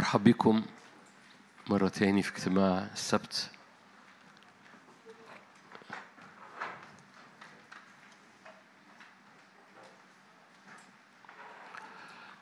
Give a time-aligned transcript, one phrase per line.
[0.00, 0.62] مرحب بكم
[1.66, 3.50] مرة تاني في اجتماع السبت.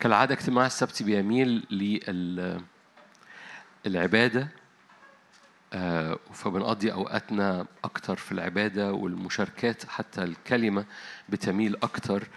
[0.01, 1.66] كالعادة اجتماع السبت بيميل
[3.87, 4.48] للعبادة
[5.73, 10.84] آه، فبنقضي أوقاتنا أكتر في العبادة والمشاركات حتى الكلمة
[11.29, 12.29] بتميل أكتر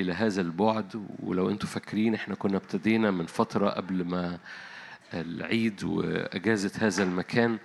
[0.00, 1.06] إلى هذا البعد.
[1.18, 4.38] ولو أنتم فاكرين إحنا كنا ابتدينا من فترة قبل ما
[5.14, 7.58] العيد وأجازة هذا المكان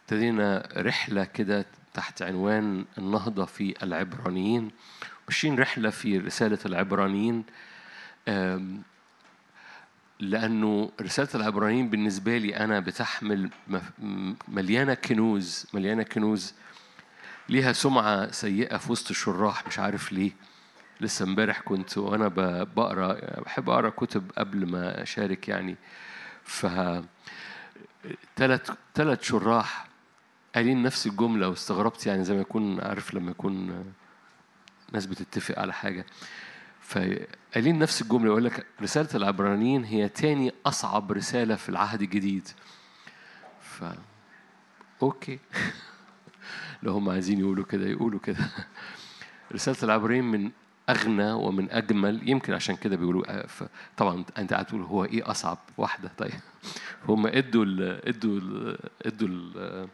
[0.00, 4.70] ابتدينا رحلة كده تحت عنوان النهضة في العبرانيين.
[5.28, 7.44] ماشيين رحلة في رسالة العبرانيين.
[10.20, 13.50] لأنه رسالة العبرانيين بالنسبة لي أنا بتحمل
[14.48, 16.54] مليانة كنوز مليانة كنوز.
[17.48, 20.30] ليها سمعة سيئة في وسط الشراح مش عارف ليه.
[21.00, 25.76] لسه امبارح كنت وأنا ب- بقرأ بحب أقرأ كتب قبل ما أشارك يعني.
[26.44, 26.66] ف
[28.36, 29.88] ثلاث ثلاث شراح
[30.54, 33.84] قايلين نفس الجملة واستغربت يعني زي ما يكون عارف لما يكون
[34.92, 36.06] ناس بتتفق على حاجة.
[36.80, 42.48] فقايلين نفس الجملة يقول لك رسالة العبرانيين هي تاني أصعب رسالة في العهد الجديد.
[43.62, 43.84] ف
[45.02, 45.38] أوكي.
[46.82, 48.50] لو هم عايزين يقولوا كده يقولوا كده.
[49.52, 50.50] رسالة العبرانيين من
[50.90, 52.28] أغنى ومن أجمل.
[52.28, 53.46] يمكن عشان كده بيقولوا آه،
[53.96, 56.40] طبعا أنت قاعد تقول هو إيه أصعب واحدة؟ طيب.
[57.08, 59.88] هم إدوا ال إدوا ال إدوا ال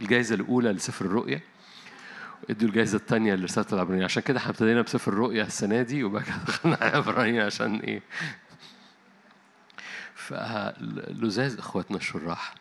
[0.00, 1.40] الجائزة الأولى لسفر الرؤيا
[2.50, 6.36] إدوا الجائزة الثانية لرسالة العبرانيين عشان كده إحنا ابتدينا بسفر الرؤيا السنة دي وبعد كده
[6.46, 8.02] دخلنا على العبرانيين عشان إيه.
[10.14, 12.54] فلزاز إخواتنا الشراح.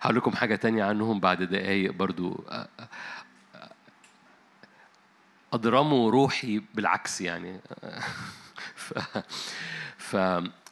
[0.00, 2.44] هقول لكم حاجة تانية عنهم بعد دقايق برضو.
[5.52, 7.60] أضرموا روحي بالعكس يعني.
[8.74, 8.98] ف...
[9.98, 10.16] ف...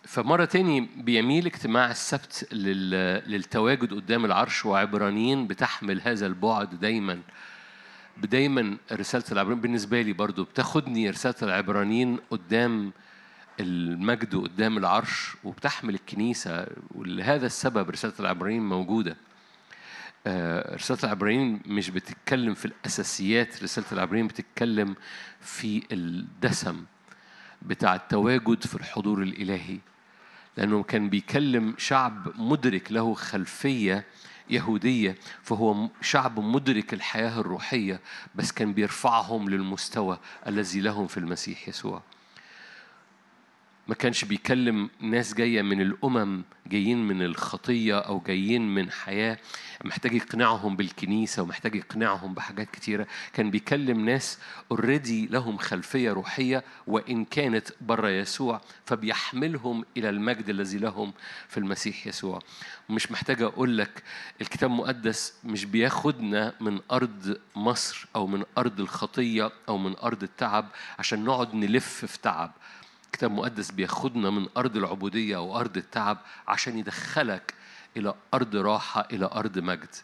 [0.04, 2.90] فمرة تاني بيميل اجتماع السبت لل...
[3.30, 7.20] للتواجد قدام العرش وعبرانيين بتحمل هذا البعد دايما
[8.16, 9.60] دايما رسالة العبرانيين.
[9.60, 12.92] بالنسبة لي برضو بتاخدني رسالة العبرانيين قدام
[13.60, 19.16] المجد قدام العرش وبتحمل الكنيسة ولهذا السبب رسالة العبرانيين موجودة.
[20.26, 24.96] رسالة العبرانيين مش بتتكلم في الأساسيات رسالة العبرانيين بتتكلم
[25.40, 26.84] في الدسم
[27.62, 29.78] بتاع التواجد في الحضور الإلهي.
[30.56, 34.04] لأنه كان بيكلم شعب مدرك له خلفية
[34.50, 38.00] يهودية فهو شعب مدرك الحياة الروحية
[38.34, 42.02] بس كان بيرفعهم للمستوى الذي لهم في المسيح يسوع.
[43.88, 49.38] ما كانش بيكلم ناس جاية من الأمم جايين من الخطية أو جايين من حياة
[49.84, 53.06] محتاج يقنعهم بالكنيسة ومحتاج يقنعهم بحاجات كتيرة.
[53.32, 54.38] كان بيكلم ناس
[54.70, 61.12] اوريدي لهم خلفية روحية وإن كانت بره يسوع فبيحملهم إلى المجد الذي لهم
[61.48, 62.38] في المسيح يسوع.
[62.90, 64.02] مش محتاج أقول لك
[64.40, 70.68] الكتاب المقدس مش بياخدنا من أرض مصر أو من أرض الخطية أو من أرض التعب
[70.98, 72.52] عشان نقعد نلف في تعب.
[73.08, 77.54] الكتاب المقدس بياخدنا من أرض العبودية أو أرض التعب عشان يدخلك
[77.96, 79.94] إلى أرض راحة إلى أرض مجد.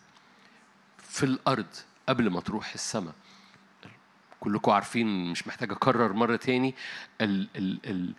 [0.98, 1.66] في الأرض
[2.08, 3.14] قبل ما تروح السماء.
[4.40, 6.74] كلكم عارفين مش محتاج أكرر مرة تاني
[7.20, 8.14] ال ال ال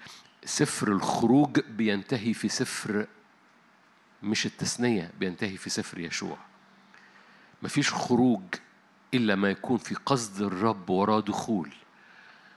[0.46, 3.08] سفر الخروج بينتهي في سفر
[4.24, 6.38] مش التثنية بينتهي في سفر يشوع.
[7.64, 8.42] مفيش خروج
[9.14, 11.70] إلا ما يكون في قصد الرب وراه دخول.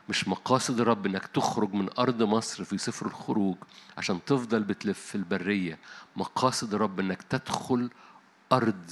[0.08, 3.56] مش مقاصد الرب إنك تخرج من أرض مصر في سفر الخروج
[3.98, 5.78] عشان تفضل بتلف في البرية.
[6.16, 7.90] مقاصد الرب إنك تدخل
[8.52, 8.90] أرض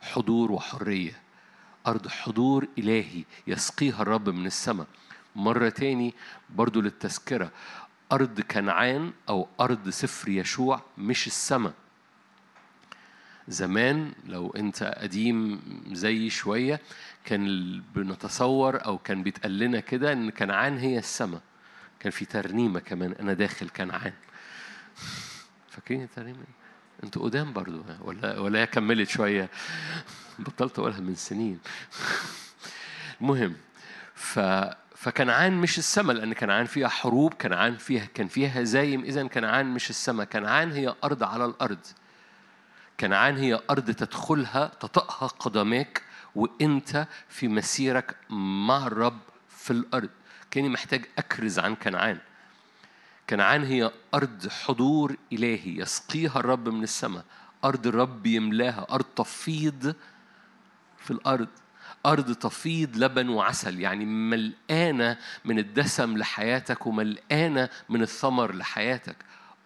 [0.00, 1.22] حضور وحرية
[1.86, 4.86] أرض حضور إلهي يسقيها الرب من السماء.
[5.36, 6.14] مرة تاني
[6.50, 7.50] برضو للتذكرة
[8.12, 11.72] أرض كنعان أو أرض سفر يشوع مش السماء.
[13.48, 15.60] زمان لو انت قديم
[15.92, 16.80] زي شوية
[17.24, 21.40] كان بنتصور أو كان بيتقال لنا كده إن كنعان هي السماء
[22.00, 24.12] كان في ترنيمة كمان أنا داخل كنعان.
[25.68, 26.44] فاكرين الترنيمة؟
[27.04, 29.50] أنتوا قدام برضو؟ ولا ولا كملت شوية؟
[30.38, 31.58] بطلت أقولها من سنين.
[33.20, 33.56] المهم
[34.14, 34.40] ف
[34.96, 39.90] فكنعان مش السماء لأن كنعان فيها حروب كنعان فيها كان فيها هزايم اذا كنعان مش
[39.90, 41.86] السماء كنعان هي أرض على الأرض.
[43.00, 46.02] كنعان هي أرض تدخلها تطأها قدماك
[46.34, 50.10] وأنت في مسيرك مع الرب في الأرض.
[50.50, 52.18] كأني محتاج أكرز عن كنعان
[53.30, 57.24] كنعان هي أرض حضور إلهي يسقيها الرب من السماء.
[57.64, 59.94] أرض الرب يملاها أرض تفيض
[60.98, 61.48] في الأرض.
[62.06, 69.16] أرض تفيض لبن وعسل يعني ملقانة من الدسم لحياتك وملقانة من الثمر لحياتك.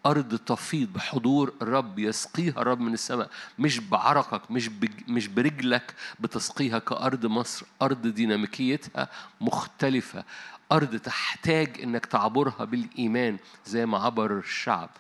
[0.07, 2.63] أرض تفيض بحضور الرب يسقيها.
[2.63, 4.71] الرب من السماء مش بعرقك مش
[5.09, 7.67] مش برجلك بتسقيها كأرض مصر.
[7.83, 9.09] أرض ديناميكيتها
[9.41, 10.25] مختلفة.
[10.73, 14.91] أرض تحتاج إنك تعبرها بالإيمان زي ما عبر الشعب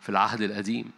[0.00, 0.90] في العهد القديم.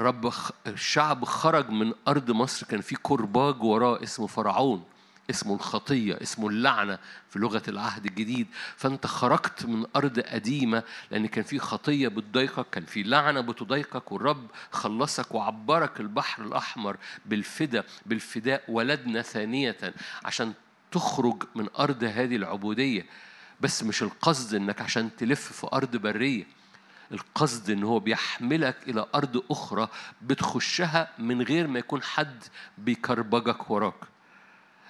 [0.00, 0.32] رب
[0.66, 2.66] الشعب خرج من أرض مصر.
[2.66, 4.84] كان في كرباج وراه اسمه فرعون.
[5.32, 6.98] اسمه الخطية اسمه اللعنة
[7.28, 8.46] في لغة العهد الجديد.
[8.76, 14.46] فأنت خرجت من أرض قديمة لأن كان في خطية بتضايقك كان في لعنة بتضايقك والرب
[14.72, 16.96] خلصك وعبرك البحر الأحمر
[17.26, 19.76] بالفدا بالفداء ولدنا ثانية
[20.24, 20.52] عشان
[20.92, 23.06] تخرج من أرض هذه العبودية.
[23.60, 26.44] بس مش القصد إنك عشان تلف في أرض برية.
[27.12, 29.88] القصد إن هو بيحملك إلى أرض أخرى
[30.22, 32.44] بتخشها من غير ما يكون حد
[32.78, 34.11] بيكربجك وراك.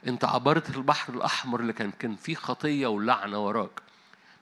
[0.06, 3.82] انت عبرت البحر الأحمر اللي كان كان فيه خطية ولعنة وراك.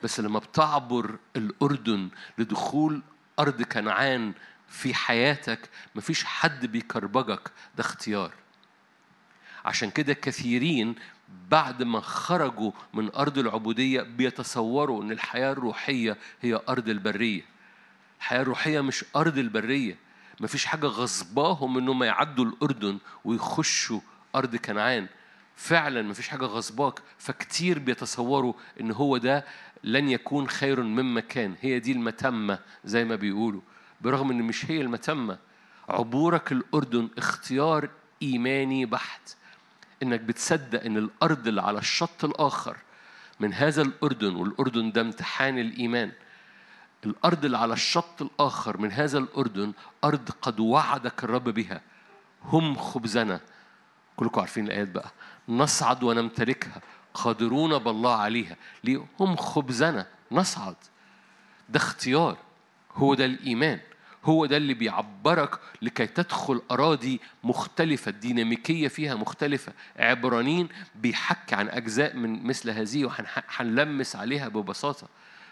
[0.02, 2.08] بس لما بتعبر الأردن
[2.38, 3.02] لدخول
[3.38, 4.32] أرض كنعان
[4.68, 7.50] في حياتك مفيش حد بيكربجك.
[7.76, 8.32] ده اختيار.
[9.64, 10.94] عشان كده كثيرين
[11.50, 17.42] بعد ما خرجوا من أرض العبودية بيتصوروا أن الحياة الروحية هي أرض البرية.
[18.18, 19.96] الحياة الروحية مش أرض البرية.
[20.40, 24.00] مفيش حاجة غصباهم إنهم يعدوا الأردن ويخشوا
[24.34, 25.06] أرض كنعان.
[25.60, 29.44] فعلا مفيش حاجة غصباك فكتير بيتصوروا إن هو ده
[29.84, 33.60] لن يكون خير مما كان هي دي المتمة زي ما بيقولوا.
[34.00, 35.38] برغم إن مش هي المتمة
[35.88, 37.88] عبورك الأردن اختيار
[38.22, 39.36] إيماني بحت.
[40.02, 42.76] إنك بتصدق إن الأرض اللي على الشط الآخر
[43.40, 46.12] من هذا الأردن والأردن ده امتحان الإيمان.
[47.06, 49.72] الأرض اللي على الشط الآخر من هذا الأردن
[50.04, 51.80] أرض قد وعدك الرب بها.
[52.44, 53.40] هم خبزنا.
[54.16, 55.10] كلكم عارفين الآيات بقى.
[55.50, 56.81] نصعد ونمتلكها.
[57.14, 58.56] قادرون بالله عليها.
[58.85, 60.06] ليه هم خبزنا.
[60.32, 60.76] نصعد.
[61.69, 62.37] ده اختيار.
[62.94, 63.81] هو ده الإيمان.
[64.25, 69.73] هو ده اللي بيعبرك لكي تدخل أراضي مختلفة الديناميكية فيها مختلفة.
[69.97, 75.08] عبرانين بيحكي عن أجزاء من مثل هذه وهنلمس عليها ببساطة.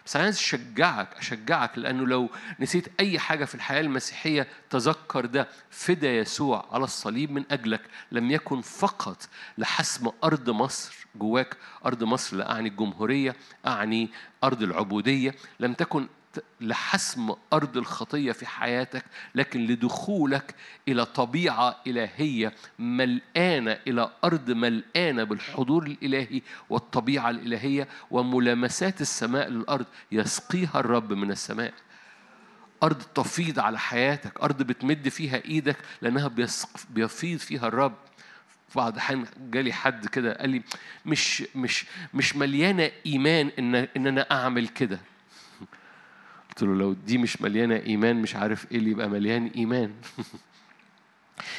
[0.09, 2.29] بس عايز أشجعك أشجعك لأنه لو
[2.59, 5.47] نسيت أي حاجة في الحياة المسيحية تذكر ده.
[5.69, 11.57] فدا يسوع على الصليب من أجلك لم يكن فقط لحسم أرض مصر جواك.
[11.85, 13.35] أرض مصر لا اعني الجمهورية
[13.67, 14.09] أعني
[14.43, 15.35] أرض العبودية.
[15.59, 16.07] لم تكن
[16.61, 19.05] لحسم أرض الخطية في حياتك
[19.35, 20.55] لكن لدخولك
[20.87, 29.85] إلى طبيعة إلهية ملآنة إلى أرض ملآنة بالحضور الإلهي والطبيعة الإلهية وملامسات السماء للأرض.
[30.11, 31.73] يسقيها الرب من السماء.
[32.83, 36.31] أرض تفيض على حياتك أرض بتمد فيها إيدك لأنها
[36.89, 37.95] بيفيض فيها الرب.
[38.75, 40.61] بعض الأحيان جالي حد كده قال لي
[41.05, 44.99] مش مش مش مليانة إيمان إن إن أنا أعمل كده.
[46.49, 49.93] قلت له لو دي مش مليانة إيمان مش عارف إيه اللي يبقى مليان إيمان.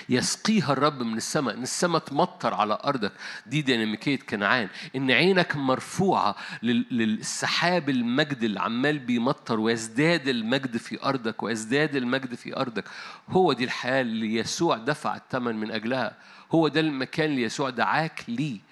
[0.09, 3.13] يسقيها الرب من السماء إن السماء تمطر على أرضك.
[3.47, 4.69] دي ديناميكية كنعان.
[4.97, 12.57] إن عينك مرفوعة للسحاب المجد اللي عمال بيمطر ويزداد المجد في أرضك ويزداد المجد في
[12.57, 12.85] أرضك.
[13.29, 16.17] هو دي الحياة اللي يسوع دفع الثمن من أجلها.
[16.53, 18.70] هو ده المكان اللي يسوع دعاك ليه.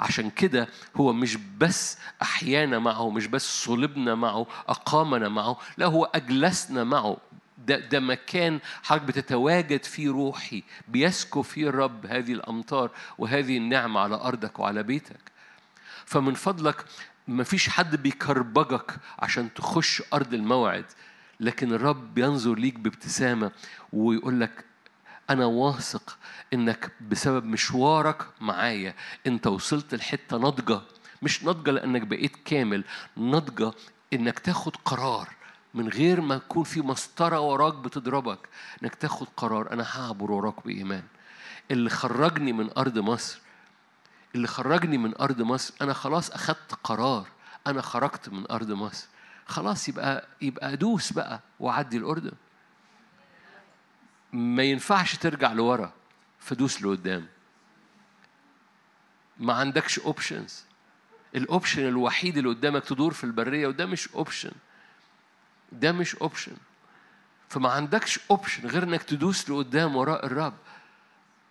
[0.00, 6.04] عشان كده هو مش بس أحيانا معه مش بس صلبنا معه أقامنا معه لا هو
[6.04, 7.16] أجلسنا معه.
[7.66, 10.62] ده, ده مكان حضرتك بتتواجد فيه روحي.
[10.88, 15.20] بيسكب فيه الرب هذه الأمطار وهذه النعمة على أرضك وعلى بيتك.
[16.04, 16.84] فمن فضلك
[17.28, 20.84] مفيش حد بيكربجك عشان تخش أرض الموعد.
[21.40, 23.50] لكن الرب ينظر ليك بابتسامة
[23.92, 24.64] ويقول لك
[25.30, 26.18] أنا واثق
[26.54, 28.94] إنك بسبب مشوارك معايا.
[29.26, 30.80] أنت وصلت لحتة ناضجة.
[31.22, 32.84] مش ناضجة لأنك بقيت كامل.
[33.16, 33.72] ناضجة
[34.12, 35.28] إنك تاخد قرار
[35.74, 38.48] من غير ما يكون في مسطرة وراك بتضربك.
[38.82, 41.02] إنك تاخد قرار أنا هعبر وراك بإيمان.
[41.70, 43.40] اللي خرجني من أرض مصر
[44.34, 47.26] اللي خرجني من أرض مصر أنا خلاص أخدت قرار.
[47.66, 49.06] أنا خرجت من أرض مصر.
[49.46, 52.32] خلاص يبقى يبقى أدوس بقى وأعدي الأردن.
[54.32, 55.92] ما ينفعش ترجع لورا
[56.38, 57.26] فدوس لقدام.
[59.38, 60.64] ما عندكش options
[61.34, 64.52] ال option الوحيد اللي قدامك تدور في البرية وده مش option
[65.72, 66.56] ده مش option
[67.48, 70.54] فما عندكش option غير إنك تدوس لقدام وراء الرب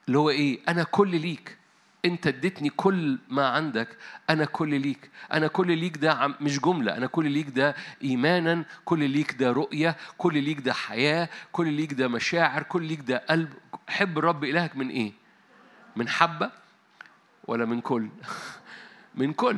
[0.07, 1.57] اللي هو إيه؟ أنا كلي ليك.
[2.05, 3.97] انت اديتني كل ما عندك
[4.29, 5.09] أنا كلي ليك.
[5.33, 6.97] أنا كلي ليك ده مش جملة.
[6.97, 11.73] أنا كلي ليك ده إيمان أنا كلي ليك ده رؤية كلي ليك ده حياة كلي
[11.73, 13.53] ليك ده مشاعر كلي ليك ده قلب.
[13.87, 15.11] حب الرب إلهك من إيه؟
[15.95, 16.51] من حبة
[17.47, 18.09] ولا من كل؟
[19.15, 19.57] من كل.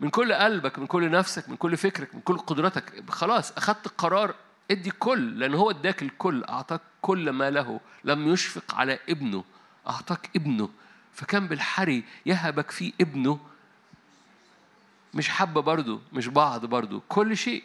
[0.00, 4.34] من كل قلبك من كل نفسك من كل فكرك من كل قدرتك خلاص أخدت القرار.
[4.70, 6.44] ادي كل لأن هو اداك الكل.
[6.44, 7.80] أعطاك كل ما له.
[8.04, 9.44] لم يشفق على ابنه.
[9.86, 10.68] أعطاك ابنه.
[11.14, 13.40] فكان بالحري يهبك فيه ابنه.
[15.14, 17.64] مش حبة برضه مش بعض برضه كل شيء.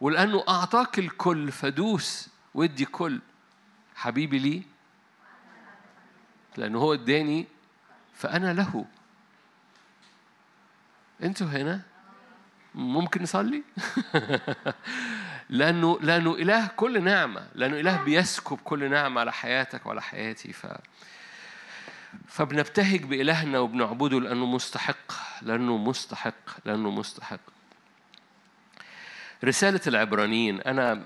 [0.00, 3.20] ولأنه أعطاك الكل فدوس وادي كل.
[3.94, 4.62] حبيبي لي
[6.56, 7.46] لأنه هو اداني
[8.14, 8.84] فأنا له.
[11.22, 11.80] أنتوا هنا؟
[12.74, 13.62] ممكن نصلي؟
[15.50, 20.52] لأنه لأنه إله كل نعمة لأنه إله بيسكب كل نعمة على حياتك وعلى حياتي.
[20.52, 20.66] ف
[22.28, 25.12] فبنبتهج بإلهنا وبنعبده لأنه مستحق
[25.42, 27.40] لأنه مستحق لأنه مستحق.
[29.44, 31.02] رسالة العبرانيين أنا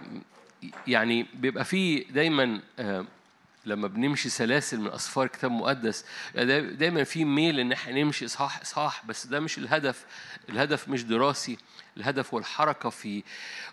[0.87, 3.04] يعني بيبقى فيه دايما آه،
[3.66, 9.06] لما بنمشي سلاسل من أسفار كتاب مقدس دايما في ميل إن إحنا نمشي اصحاح اصحاح
[9.06, 10.04] بس ده مش الهدف.
[10.49, 11.58] الهدف مش دراسي
[11.96, 13.23] الهدف هو الحركة في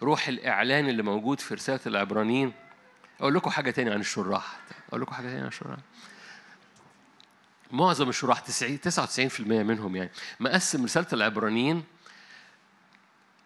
[0.03, 2.53] روح الإعلان اللي موجود في رسالة العبرانيين.
[3.19, 4.59] أقول لكم حاجة تانية عن الشراح
[4.89, 5.77] أقول لكم حاجة تانية عن الشراح
[7.71, 8.79] معظم الشراح 90
[9.29, 10.11] 99% منهم يعني.
[10.39, 11.83] مقسم رسالة العبرانيين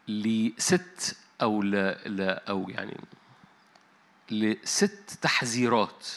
[0.08, 1.72] لست أو ل...
[2.06, 2.22] ل...
[2.22, 2.98] أو يعني
[4.32, 6.08] لست تحذيرات.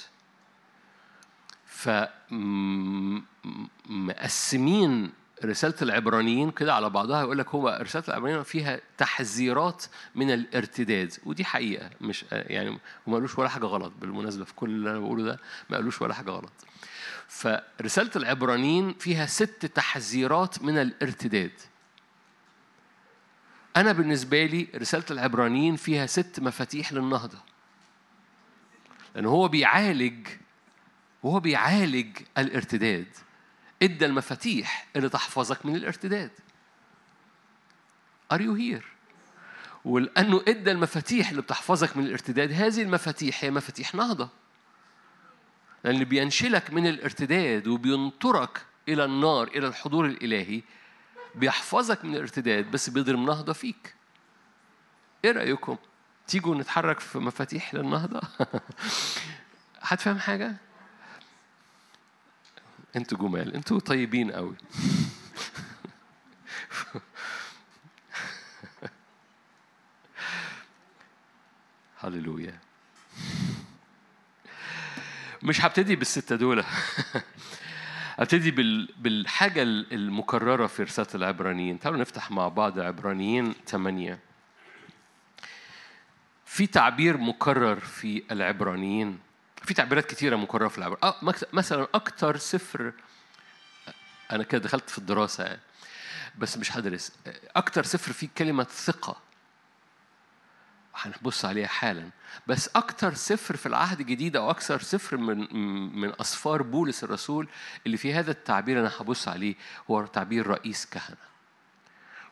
[3.88, 5.12] فمقسمين
[5.44, 9.84] رسالة العبرانيين كده على بعضها يقول لك هو رسالة العبرانيين فيها تحذيرات
[10.14, 11.12] من الارتداد.
[11.26, 15.24] ودي حقيقة مش يعني وما قالوش ولا حاجة غلط بالمناسبة في كل اللي أنا بقوله
[15.24, 15.38] ده
[15.70, 16.52] ما قالوش ولا حاجة غلط.
[17.28, 21.52] فرسالة العبرانيين فيها ست تحذيرات من الارتداد.
[23.76, 27.38] أنا بالنسبة لي رسالة العبرانيين فيها ست مفاتيح للنهضة.
[29.14, 30.28] لأن هو بيعالج
[31.22, 33.06] وهو بيعالج الارتداد.
[33.82, 36.30] ادى المفاتيح اللي تحفظك من الارتداد.
[38.34, 38.84] Are you here؟
[39.84, 44.28] ولأنه ادى المفاتيح اللي بتحفظك من الارتداد هذه المفاتيح هي مفاتيح نهضة.
[45.84, 50.62] لأن بينشلك من الارتداد وبينطرك إلى النار إلى الحضور الإلهي
[51.34, 53.94] بيحفظك من الارتداد بس بيضرب نهضة فيك
[55.24, 55.76] إيه رأيكم؟
[56.26, 58.20] تيجوا نتحرك في مفاتيح للنهضة؟
[59.80, 60.56] حد فاهم حاجة؟
[62.96, 64.56] أنتوا جمال أنتوا طيبين قوي
[72.00, 72.58] هللويا
[75.42, 76.64] مش هبتدي بالستة دول.
[78.18, 78.50] ابتدي
[78.98, 81.78] بالحاجة المكررة في رسالة العبرانيين.
[81.78, 84.18] تعالوا نفتح مع بعض عبرانيين ثمانية
[86.46, 89.18] في تعبير مكرر في العبرانيين.
[89.62, 90.98] في تعبيرات كثيرة مكررة في العبر
[91.52, 92.92] مثلا أكتر سفر
[94.32, 95.58] أنا كده دخلت في الدراسة.
[96.38, 97.12] بس مش هدرس.
[97.56, 99.27] أكتر سفر فيه كلمة ثقة.
[100.98, 102.10] هنبص عليها حالا.
[102.46, 105.56] بس أكتر سفر في العهد الجديد أو أكثر سفر من
[106.00, 107.48] من أسفار بولس الرسول
[107.86, 109.54] اللي في هذا التعبير أنا هبص عليه
[109.90, 111.16] هو تعبير رئيس كهنة.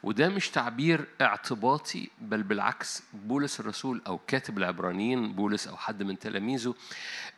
[0.02, 6.18] وده مش تعبير اعتباطي بل بالعكس بولس الرسول أو كاتب العبرانيين بولس أو حد من
[6.18, 6.74] تلاميذه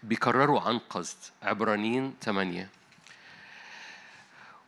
[0.03, 1.17] بيكرروا عن قصد.
[1.43, 2.69] عبرانيين ثمانية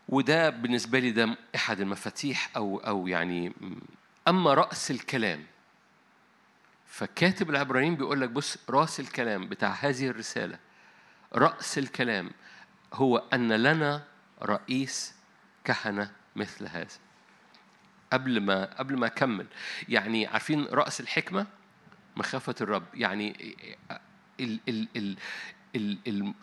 [0.08, 3.52] وده بالنسبة لي ده أحد المفاتيح أو أو يعني
[4.28, 5.44] أما رأس الكلام
[6.90, 10.58] فكاتب العبرانيين بيقول لك بص رأس الكلام بتاع هذه الرسالة
[11.32, 12.30] رأس الكلام
[12.94, 14.04] هو أن لنا
[14.42, 15.14] رئيس
[15.64, 16.98] كهنة مثل هذا.
[18.12, 19.46] قبل ما قبل ما أكمل
[19.88, 21.46] يعني عارفين رأس الحكمة؟
[22.16, 22.84] مخافة الرب.
[22.94, 23.56] يعني
[24.40, 25.16] ال ال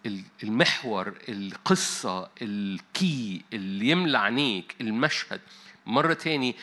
[0.05, 5.41] ال المحور القصة الكي اللي يملى عينيك المشهد.
[5.85, 6.55] مرة تاني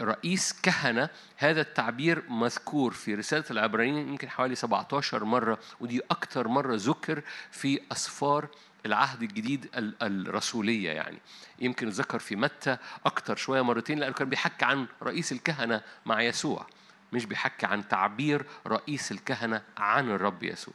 [0.00, 6.74] رئيس كهنة هذا التعبير مذكور في رسالة العبرانيين يمكن حوالي 17 مرة ودي أكثر مرة
[6.76, 8.48] ذكر في أسفار
[8.86, 9.68] العهد الجديد
[10.02, 11.18] الرسولية يعني.
[11.58, 16.66] يمكن ذكر في متى أكتر شوية مرتين لأنه كان بيحكي عن رئيس الكهنة مع يسوع
[17.12, 20.74] مش بيحكي عن تعبير رئيس الكهنة عن الرب يسوع.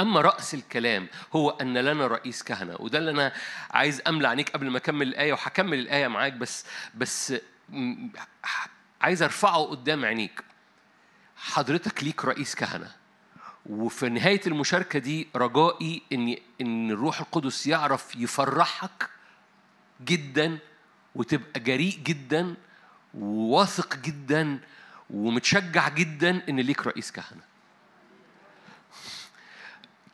[0.00, 3.32] أما رأس الكلام هو أن لنا رئيس كهنة وده اللي أنا
[3.70, 7.34] عايز أملى عينيك قبل ما أكمل الآية وهكمل الآية معاك بس بس
[9.00, 10.44] عايز أرفعه قدام عينيك
[11.36, 12.90] حضرتك ليك رئيس كهنة
[13.66, 19.08] وفي نهاية المشاركة دي رجائي إن إن الروح القدس يعرف يفرحك
[20.04, 20.58] جدا
[21.14, 22.54] وتبقى جريء جدا
[23.14, 24.58] وواثق جدا
[25.10, 27.49] ومتشجع جدا إن ليك رئيس كهنة.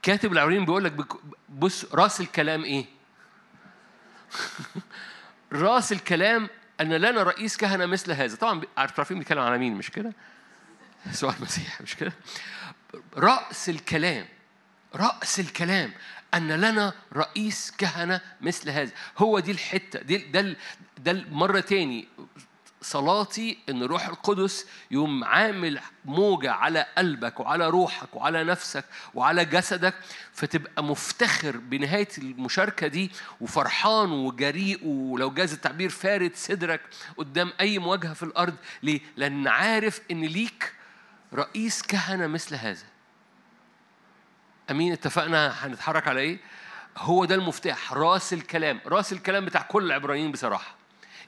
[0.06, 0.92] كاتب العبرانيين بيقول لك
[1.48, 2.86] بص راس الكلام إيه؟
[5.52, 6.48] راس الكلام
[6.80, 10.12] أن لنا رئيس كهنة مثل هذا، طبعا عارفين بيتكلم على مين مش كده؟
[11.06, 12.12] يسوع المسيح مش كده
[13.16, 14.26] رأس الكلام
[14.94, 15.92] رأس الكلام
[16.34, 20.56] أن لنا رئيس كهنة مثل هذا هو دي الحتة دي ده
[20.98, 22.08] ده مرة تاني
[22.90, 29.95] صلاتي إن روح القدس يوم عامل موجة على قلبك وعلى روحك وعلى نفسك وعلى جسدك
[30.33, 36.81] فتبقى مفتخر بنهاية المشاركة دي وفرحان وجريء ولو جاز التعبير فارد صدرك
[37.16, 38.55] قدام أي مواجهة في الأرض.
[38.83, 40.73] ليه؟ لأن عارف إن ليك
[41.35, 42.85] رئيس كهنة مثل هذا.
[44.71, 46.38] أمين؟ اتفقنا؟ هنتحرك على إيه؟
[46.99, 48.81] هو ده المفتاح راس الكلام.
[48.87, 50.75] راس الكلام بتاع كل العبرانيين بصراحة.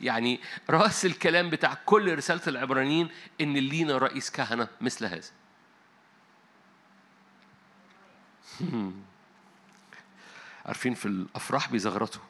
[0.00, 0.40] يعني
[0.71, 3.09] رأس الكلام بتاع كل رسالة العبرانيين
[3.40, 5.28] إن لينا رئيس كهنة مثل هذا.
[10.67, 12.23] عارفين في الأفراح بيزغرطوا.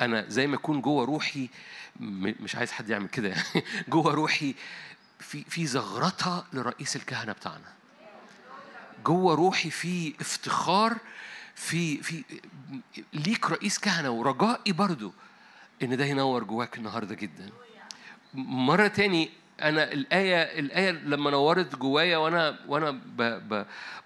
[0.00, 1.48] أنا زي ما أكون جوه روحي
[2.00, 3.64] مش عايز حد يعمل كده يعني.
[3.88, 4.54] جوه روحي
[5.20, 7.72] في في زغرطة لرئيس الكهنة بتاعنا.
[9.04, 10.96] جوه روحي في افتخار
[11.54, 12.24] في في
[13.12, 15.12] ليك رئيس كهنة ورجائي برضو
[15.82, 17.50] إن ده ينور جواك النهارده جدا.
[18.34, 19.30] مرة تاني
[19.62, 23.00] أنا الآية الآية لما نورت جوايا وأنا وأنا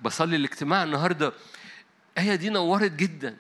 [0.03, 1.33] بصلي الاجتماع النهارده
[2.19, 3.37] الآية دي نورت جدا.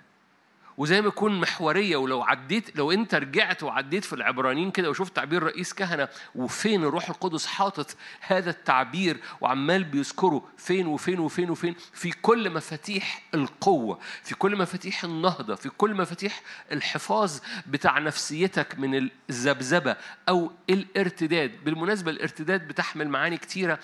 [0.79, 5.43] وزي ما يكون محورية ولو عديت لو انت رجعت وعديت في العبرانيين كده وشفت تعبير
[5.43, 12.11] رئيس كهنة وفين الروح القدس حاطط هذا التعبير وعمال بيذكره؟ فين وفين وفين وفين؟ في
[12.11, 16.43] كل مفاتيح القوة في كل مفاتيح النهضة في كل مفاتيح
[16.73, 19.97] الحفاظ بتاع نفسيتك من الذبذبة
[20.29, 21.65] أو الارتداد.
[21.65, 23.79] بالمناسبة الارتداد بتحمل معاني كتيرة.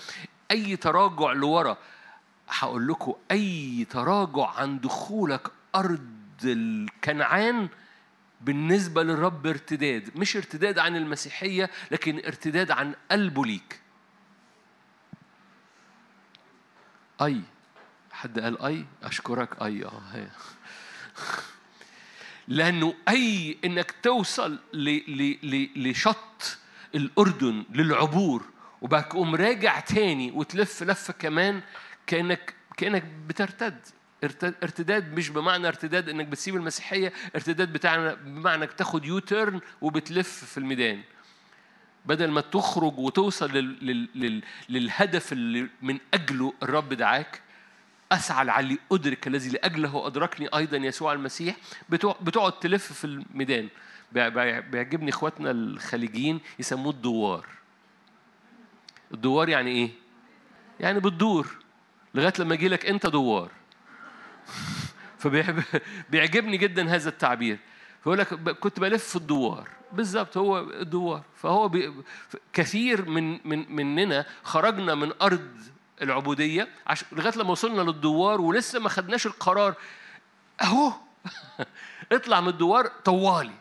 [0.50, 1.76] أي تراجع لورا؟
[2.48, 7.68] هقول لكم أي تراجع عن دخولك أرض الكنعان
[8.40, 13.80] بالنسبة للرب ارتداد مش ارتداد عن المسيحية لكن ارتداد عن قلبه ليك.
[17.22, 17.40] أي
[18.12, 20.28] حد قال أي؟ أشكرك أي آه هي.
[22.48, 24.58] لأنه أي إنك توصل
[25.76, 26.58] لشط
[26.94, 28.44] الأردن للعبور
[28.82, 31.62] وبعد تقوم راجع تاني وتلف لفة كمان
[32.06, 33.86] كأنك كأنك بترتد.
[34.62, 40.58] ارتداد مش بمعنى ارتداد إنك بتسيب المسيحية ارتداد بتاعنا بمعنى انك تاخد U-turn وبتلف في
[40.58, 41.02] الميدان.
[42.06, 43.86] بدل ما تخرج وتوصل لل...
[43.86, 44.08] لل...
[44.14, 44.42] لل...
[44.68, 47.40] للهدف اللي من أجله الرب دعاك
[48.12, 51.56] أسعى لعلي أدرك الذي لاجله ادركني أيضا يسوع المسيح
[52.20, 53.68] بتقعد تلف في الميدان.
[54.12, 57.46] بيعجبني إخواتنا الخليجيين يسموه الدوار.
[59.14, 59.90] الدوار يعني إيه؟
[60.80, 61.56] يعني بتدور
[62.14, 63.50] لغاية لما يجي لك أنت دوار.
[65.18, 67.58] فبيعجبني جدا هذا التعبير.
[68.04, 69.68] فيقول لك كنت بلف في الدوار.
[69.92, 71.22] بالظبط هو الدوار.
[71.36, 71.92] فهو بي...
[72.52, 75.50] كثير من من مننا خرجنا من أرض
[76.02, 77.04] العبودية عش...
[77.12, 79.74] لغاية لما وصلنا للدوار ولسه ما خدناش القرار.
[80.62, 80.92] أهو!
[82.12, 83.54] اطلع من الدوار طوالي.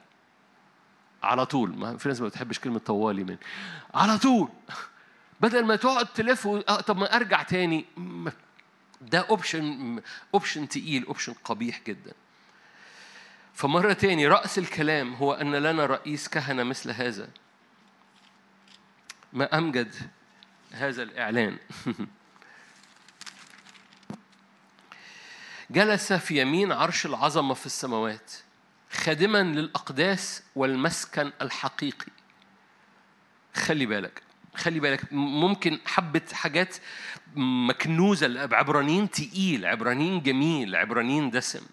[1.23, 1.77] على طول.
[1.77, 3.37] ما في ناس ما بتحبش كلمة طوالي من.
[3.93, 4.49] على طول.
[5.41, 6.57] بدل ما تقعد تلف و...
[6.57, 7.85] آه، طب ما أرجع تاني.
[9.09, 10.01] ده option
[10.33, 12.13] option تقيل option قبيح جدا.
[13.53, 17.29] فمرة تاني رأس الكلام هو أن لنا رئيس كهنة مثل هذا.
[19.33, 19.95] ما أمجد
[20.71, 21.57] هذا الإعلان.
[25.71, 28.31] جلس في يمين عرش العظمة في السماوات
[28.91, 32.11] خادما للأقداس والمسكن الحقيقي.
[33.55, 34.23] خلي بالك.
[34.55, 36.75] خلي بالك ممكن حبة حاجات
[37.35, 41.65] مكنوزة عبرانيين تقيل عبرانيين جميل عبرانيين دسم.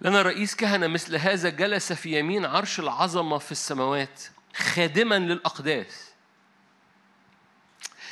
[0.00, 4.22] لنا رئيس كهنة مثل هذا جلس في يمين عرش العظمة في السماوات
[4.56, 6.12] خادما للأقداس.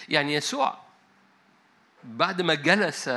[0.08, 0.78] يعني يسوع
[2.04, 3.08] بعد ما جلس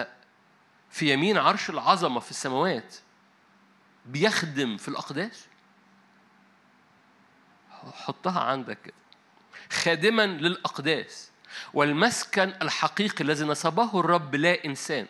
[0.90, 2.96] في يمين عرش العظمة في السماوات
[4.06, 5.46] بيخدم في الأقداس؟
[7.94, 9.03] حطها عندك كده.
[9.74, 11.32] خادما للأقداس
[11.74, 15.06] والمسكن الحقيقي الذي نصبه الرب لا إنسان.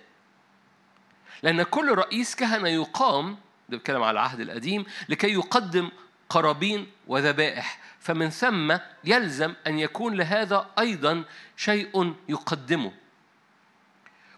[1.43, 3.37] لأن كل رئيس كهنة يقام
[3.69, 5.91] ده بيتكلم على العهد القديم لكي يقدم
[6.29, 7.79] قرابين وذبائح.
[7.99, 11.23] فمن ثم يلزم أن يكون لهذا أيضا
[11.57, 12.91] شيء يقدمه.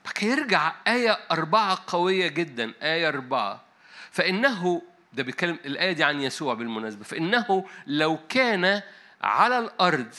[0.05, 2.73] بقى يرجع آية أربعة قوية جدا.
[2.81, 3.63] آية أربعة.
[4.11, 4.81] فإنه
[5.13, 7.03] ده بيتكلم الآية دي عن يسوع بالمناسبة.
[7.03, 8.81] فإنه لو كان
[9.25, 10.09] على الأرض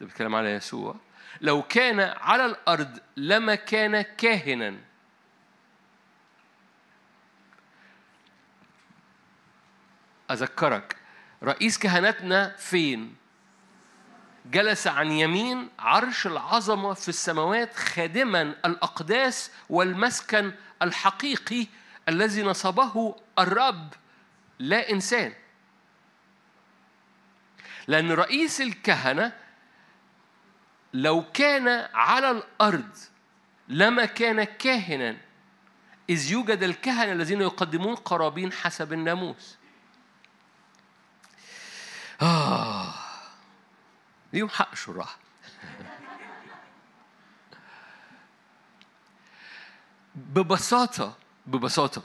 [0.00, 0.96] ده بيتكلم على يسوع
[1.40, 4.76] لو كان على الأرض لما كان كاهنا
[10.30, 10.96] أذكرك
[11.42, 13.14] رئيس كهنتنا فين؟
[14.50, 21.66] جلس عن يمين عرش العظمة في السماوات خادما الأقداس والمسكن الحقيقي
[22.08, 23.94] الذي نصبه الرب
[24.58, 25.32] لا إنسان
[27.88, 29.32] لأن رئيس الكهنة
[30.92, 32.96] لو كان على الأرض
[33.68, 35.16] لما كان كاهنا
[36.10, 39.56] إذ يوجد الكهنة الذين يقدمون قرابين حسب الناموس.
[42.22, 42.94] آه
[44.32, 45.16] ليهم حق شراح.
[50.14, 52.02] ببساطة ببساطة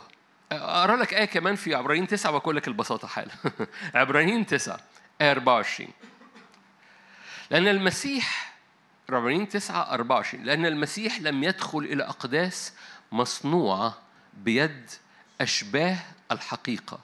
[0.51, 3.31] أقرأ لك آية كمان في عبرانيين تسعة وأقول لك البساطة حالا.
[3.95, 4.79] عبرانيين تسعة.
[5.21, 5.89] 24
[7.51, 8.55] لأن المسيح
[9.09, 12.73] عبرانيين تسعة 24 لأن المسيح لم يدخل إلى أقداس
[13.11, 13.97] مصنوعة
[14.33, 14.89] بيد
[15.41, 15.97] أشباه
[16.31, 16.99] الحقيقة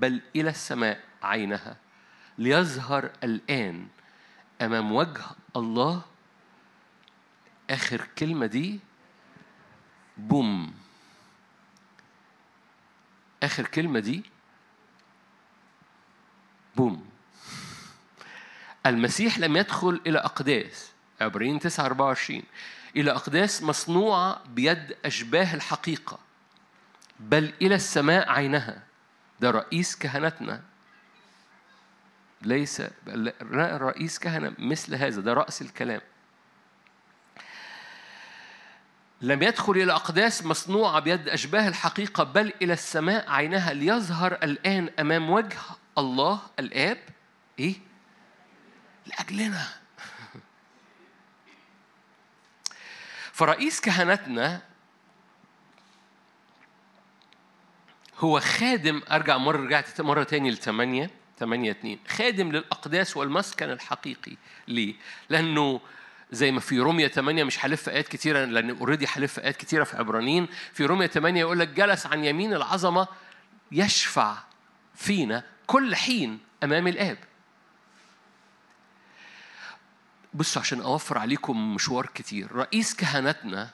[0.00, 1.76] بل إلى السماء عينها
[2.38, 3.86] ليظهر الآن
[4.62, 5.22] أمام وجه
[5.56, 6.02] الله.
[7.70, 8.80] آخر كلمة دي
[10.16, 10.74] بوم.
[13.42, 14.22] آخر كلمة دي
[16.76, 17.15] بوم.
[18.88, 22.42] المسيح لم يدخل إلى أقداس عبرين 9 24
[22.96, 26.18] إلى أقداس مصنوعة بيد أشباه الحقيقة
[27.20, 28.82] بل إلى السماء عينها.
[29.40, 30.62] ده رئيس كهنتنا.
[32.42, 32.82] ليس
[33.52, 35.20] رئيس كهنة مثل هذا.
[35.20, 36.00] ده رأس الكلام.
[39.20, 43.72] لم يدخل إلى أقداس مصنوعة بيد أشباه الحقيقة بل إلى السماء عينها.
[43.72, 45.58] ليظهر الآن أمام وجه
[45.98, 46.98] الله الآب.
[47.58, 47.74] إيه؟
[49.06, 49.66] لأجلنا.
[53.32, 54.62] فرئيس كهنتنا
[58.18, 64.36] هو خادم أرجع مرة رجعت مرة تاني لثمانية 8 2 خادم للأقداس والمسكن الحقيقي
[64.68, 64.94] ليه؟
[65.28, 65.80] لأنه
[66.30, 69.96] زي ما في رومية 8 مش هلف آيات كتيرة لأن اوريدي هلف آيات كتيرة في
[69.96, 70.48] عبرانيين.
[70.72, 73.08] في رومية 8 يقول لك جلس عن يمين العظمة
[73.72, 74.36] يشفع
[74.94, 77.18] فينا كل حين أمام الآب.
[80.36, 83.70] بصوا عشان أوفر عليكم مشوار كتير رئيس كهنتنا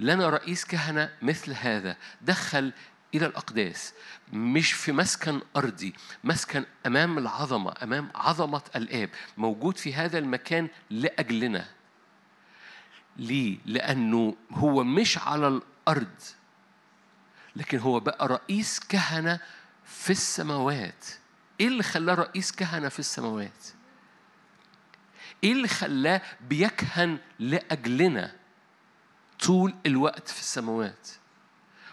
[0.00, 2.72] لنا رئيس كهنة مثل هذا دخل
[3.14, 3.94] إلى الأقداس
[4.32, 11.66] مش في مسكن أرضي مسكن أمام العظمة أمام عظمة الآب موجود في هذا المكان لأجلنا
[13.16, 16.14] ليه؟ لأنه هو مش على الأرض
[17.56, 19.40] لكن هو بقى رئيس كهنة
[19.84, 21.06] في السماوات
[21.60, 23.77] إيه اللي خلاه رئيس كهنة في السماوات؟
[25.44, 28.32] إيه اللي خلاه بيكهن لأجلنا
[29.46, 31.08] طول الوقت في السماوات؟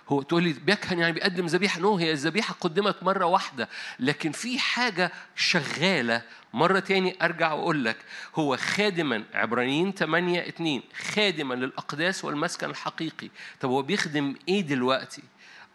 [0.10, 4.60] هو تقول لي بيكهن يعني بيقدم ذبيحة؟ نو هي الذبيحة قدمت مرة واحدة لكن في
[4.60, 6.22] حاجة شغالة.
[6.54, 7.98] مرة تاني أرجع وأقول لك
[8.36, 10.82] هو خادما عبرانيين 8 2
[11.14, 13.30] خادما للأقداس والمسكن الحقيقي.
[13.60, 15.24] طب هو بيخدم إيه دلوقتي؟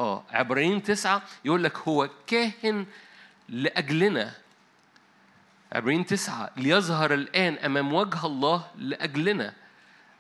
[0.01, 2.87] آه عبرانيين 9 يقول لك هو كاهن
[3.49, 4.35] لأجلنا
[5.73, 9.55] عبرانيين تسعة ليظهر الآن أمام وجه الله لأجلنا.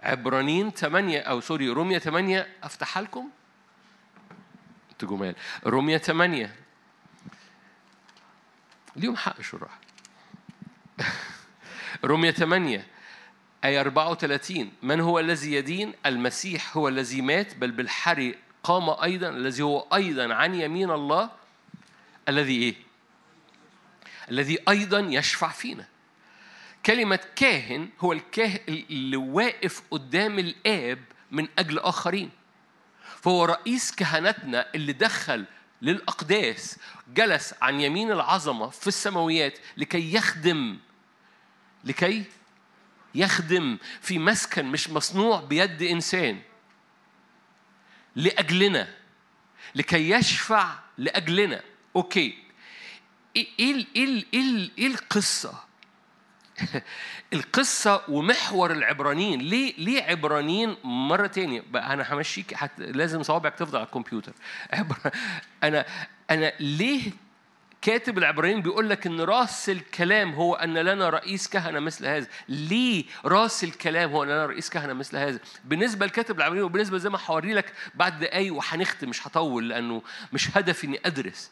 [0.03, 3.31] عبرانيين 8 أو سوري رومية 8 أفتحها لكم؟
[5.03, 5.35] جمال
[5.67, 6.55] رومية 8
[8.97, 9.79] ليهم حق شراح
[12.05, 12.87] رومية 8
[13.65, 19.63] آية 34 من هو الذي يدين؟ المسيح هو الذي مات بل بالحري قام أيضا الذي
[19.63, 21.31] هو أيضا عن يمين الله.
[22.29, 22.75] الذي إيه؟
[24.31, 25.87] الذي أيضا يشفع فينا.
[26.87, 32.31] كلمة كاهن هو الكاهن اللي واقف قدام الآب من أجل آخرين.
[33.21, 35.45] فهو رئيس كهنتنا اللي دخل
[35.83, 36.79] للأقداس
[37.15, 40.79] جلس عن يمين العظمة في السماويات لكي يخدم
[41.85, 42.25] لكي
[43.15, 46.41] يخدم في مسكن مش مصنوع بيد إنسان
[48.17, 48.95] لأجلنا
[49.75, 51.63] لكي يشفع لأجلنا.
[51.97, 52.39] أوكي.
[53.37, 55.55] إيه إيه إيه إيه, إيه القصة؟
[57.33, 59.41] القصة ومحور العبرانيين.
[59.41, 62.81] ليه ليه عبرانيين مرة تانية؟ بقى أنا همشيك حت...
[62.81, 64.33] لازم صوابعك تفضل على الكمبيوتر.
[64.73, 64.97] عبر...
[65.63, 65.85] أنا
[66.31, 67.13] أنا ليه
[67.83, 73.05] كاتب العبرانيين بيقول لك إن رأس الكلام هو أن لنا رئيس كهنة مثل هذا؟ ليه
[73.25, 77.19] رأس الكلام هو أن لنا رئيس كهنة مثل هذا؟ بالنسبة لكاتب العبرانيين وبالنسبة زي ما
[77.27, 81.51] هوري لك بعد دقايق وهنختم مش هطول لأنه مش هدفي إني أدرس.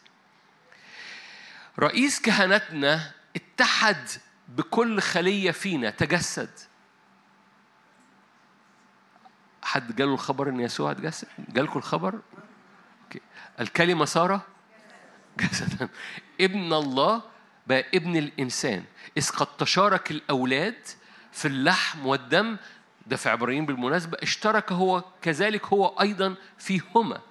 [1.79, 4.07] رئيس كهنتنا اتحد
[4.47, 6.49] بكل خلية فينا تجسد.
[9.63, 12.19] حد جاله الخبر إن يسوع اتجسد؟ جالكم الخبر؟
[13.59, 14.41] الكلمة صار
[15.37, 15.89] جسدا.
[16.41, 17.21] ابن الله
[17.67, 18.83] بقى ابن الإنسان.
[19.17, 20.87] إذ قد تشارك الأولاد
[21.31, 22.57] في اللحم والدم
[23.07, 27.21] ده في عبرانيين بالمناسبة اشترك هو كذلك هو أيضا فيهما.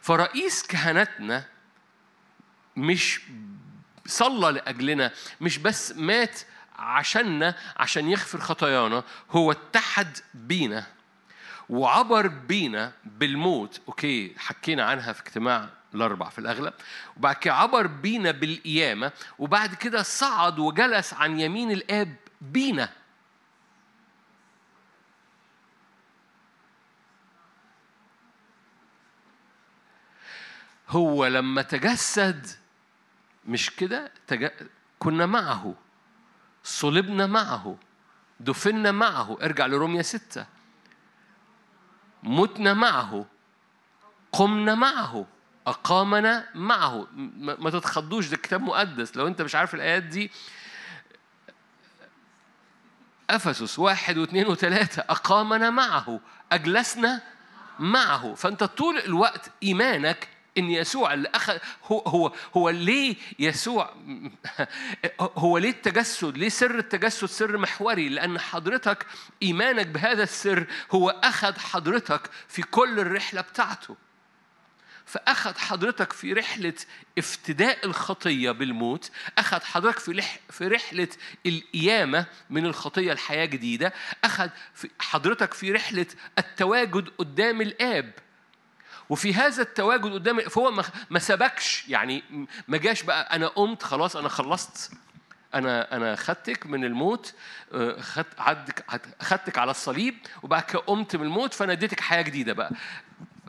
[0.00, 1.51] فرئيس كهنتنا
[2.76, 3.20] مش
[4.06, 6.40] صلى لأجلنا مش بس مات
[6.78, 10.86] عشاننا عشان يغفر خطايانا هو اتحد بينا
[11.68, 13.80] وعبر بينا بالموت.
[13.88, 16.74] أوكي حكينا عنها في اجتماع الأربع في الأغلب.
[17.16, 19.12] وبعد كده عبر بينا بالقيامة.
[19.38, 22.88] وبعد كده صعد وجلس عن يمين الآب بينا.
[30.88, 32.46] هو لما تجسد
[33.46, 34.48] مش كده؟ تج...
[34.98, 35.74] كنا معه.
[36.64, 37.76] صلبنا معه.
[38.40, 39.38] دفنا معه.
[39.42, 40.46] ارجع لروميا ستة.
[42.22, 43.26] متنا معه.
[44.32, 45.26] قمنا معه.
[45.66, 47.06] أقامنا معه.
[47.36, 49.16] ما تتخضوش ده كتاب مقدس.
[49.16, 50.30] لو أنت مش عارف الآيات دي
[53.30, 55.02] أفسس واحد واثنين وثلاثة.
[55.08, 56.20] أقامنا معه.
[56.52, 57.22] أجلسنا
[57.78, 58.34] معه.
[58.34, 60.28] فأنت طول الوقت إيمانك
[60.58, 63.94] إن يسوع اللي اخذ هو هو هو ليه يسوع
[65.20, 69.06] هو ليه التجسد؟ ليه سر التجسد سر محوري؟ لأن حضرتك
[69.42, 73.96] إيمانك بهذا السر هو أخذ حضرتك في كل الرحلة بتاعته.
[75.06, 76.74] فأخذ حضرتك في رحلة
[77.18, 81.08] افتداء الخطية بالموت أخذ حضرتك في, لح في رحلة
[81.46, 83.92] القيامة من الخطية الحياة جديدة
[84.24, 86.06] أخذ في حضرتك في رحلة
[86.38, 88.12] التواجد قدام الآب
[89.12, 91.88] وفي هذا التواجد قدام فهو ما سبكش.
[91.88, 92.22] يعني
[92.68, 94.92] ما جاش بقى أنا قمت خلاص أنا خلصت.
[95.54, 97.34] أنا أنا خدتك من الموت
[97.72, 98.40] آه، خدت
[99.22, 102.70] خدتك على الصليب وبعد كده قمت من الموت فأنا اديتك حياة جديدة بقى.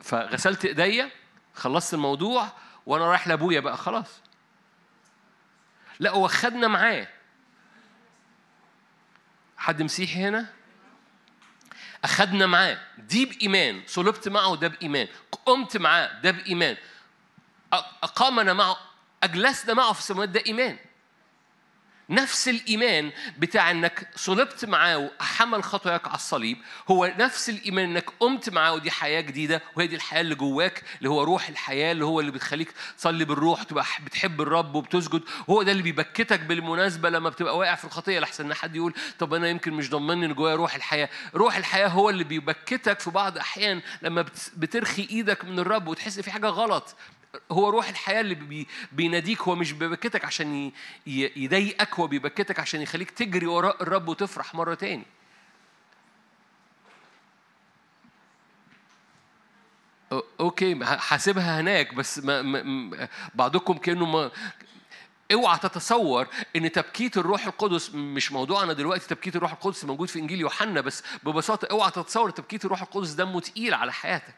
[0.02, 1.10] فغسلت إيديا
[1.54, 2.48] خلصت الموضوع
[2.86, 4.20] وأنا رايح لأبويا بقى خلاص.
[5.98, 7.08] لا هو خدنا معاه.
[9.56, 10.46] حد مسيحي هنا؟
[12.04, 12.78] أخدنا معاه.
[12.98, 13.82] دي بإيمان.
[13.86, 15.08] صلبت معه ده بإيمان.
[15.46, 16.76] قمت معاه ده بإيمان.
[18.02, 18.76] أقامنا معه
[19.22, 20.78] أجلسنا معه في السماوات ده إيمان.
[22.10, 28.50] نفس الإيمان بتاع إنك صلبت معاه وحمل خطاياك على الصليب هو نفس الإيمان إنك قمت
[28.50, 32.20] معاه ودي حياة جديدة وهي دي الحياة اللي جواك اللي هو روح الحياة اللي هو
[32.20, 37.58] اللي بتخليك تصلي بالروح تبقى بتحب الرب وبتسجد هو ده اللي بيبكتك بالمناسبة لما بتبقى
[37.58, 38.18] واقع في الخطية.
[38.20, 41.08] لحسن إن حد يقول طب أنا يمكن مش ضمني إن جوايا روح الحياة.
[41.34, 44.24] روح الحياة هو اللي بيبكتك في بعض أحيان لما
[44.56, 46.96] بترخي إيدك من الرب وتحس في حاجة غلط.
[47.52, 50.72] هو روح الحياة اللي بيناديك هو مش بيبكتك عشان
[51.06, 55.04] يضايقك هو بيبكتك عشان يخليك تجري وراء الرب وتفرح مرة تاني.
[60.40, 64.30] أوكي حاسبها هناك بس ما ما بعضكم كأنه ما
[65.32, 70.40] اوعى تتصور إن تبكيت الروح القدس مش موضوعنا دلوقتي تبكيت الروح القدس موجود في إنجيل
[70.40, 74.34] يوحنا بس ببساطة اوعى تتصور تبكيت الروح القدس دمه تقيل على حياتك.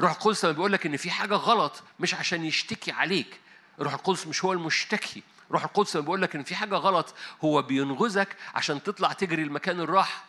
[0.00, 3.40] روح القدس لما بيقول لك إن في حاجة غلط مش عشان يشتكي عليك.
[3.80, 5.22] روح القدس مش هو المشتكي.
[5.50, 9.80] روح القدس لما بيقول لك إن في حاجة غلط هو بينغزك عشان تطلع تجري المكان
[9.80, 10.24] الراحة.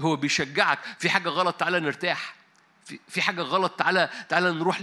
[0.00, 0.78] هو بيشجعك.
[0.98, 2.34] في حاجة غلط تعالى نرتاح.
[3.08, 4.80] في حاجة غلط تعالى تعالى نروح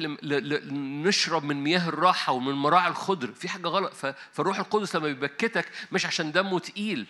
[1.04, 3.32] نشرب من مياه الراحة ومن مراعي الخضر.
[3.32, 3.94] في حاجة غلط.
[4.34, 7.08] فالروح القدس لما بيبكتك مش عشان دمه تقيل.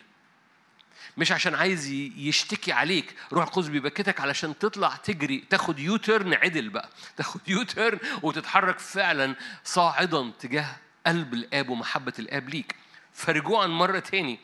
[1.17, 3.15] مش عشان عايز يشتكي عليك.
[3.33, 5.43] روح القدس بيبكتك علشان تطلع تجري.
[5.49, 6.89] تاخد U-turn عدل بقى.
[7.17, 10.75] تاخد U-turn وتتحرك فعلا صاعدا تجاه
[11.07, 12.75] قلب الآب ومحبة الآب ليك.
[13.13, 14.39] فرجوعا مرة تاني.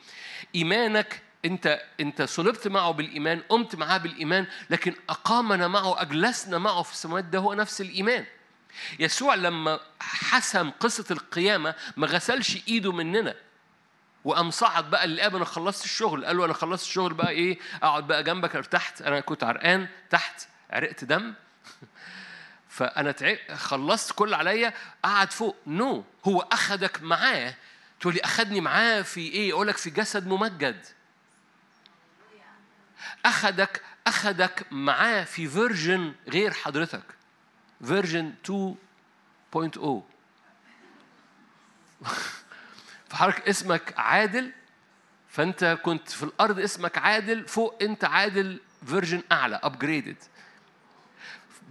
[0.54, 6.92] إيمانك أنت أنت صلبت معه بالإيمان قمت معاه بالإيمان لكن أقامنا معه أجلسنا معه في
[6.92, 8.24] السماوات ده هو نفس الإيمان.
[8.98, 13.34] يسوع لما حسم قصة القيامة ما غسلش إيده مننا.
[14.24, 16.24] وقام صعد بقى للاب أنا خلصت الشغل.
[16.24, 19.02] قال له أنا خلصت الشغل بقى إيه؟ أقعد بقى جنبك ارتحت.
[19.02, 21.34] أنا كنت عرقان تحت عرقت دم.
[22.68, 23.14] فأنا
[23.54, 24.74] خلصت كل عليا.
[25.04, 25.56] قعد فوق.
[25.66, 26.28] no no.
[26.28, 27.54] هو أخدك معاه.
[28.00, 30.86] تقول لي أخدني معاه في إيه؟ أقول لك في جسد ممجد.
[33.26, 37.02] أخدك أخدك معاه في version غير حضرتك.
[37.84, 40.02] version 2.0
[43.12, 44.52] فحضرتك اسمك عادل
[45.28, 50.16] فأنت كنت في الأرض اسمك عادل فوق أنت عادل version أعلى upgraded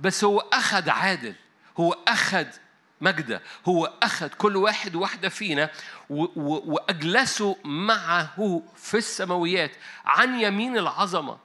[0.02, 1.36] بس هو اخذ عادل
[1.80, 2.46] هو اخذ
[3.02, 5.70] ماجدة هو اخذ كل واحد واحدة فينا
[6.10, 9.72] وأجلسه معه في السماويات
[10.06, 11.38] عن يمين العظمة.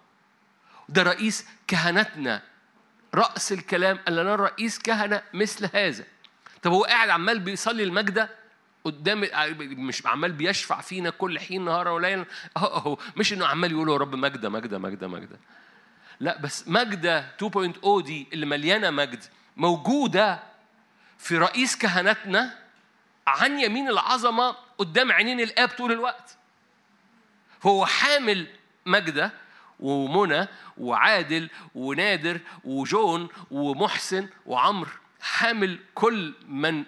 [0.88, 2.42] ده رئيس كهنتنا.
[3.14, 6.04] رأس الكلام ان لنا رئيس كهنة مثل هذا.
[6.62, 8.45] طب هو قاعد عمال بيصلي المجدة؟
[8.86, 9.28] قدام
[9.60, 12.24] مش عمال بيشفع فينا كل حين نهارا وليلا
[12.56, 15.38] أهو مش إنه عمال يقول يا رب مجدة مجدة مجدة مجدة.
[16.20, 19.24] لا بس مجدة 2.0 دي اللي مليانة مجد
[19.56, 20.42] موجودة
[21.18, 22.58] في رئيس كهنتنا
[23.26, 26.36] عن يمين العظمة قدام عينين الآب طول الوقت.
[27.62, 28.46] هو حامل
[28.86, 29.32] مجدة
[29.80, 34.88] ومنى وعادل ونادر وجون ومحسن وعمر
[35.20, 36.84] حامل كل من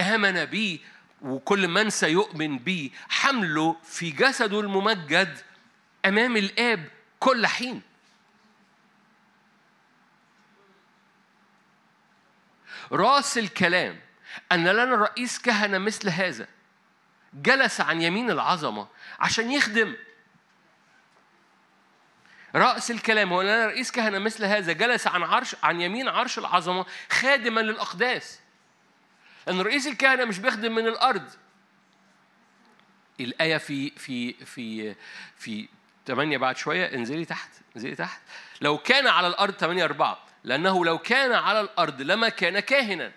[0.00, 0.80] آمن بي
[1.22, 5.38] وكل من سيؤمن بي حمله في جسده الممجد
[6.04, 7.82] أمام الآب كل حين.
[12.92, 14.00] راس الكلام
[14.52, 16.48] أن لنا رئيس كهنة مثل هذا
[17.34, 18.88] جلس عن يمين العظمة
[19.20, 19.96] عشان يخدم.
[22.54, 26.86] رأس الكلام هو لنا رئيس كهنة مثل هذا جلس عن عرش عن يمين عرش العظمة
[27.10, 28.41] خادما للأقداس.
[29.48, 31.30] أن رئيس الكهنة مش بيخدم من الأرض.
[33.20, 34.94] الآية في في في
[35.36, 35.68] في
[36.06, 38.20] 8 بعد شوية انزلي تحت انزلي تحت.
[38.60, 43.12] لو كان على الأرض 8 4 لأنه لو كان على الأرض لما كان كاهنا.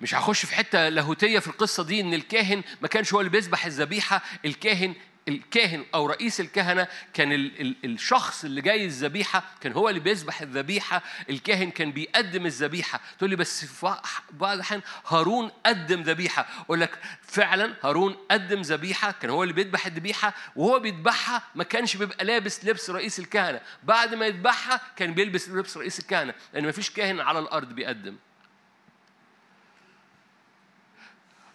[0.00, 3.66] مش هخش في حتة لاهوتية في القصة دي إن الكاهن ما كانش هو اللي بيذبح
[3.66, 4.94] الذبيحة الكاهن
[5.30, 10.40] الكاهن أو رئيس الكهنة كان ال ال الشخص اللي جاي الذبيحة كان هو اللي بيذبح
[10.40, 13.00] الذبيحة الكاهن كان بيقدم الذبيحة.
[13.18, 13.96] تقول لي بس في
[14.30, 16.46] بعض الأحيان هارون قدم ذبيحة.
[16.60, 21.96] أقول لك فعلا هارون قدم ذبيحة كان هو اللي بيذبح الذبيحة وهو بيذبحها ما كانش
[21.96, 23.60] بيبقى لابس لبس رئيس الكهنة.
[23.82, 28.16] بعد ما يذبحها كان بيلبس لبس رئيس الكهنة لأن ما فيش كاهن على الأرض بيقدم.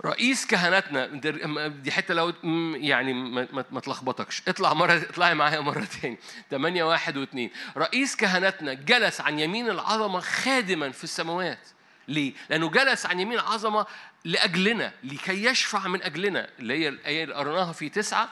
[0.05, 1.05] رئيس كهنتنا
[1.67, 2.33] دي حتة لو
[2.75, 3.13] يعني
[3.71, 4.41] ما تلخبطكش.
[4.47, 6.17] اطلع مرة اطلعي معايا مرة تاني.
[6.51, 11.67] 8 واحد واثنين رئيس كهنتنا جلس عن يمين العظمة خادما في السماوات.
[12.07, 13.85] ليه؟ لأنه جلس عن يمين العظمة
[14.25, 18.29] لأجلنا لكي يشفع من أجلنا اللي هي الآية اللي قرناها في تسعة.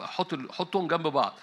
[0.00, 1.38] حط حطهم جنب بعض.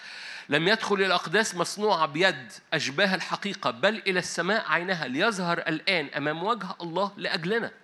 [0.48, 6.42] لم يدخل إلى الأقداس مصنوعة بيد أشباه الحقيقة بل إلى السماء عينها ليظهر الآن أمام
[6.42, 7.83] وجه الله لأجلنا.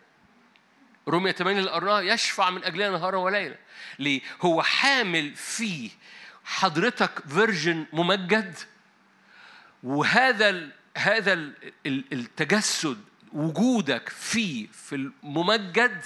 [1.09, 3.57] رومية 8 اللي قرناها يشفع من أجلنا نهارا وليلا
[3.99, 5.91] ليه؟ هو حامل فيه
[6.45, 8.55] حضرتك فيرجن ممجد؟
[9.83, 11.55] وهذا هذا ال
[11.87, 12.99] التجسد
[13.33, 16.05] وجودك فيه في الممجد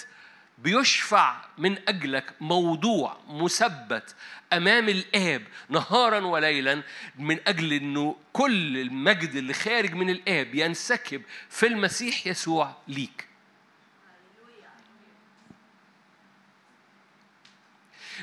[0.59, 4.14] بيشفع من أجلك موضوع مثبت
[4.52, 6.83] أمام الآب نهارا وليلا
[7.18, 13.26] من أجل أنه كل المجد اللي خارج من الآب ينسكب في المسيح يسوع ليك.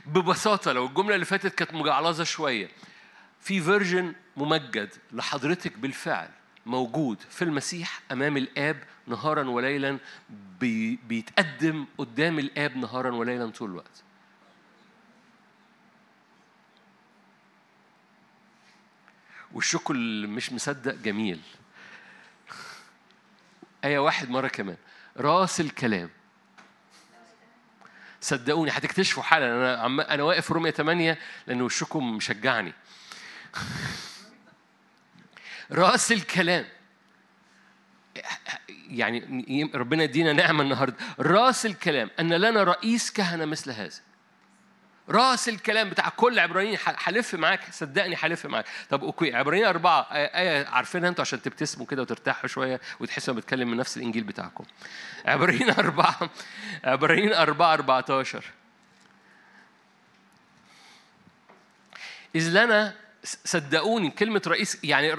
[0.06, 2.70] ببساطة لو الجملة اللي فاتت كانت مجعلصة شوية.
[3.42, 6.30] في version ممجد لحضرتك بالفعل
[6.66, 9.98] موجود في المسيح أمام الآب نهارا وليلا
[10.60, 14.04] بي بيتقدم قدام الآب نهارا وليلا طول الوقت.
[19.54, 21.40] والشكل اللي مش مصدق جميل.
[23.84, 24.78] آية واحد مرة كمان.
[25.18, 26.10] راس الكلام.
[28.22, 29.48] صدقوني هتكتشفوا حالا.
[29.48, 32.74] أنا عم أنا واقف رومية 8 لأن وشكم مشجعني.
[35.72, 36.66] رأس الكلام.
[38.90, 40.96] يعني ربنا يدينا نعمة النهاردة.
[41.20, 42.10] رأس الكلام.
[42.20, 44.00] أن لنا رئيس كهنة مثل هذا.
[45.10, 48.66] راس الكلام بتاع كل عبرانيين هلف معاك؟ صدقني هلف معاك.
[48.90, 53.78] طب أوكي عبرانيين أربعة آية عارفينها أنتوا عشان تبتسموا كده وترتاحوا شوية وتحسوا بتكلم من
[53.78, 54.64] نفس الإنجيل بتاعكم.
[55.26, 56.30] عبرانيين أربعة
[56.84, 58.44] عبرانيين أربعة 14
[62.36, 65.16] إذ لنا صدقوني كلمة رئيس يعني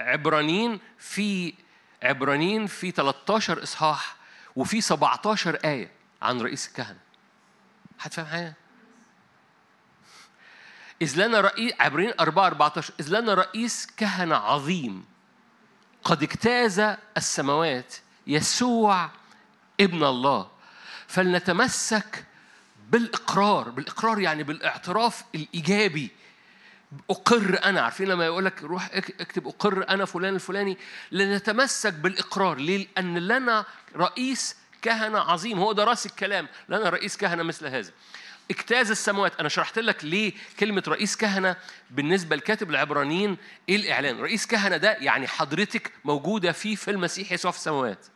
[0.00, 1.54] عبرانيين في
[2.02, 4.16] عبرانيين في 13 إصحاح
[4.56, 5.90] وفي 17 آية
[6.22, 7.03] عن رئيس الكهنة.
[8.04, 8.54] حد فاهم حاجة؟
[11.02, 15.04] إذ لنا رئيس عبرين 4 14 إذ لنا رئيس كهنة عظيم
[16.04, 17.94] قد اجتاز السماوات
[18.26, 19.10] يسوع
[19.80, 20.50] ابن الله
[21.06, 22.24] فلنتمسك
[22.90, 26.10] بالإقرار بالإقرار يعني بالإعتراف الإيجابي
[27.10, 30.78] أقر أنا عارفين لما يقول لك روح اكتب أقر أنا فلان الفلاني
[31.12, 33.64] لنتمسك بالإقرار ليه؟ لأن لنا
[33.96, 35.58] رئيس كهنة عظيم.
[35.58, 36.48] هو ده راس الكلام.
[36.68, 37.90] لنا رئيس كهنة مثل هذا.
[38.50, 41.56] اجتاز السماوات أنا شرحت لك ليه كلمة رئيس كهنة
[41.90, 43.36] بالنسبة لكاتب العبرانيين
[43.68, 48.06] إيه الإعلان؟ رئيس كهنة ده يعني حضرتك موجودة فيه في المسيح يسوع في السماوات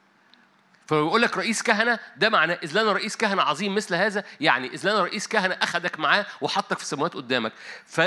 [0.86, 4.88] فبيقول لك رئيس كهنة ده معناه إذ لنا رئيس كهنة عظيم مثل هذا يعني إذ
[4.88, 7.52] لنا رئيس كهنة أخذك معاه وحطك في السماوات قدامك.
[7.86, 8.00] ف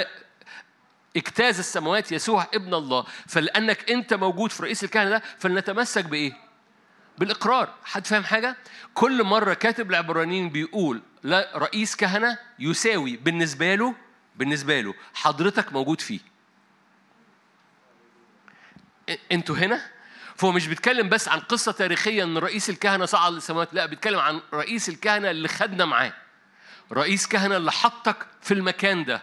[1.17, 3.05] اجتاز السماوات يسوع ابن الله.
[3.27, 6.50] فلأنك أنت موجود في رئيس الكهنة ده فلنتمسك بإيه؟
[7.17, 8.57] بالإقرار حد فاهم حاجة
[8.93, 13.95] كل مرة كاتب العبرانيين بيقول لا رئيس كهنة يساوي بالنسبة له
[14.35, 16.19] بالنسبة له حضرتك موجود فيه
[19.31, 19.91] أنتوا هنا
[20.35, 24.41] فهو مش بيتكلم بس عن قصة تاريخية إن رئيس الكهنة صعد للسماوات، لا بيتكلم عن
[24.53, 26.13] رئيس الكهنة اللي خدنا معاه.
[26.91, 29.21] رئيس كهنة اللي حطك في المكان ده.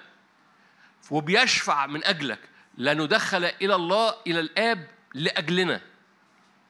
[1.11, 2.39] وبيشفع من أجلك
[2.79, 5.81] لندخل إلى الله إلى الآب لأجلنا.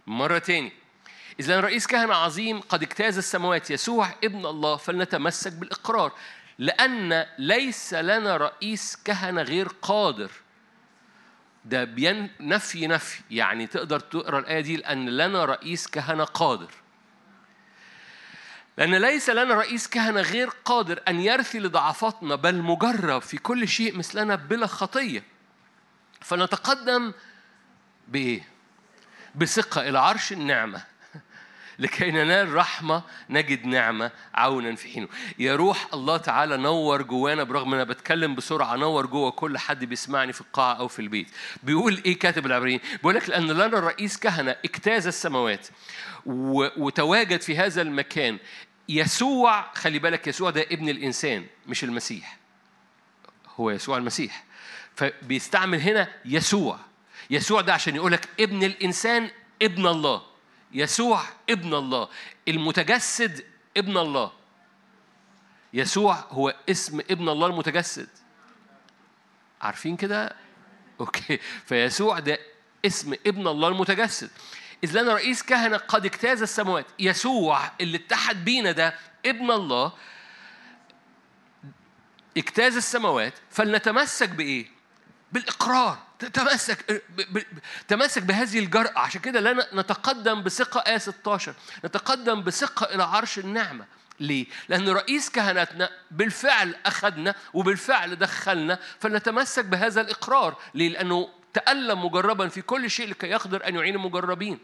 [0.06, 0.72] مرة تاني.
[1.40, 6.12] إذا رئيس كهنة عظيم قد اجتاز السماوات يسوع ابن الله فلنتمسك بالإقرار
[6.58, 10.30] لأن ليس لنا رئيس كهنة غير قادر.
[11.64, 13.22] ده بين نفي نفي.
[13.30, 16.70] يعني تقدر تقرأ الآية دي لأن لنا رئيس كهنة قادر.
[18.78, 23.98] لأن ليس لنا رئيس كهنة غير قادر أن يرثي لضعفاتنا بل مجرب في كل شيء
[23.98, 25.22] مثلنا بلا خطية.
[26.20, 27.12] فنتقدم
[28.08, 28.48] بإيه؟
[29.34, 30.84] بثقة إلى عرش النعمة.
[31.78, 35.08] لكي ننال رحمة نجد نعمة عونا في حينه.
[35.38, 40.32] يا روح الله تعالى نور جوانا برغم أنا بتكلم بسرعة نور جوه كل حد بيسمعني
[40.32, 41.30] في القاعة أو في البيت.
[41.62, 45.68] بيقول إيه كاتب العبرين بيقول لك لأن لنا الرئيس كهنة اجتاز السماوات
[46.26, 48.38] وتواجد في هذا المكان.
[48.88, 52.38] يسوع خلي بالك يسوع ده ابن الإنسان مش المسيح.
[53.56, 54.44] هو يسوع المسيح.
[54.96, 56.78] فبيستعمل هنا يسوع.
[57.30, 59.30] يسوع ده عشان يقول لك ابن الإنسان
[59.62, 60.22] ابن الله.
[60.72, 62.08] يسوع ابن الله.
[62.48, 63.44] المتجسد
[63.76, 64.32] ابن الله.
[65.74, 68.08] يسوع هو اسم ابن الله المتجسد.
[69.60, 70.36] عارفين كده؟
[71.00, 71.38] أوكي.
[71.66, 72.38] فيسوع ده
[72.86, 74.30] اسم ابن الله المتجسد.
[74.84, 76.86] إذ لنا رئيس كهنة قد اجتاز السماوات.
[76.98, 78.94] يسوع اللي اتحد بينا ده
[79.26, 79.92] ابن الله.
[82.36, 83.34] اجتاز السماوات.
[83.50, 84.66] فلنتمسك بإيه؟
[85.32, 86.07] بالإقرار.
[86.18, 87.02] تمسك
[87.88, 88.98] تمسك بهذه الجرأة.
[88.98, 91.54] عشان كده لا نتقدم بثقة آية 16
[91.84, 93.84] نتقدم بثقة إلى عرش النعمة.
[94.20, 100.56] ليه؟ لأن رئيس كهنتنا بالفعل أخذنا وبالفعل دخلنا فلنتمسك بهذا الإقرار.
[100.74, 104.58] ليه؟ لأنه تألم مجربا في كل شيء لكي يقدر أن يعين المجربين.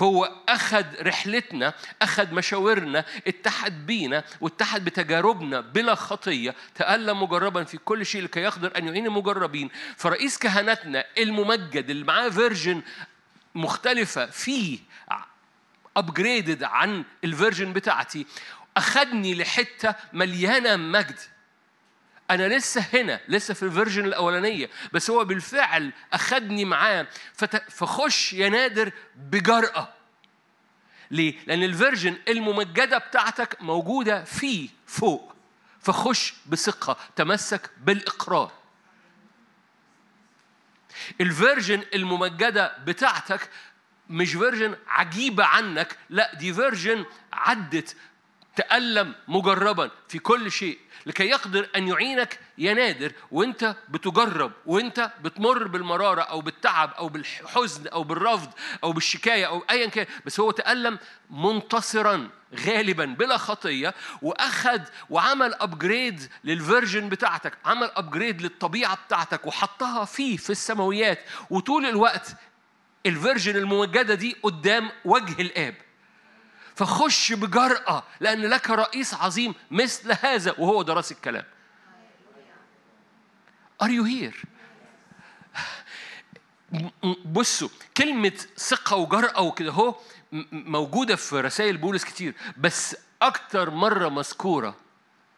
[0.00, 8.06] فهو أخذ رحلتنا أخذ مشوارنا اتحد بينا واتحد بتجاربنا بلا خطية تألم مجربا في كل
[8.06, 9.70] شيء لكي يقدر أن يعين المجربين.
[9.96, 12.82] فرئيس كهنتنا الممجد اللي معاه version
[13.54, 14.78] مختلفة فيه
[15.96, 18.26] upgraded عن ال version بتاعتي
[18.76, 21.18] أخذني لحتة مليانة مجد.
[22.30, 27.06] أنا لسه هنا لسه في ال version الأولانية بس هو بالفعل أخدني معاه.
[27.68, 29.88] فخش يا نادر بجرأة.
[31.10, 35.34] ليه؟ لأن ال version الممجدة بتاعتك موجودة فيه فوق.
[35.80, 38.52] فخش بثقة تمسك بالإقرار.
[41.20, 43.50] ال version الممجدة بتاعتك
[44.08, 47.96] مش version عجيبة عنك لا دي version عدت
[48.56, 55.68] تألم مجربا في كل شيء لكي يقدر أن يعينك يا نادر وأنت بتجرب وأنت بتمر
[55.68, 58.50] بالمرارة أو بالتعب أو بالحزن أو بالرفض
[58.84, 60.98] أو بالشكاية أو أيا كان بس هو تألم
[61.30, 62.30] منتصرا
[62.66, 64.80] غالبا بلا خطية وأخذ
[65.10, 71.18] وعمل upgrade لل version بتاعتك عمل upgrade للطبيعة بتاعتك وحطها فيه في السماويات
[71.50, 72.34] وطول الوقت
[73.06, 75.74] الفيرجن الممجدة دي قدام وجه الآب.
[76.80, 81.44] فخش بجرأة لأن لك رئيس عظيم مثل هذا وهو ده راس الكلام
[83.82, 84.46] Are you here؟
[87.24, 89.94] بصوا كلمة ثقة وجرأة وكده هو
[90.52, 94.76] موجودة في رسائل بولس كتير بس أكتر مرة مذكورة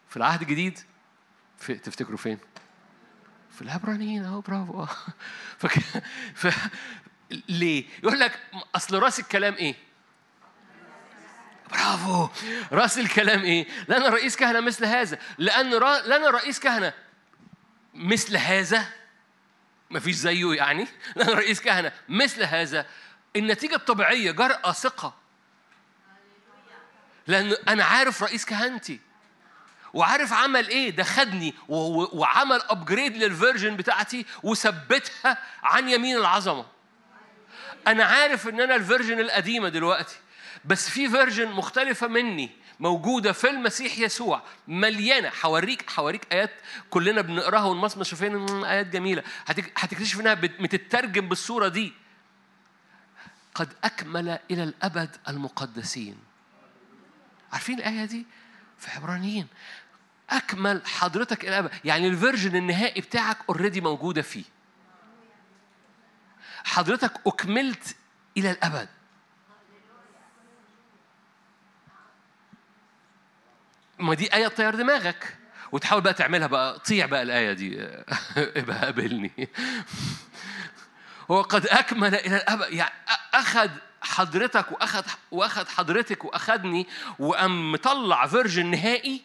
[0.09, 0.79] في العهد الجديد
[1.59, 2.39] في تفتكروا فين؟
[3.51, 4.87] في العبرانيين أهو برافو
[5.61, 5.79] فك...
[6.35, 6.69] ف...
[7.49, 8.41] ليه؟ يقول لك
[8.75, 9.92] أصل رأس الكلام إيه؟
[11.73, 12.29] برافو.
[12.73, 15.19] راس الكلام إيه؟ لنا رئيس كهنة مثل هذا.
[15.39, 16.01] لأن را...
[16.07, 16.93] لنا رئيس كهنة
[17.95, 18.87] مثل هذا.
[19.91, 20.89] ما فيش زيه يعني.
[21.17, 22.87] لنا رئيس كهنة مثل هذا.
[23.37, 25.15] النتيجة الطبيعية جرأة ثقة.
[27.27, 29.01] لأن أنا عارف رئيس كهنتي.
[29.95, 36.67] وعارف عمل إيه؟ ده خدني وعمل upgrade لل version بتاعتي وثبتها عن يمين العظمة.
[37.87, 40.17] أنا عارف إن أنا ال version القديمة دلوقتي.
[40.65, 42.51] بس في version مختلفة مني
[42.81, 45.31] موجودة في المسيح يسوع مليانة.
[45.31, 46.51] حوريك حوريك آيات
[46.91, 49.23] كلنا بنقراها ونمصمص شايفين آيات جميلة.
[49.47, 51.93] هتكتشف إنها بتترجم بالصورة دي.
[53.55, 56.17] قد أكمل إلى الأبد المقدسين.
[57.53, 58.27] عارفين الآية دي؟
[58.79, 59.47] في عبرانيين.
[60.31, 61.71] أكمل حضرتك إلى الأبد.
[61.85, 64.45] يعني ال version النهائي بتاعك already موجودة فيه.
[66.65, 67.97] حضرتك أكملت
[68.37, 68.89] إلى الأبد.
[74.03, 75.37] ما دي آية تطير دماغك.
[75.73, 77.81] وتحاول بقى تعملها بقى طيع بقى الآية دي.
[78.37, 79.49] ابقى قابلني.
[81.31, 82.95] هو قد أكمل إلى الابد يعني
[83.35, 83.71] أخذ
[84.03, 86.87] حضرتك وأخذ وأخذ حضرتك وأخذني
[87.19, 89.23] وقام مطلع version نهائي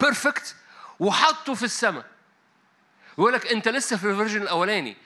[0.00, 0.56] perfect
[1.00, 2.04] وحطه في السماء.
[3.18, 4.96] يقول لك أنت لسه في ال version الأولاني.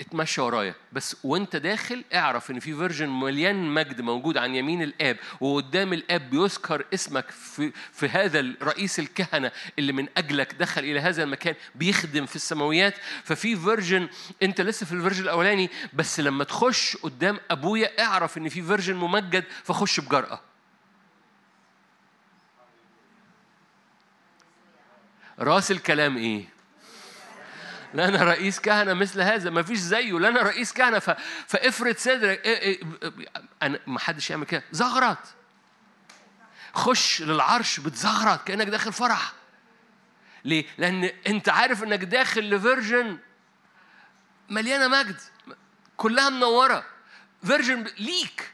[0.00, 0.74] اتمشى ورايا.
[0.92, 6.30] بس وانت داخل اعرف ان في version مليان مجد موجود عن يمين الآب وقدام الآب
[6.30, 12.26] بيذكر اسمك في في هذا رئيس الكهنة اللي من أجلك دخل إلى هذا المكان بيخدم
[12.26, 12.94] في السماويات.
[13.24, 14.08] ففي version
[14.42, 18.94] انت لسه في ال version الأولاني بس لما تخش قدام أبويا اعرف ان في version
[18.96, 20.40] ممجد فخش بجرأة.
[25.38, 26.53] راس الكلام إيه؟
[27.94, 30.98] لنا رئيس كهنة مثل هذا ما فيش زيه لنا رئيس كهنة.
[30.98, 31.10] ف...
[31.46, 32.80] فافرد صدرك إيه إيه
[33.62, 34.62] أنا ما حدش يعمل كده.
[34.72, 35.18] زغرط.
[36.74, 39.32] خش للعرش بتزغرط كأنك داخل فرح.
[40.44, 43.18] ليه؟ لأن أنت عارف إنك داخل ل version
[44.48, 45.20] مليانة مجد
[45.96, 46.84] كلها منورة.
[47.44, 48.52] version ليك.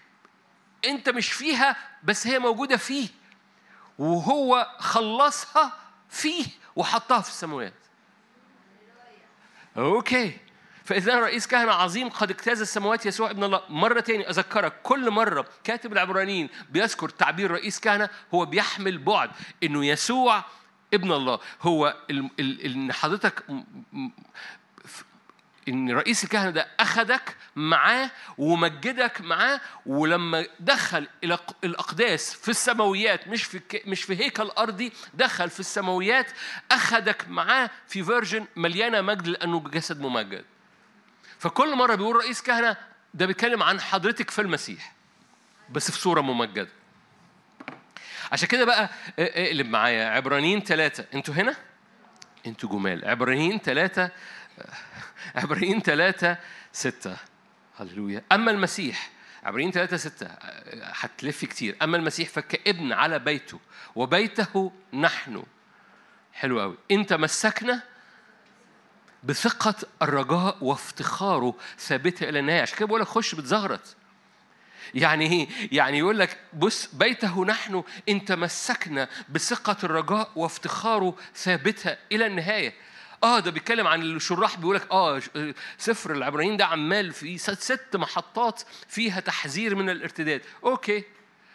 [0.84, 3.08] أنت مش فيها بس هي موجودة فيه.
[3.98, 5.76] وهو خلصها
[6.10, 7.79] فيه وحطها في السماوات.
[9.76, 10.32] okay.
[10.84, 15.46] فإذا رئيس كهنة عظيم قد اجتاز السماوات يسوع ابن الله مرة تاني أذكرك كل مرة
[15.64, 19.30] كاتب العبرانيين بيذكر تعبير رئيس كهنة هو بيحمل بعد
[19.62, 20.44] إنه يسوع
[20.94, 21.38] ابن الله.
[21.62, 21.96] هو
[22.40, 23.44] إن حضرتك
[25.68, 33.44] إن رئيس الكهنة ده اخذك معاه ومجدك معاه ولما دخل إلى الأقداس في السماويات مش
[33.44, 36.26] في مش في هيكل أرضي دخل في السماويات
[36.72, 40.44] اخذك معاه في فيرجن مليانة مجد لأنه جسد ممجد.
[41.38, 42.76] فكل مرة بيقول رئيس كهنة
[43.14, 44.92] ده بيتكلم عن حضرتك في المسيح
[45.70, 46.68] بس في صورة ممجدة.
[48.32, 51.56] عشان كده بقى اقلب معايا عبرانيين ثلاثة أنتوا هنا؟
[52.46, 53.08] أنتوا جمال.
[53.08, 54.10] عبرانيين ثلاثة
[55.34, 56.36] عبرين ثلاثة
[56.72, 57.16] ستة.
[57.76, 58.22] هللويا.
[58.32, 59.10] أما المسيح
[59.44, 60.26] عبرين ثلاثة ستة
[60.82, 61.76] هتلف كتير.
[61.82, 63.60] أما المسيح فكابن على بيته
[63.94, 65.42] وبيته نحن.
[66.32, 67.82] حلو قوي إن تمسكنا
[69.22, 72.62] بثقة الرجاء وافتخاره ثابتة إلى النهاية.
[72.62, 73.96] عشان كده بقول لك خش بتزغرط.
[74.94, 82.26] يعني إيه؟ يعني يقول لك بص بيته نحن إن تمسكنا بثقة الرجاء وافتخاره ثابتة إلى
[82.26, 82.74] النهاية.
[83.24, 85.22] آه ده بيتكلم عن الشراح بيقول لك آه
[85.78, 90.42] سفر العبرانيين ده عمال في ست محطات فيها تحذير من الارتداد.
[90.64, 91.04] أوكي.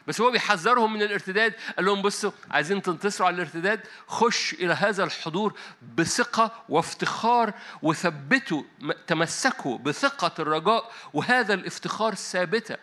[0.07, 5.03] بس هو بيحذرهم من الارتداد قال لهم بصوا عايزين تنتصروا على الارتداد خش إلى هذا
[5.03, 5.53] الحضور
[5.95, 8.63] بثقة وافتخار وثبتوا
[9.07, 12.77] تمسكوا بثقة الرجاء وهذا الافتخار ثابتة.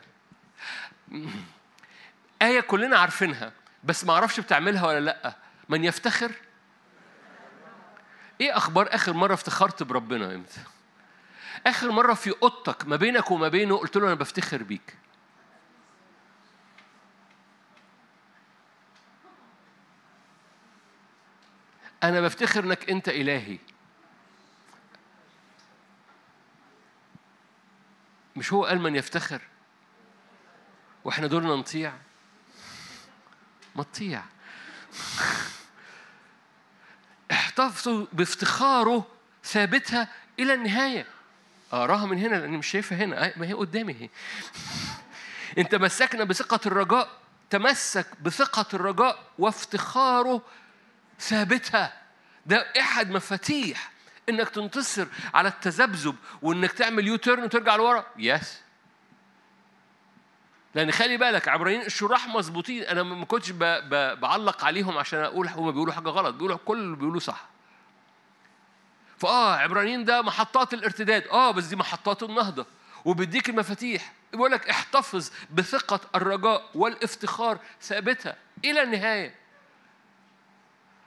[2.42, 3.52] آية كلنا عارفينها
[3.84, 5.36] بس ما أعرفش بتعملها ولا لأ.
[5.68, 6.32] من يفتخر
[8.42, 10.60] إيه أخبار آخر مرة افتخرت بربنا إمتى
[11.66, 14.96] آخر مرة في أوضتك ما بينك وما بينه قلت له أنا بفتخر بيك.
[22.02, 23.58] أنا بفتخر إنك أنت إلهي.
[28.36, 29.42] مش هو قال من يفتخر؟
[31.04, 31.92] وإحنا دورنا نطيع.
[33.76, 34.22] ما تطيع.
[37.52, 39.06] احتفظوا بافتخاره
[39.44, 41.06] ثابتها إلى النهاية.
[41.72, 43.32] أراها من هنا لأني مش شايفها هنا.
[43.36, 44.08] ما هي قدامي هي
[45.58, 47.08] إن تمسكنا بثقة الرجاء
[47.50, 50.42] تمسك بثقة الرجاء وافتخاره
[51.20, 51.92] ثابتها.
[52.46, 53.92] ده أحد مفاتيح
[54.28, 58.06] إنك تنتصر على التذبذب وإنك تعمل U-turn وترجع لورا.
[58.16, 58.60] yes
[60.74, 62.82] لأن خلي بالك عبرانيين الشراح مظبوطين.
[62.82, 66.34] أنا ما كنتش بعلق عليهم عشان أقول هم بيقولوا حاجة غلط.
[66.34, 67.44] بيقولوا كل اللي بيقولوه صح.
[69.18, 71.26] فآه عبرانيين ده محطات الارتداد.
[71.28, 72.66] آه بس دي محطات النهضة.
[73.04, 74.12] وبيديك المفاتيح.
[74.32, 79.41] بيقول لك احتفظ بثقة الرجاء والافتخار ثابتة إلى النهاية.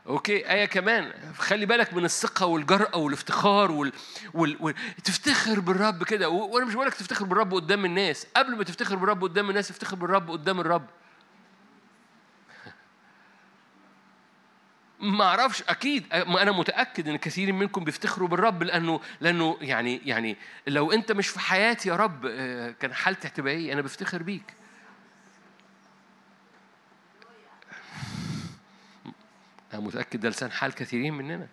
[0.08, 1.12] أوكي آية كمان.
[1.38, 3.92] خلي بالك من الثقة والجرأة والافتخار وال...
[4.34, 4.58] وال...
[4.60, 4.74] وال...
[5.04, 6.30] تفتخر بالرب كده.
[6.30, 6.54] و...
[6.56, 8.28] وأنا مش بقول لك تفتخر بالرب قدام الناس.
[8.36, 10.86] قبل ما تفتخر بالرب قدام الناس افتخر بالرب قدام الرب.
[15.00, 16.14] ما أعرفش أكيد.
[16.14, 20.38] أنا متأكد إن كثير منكم بيفتخروا بالرب لأنه لأنه يعني يعني
[20.68, 24.54] لو أنت مش في حياتي يا رب آه، كان حالتي هتبقى إيه أنا بفتخر بيك.
[29.76, 31.48] أنا متأكد ده لسان حال كثيرين مننا.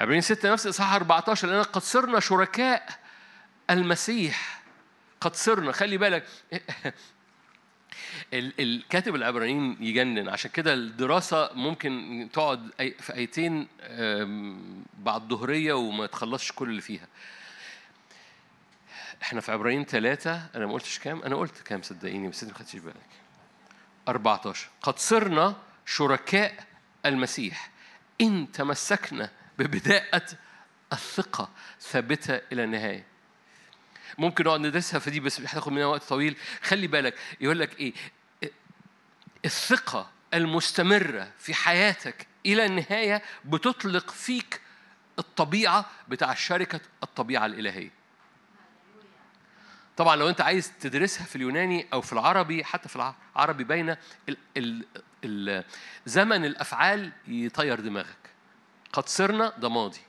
[0.00, 2.88] عبرين ستة نفس إصحاح 14 لأن قد صرنا شركاء
[3.70, 4.62] المسيح.
[5.20, 6.24] قد صرنا خلي بالك.
[8.32, 10.28] الكاتب العبرانيين يجنن.
[10.28, 13.68] عشان كده الدراسة ممكن تقعد في آيتين
[14.98, 17.06] بعد الظهرية وما تخلصش كل اللي فيها.
[19.22, 22.58] إحنا في عبرانيين ثلاثة أنا ما قلتش كام؟ أنا قلت كام صدقيني بس أنت ما
[22.58, 22.96] خدتش بالك.
[24.08, 25.56] 14 قد صرنا
[25.86, 26.67] شركاء
[27.08, 27.70] المسيح.
[28.20, 30.26] إن تمسكنا ببداءة
[30.92, 31.50] الثقة
[31.80, 33.04] ثابتة إلى النهاية.
[34.18, 36.36] ممكن نقعد ندرسها في دي بس هتاخد منها وقت طويل.
[36.62, 37.92] خلي بالك يقول لك إيه؟
[39.44, 44.60] الثقة المستمرة في حياتك إلى النهاية بتطلق فيك
[45.18, 47.90] الطبيعة بتاع شركة الطبيعة الإلهية.
[49.96, 53.96] طبعا لو أنت عايز تدرسها في اليوناني أو في العربي حتى في العربي باينه
[56.06, 58.30] زمن الأفعال يطير دماغك.
[58.92, 60.00] قد صرنا ده ماضي.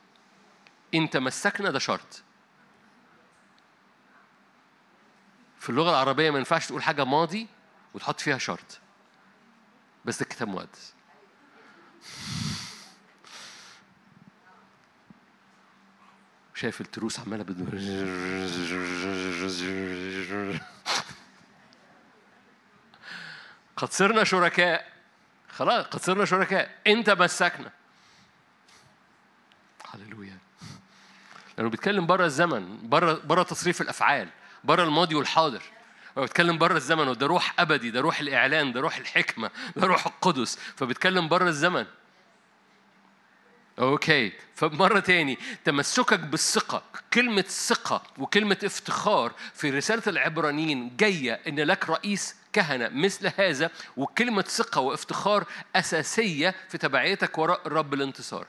[0.94, 2.22] إن تمسكنا ده شرط.
[5.58, 7.48] في اللغة العربية ما ينفعش تقول حاجة ماضي
[7.94, 8.80] وتحط فيها شرط.
[10.04, 10.94] بس ده كتاب مقدس.
[16.54, 17.60] شايف التروس عمالة بد...
[23.76, 24.89] قد صرنا شركاء.
[25.60, 26.78] خلاص قد صرنا شركاء.
[26.86, 27.70] انت مسكنا
[29.94, 30.38] هللويا.
[31.58, 34.28] لأنه بيتكلم بره الزمن بره بره تصريف الأفعال
[34.64, 35.62] بره الماضي والحاضر.
[36.18, 40.06] هو بيتكلم بره الزمن وده روح أبدي ده روح الإعلان ده روح الحكمة ده روح
[40.06, 40.58] القدس.
[40.76, 41.86] فبيتكلم بره الزمن.
[43.78, 44.32] okay.
[44.54, 46.82] فمرة تاني تمسكك بالثقة.
[47.14, 54.42] كلمة ثقة وكلمة افتخار في رسالة العبرانيين جاية إن لك رئيس كهنة مثل هذا وكلمة
[54.42, 55.44] ثقة وافتخار
[55.76, 58.46] أساسية في تبعيتك وراء الرب لانتصارك.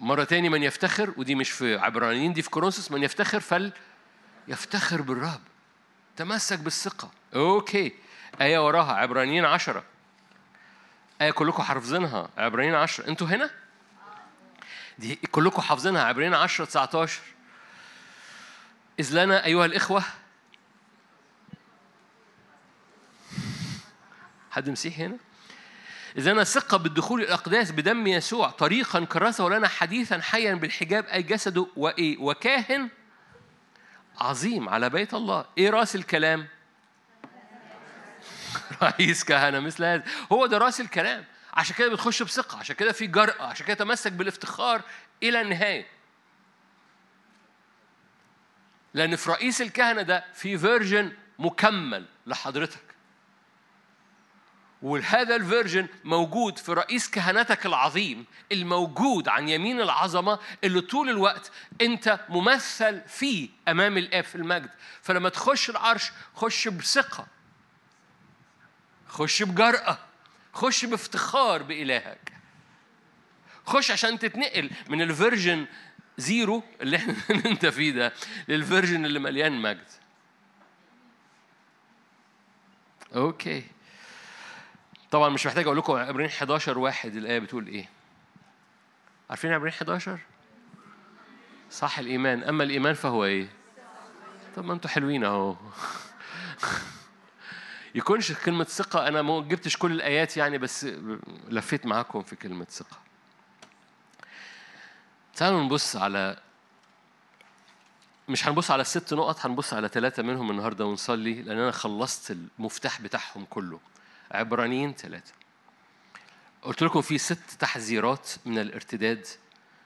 [0.00, 5.40] مرة تاني من يفتخر ودي مش في عبرانيين دي في كورنثوس من يفتخر فليفتخر بالرب.
[6.16, 7.10] تمسك بالثقة.
[7.34, 7.92] okay.
[8.40, 9.84] آية وراها عبرانيين عشرة.
[11.20, 13.08] آية كلكم حافظينها عبرانيين عشرة.
[13.08, 13.50] أنتوا هنا؟
[14.98, 17.20] دي كلكم حافظينها عبرانيين عشرة 19
[19.00, 20.02] إذ لنا أيها الإخوة
[24.50, 25.16] حد مسيحي هنا؟
[26.16, 31.66] إذا أنا ثقة بالدخول الأقداس بدم يسوع طريقا كرسه لنا حديثا حيا بالحجاب أي جسده
[31.76, 32.88] وإيه؟ وكاهن
[34.18, 35.44] عظيم على بيت الله.
[35.58, 36.46] إيه رأس الكلام؟
[38.82, 40.04] رئيس كهنة مثل هذا.
[40.32, 41.24] هو ده رأس الكلام.
[41.54, 44.82] عشان كده بتخش بثقة عشان كده في جرأة عشان كده تمسك بالافتخار
[45.22, 45.86] إلى النهاية.
[48.94, 52.87] لأن في رئيس الكهنة ده في version مكمل لحضرتك.
[54.82, 61.52] وهذا ال version موجود في رئيس كهنتك العظيم الموجود عن يمين العظمة اللي طول الوقت
[61.80, 64.70] أنت ممثل فيه أمام الآب في المجد.
[65.02, 67.26] فلما تخش العرش خش بثقة
[69.08, 69.98] خش بجرأة
[70.52, 72.32] خش بافتخار بإلهك.
[73.66, 75.66] خش عشان تتنقل من ال version
[76.18, 77.14] zero اللي إحنا
[77.46, 78.12] انت فيه ده
[78.48, 79.88] لل version اللي مليان مجد.
[83.14, 83.64] okay.
[85.10, 87.88] طبعا مش محتاج أقول لكم عبرانيين 11 واحد الآية بتقول إيه.
[89.30, 90.18] عارفين عبرين 11
[91.70, 92.42] صح الإيمان.
[92.44, 93.48] أما الإيمان فهو إيه؟
[94.56, 95.56] طب ما أنتوا حلوين أهو.
[97.94, 99.08] يكونش كلمة ثقة.
[99.08, 100.86] أنا ما جبتش كل الآيات يعني بس
[101.48, 102.96] لفيت معاكم في كلمة ثقة.
[105.34, 106.36] تعالوا نبص على
[108.28, 113.00] مش هنبص على الست نقط هنبص على ثلاثة منهم النهاردة ونصلي لأن أنا خلصت المفتاح
[113.00, 113.80] بتاعهم كله.
[114.30, 115.32] عبرانيين ثلاثة.
[116.62, 119.26] قلت لكم في ست تحذيرات من الارتداد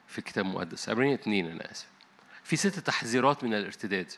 [0.07, 0.89] في الكتاب المقدس.
[0.89, 1.87] عبرانيين اثنين أنا آسف.
[2.43, 4.11] في ست تحذيرات من الارتداد.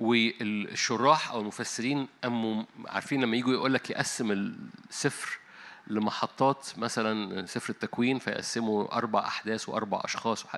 [0.00, 5.38] والشراح أو المفسرين أموا عارفين لما يجوا يقول لك يقسم السفر
[5.86, 10.56] لمحطات مثلا سفر التكوين فيقسموا أربع أحداث وأربع أشخاص وح...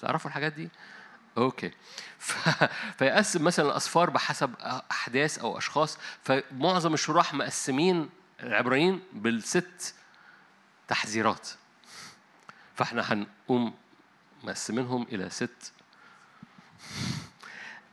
[0.00, 0.68] تعرفوا الحاجات دي؟
[1.38, 1.70] أوكي.
[2.98, 4.54] فيقسم مثلا الاصفار بحسب
[4.90, 8.10] أحداث أو أشخاص فمعظم الشراح مقسمين
[8.42, 9.94] العبرانيين بالست
[10.88, 11.48] تحذيرات.
[12.74, 13.74] فإحنا هنقوم
[14.44, 15.72] مقسمينهم إلى ست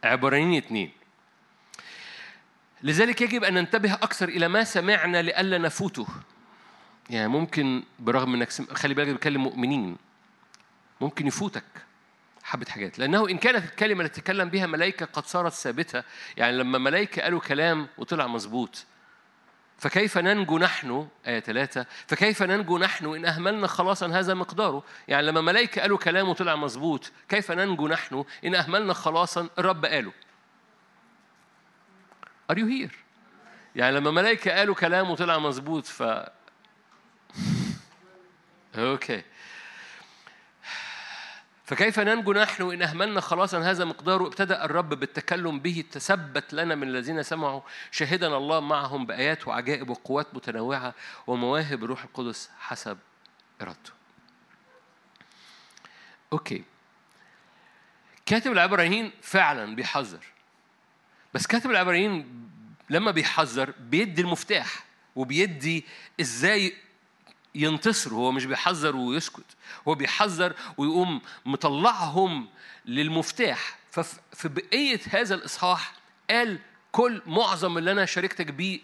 [0.03, 0.91] عبرانيين اثنين
[2.83, 6.07] لذلك يجب أن ننتبه أكثر إلى ما سمعنا لئلا نفوته.
[7.09, 9.97] يعني ممكن برغم إنك خلي بالك بتكلم مؤمنين.
[11.01, 11.63] ممكن يفوتك.
[12.51, 12.99] حبة حاجات.
[12.99, 16.03] لأنه إن كانت الكلمة التي تكلم بها ملائكة قد صارت ثابتة
[16.37, 18.85] يعني لما ملائكة قالوا كلام وطلع مظبوط.
[19.77, 25.41] فكيف ننجو نحن آية ثلاثة فكيف ننجو نحن إن أهملنا خلاصا هذا مقداره؟ يعني لما
[25.41, 30.11] ملائكة قالوا كلامه طلع مظبوط كيف ننجو نحن إن أهملنا خلاصا الرب قاله؟
[32.51, 32.91] Are you here؟
[33.75, 36.03] يعني لما ملائكة قالوا كلامه طلع مظبوط ف
[38.75, 39.23] okay
[41.71, 46.87] فكيف ننجو نحن إن أهملنا خلاصا هذا مقداره؟ ابتدأ الرب بالتكلم به تثبت لنا من
[46.87, 47.61] الذين سمعوا
[47.91, 50.93] شاهدا الله معهم بآيات وعجائب وقوات متنوعة
[51.27, 52.97] ومواهب الروح القدس حسب
[53.61, 53.91] إرادته.
[56.33, 56.63] okay.
[58.25, 60.25] كاتب العبرانيين فعلا بيحذر.
[61.33, 62.49] بس كاتب العبرانيين
[62.89, 65.85] لما بيحذر بيدي المفتاح وبيدي
[66.21, 66.73] إزاي
[67.55, 69.45] ينتصر هو مش بيحذر ويسكت
[69.87, 72.47] هو بيحذر ويقوم مطلعهم
[72.85, 73.77] للمفتاح.
[73.91, 75.93] ففي بقية هذا الإصحاح
[76.29, 76.59] قال
[76.91, 78.79] كل معظم اللي أنا شاركتك بيه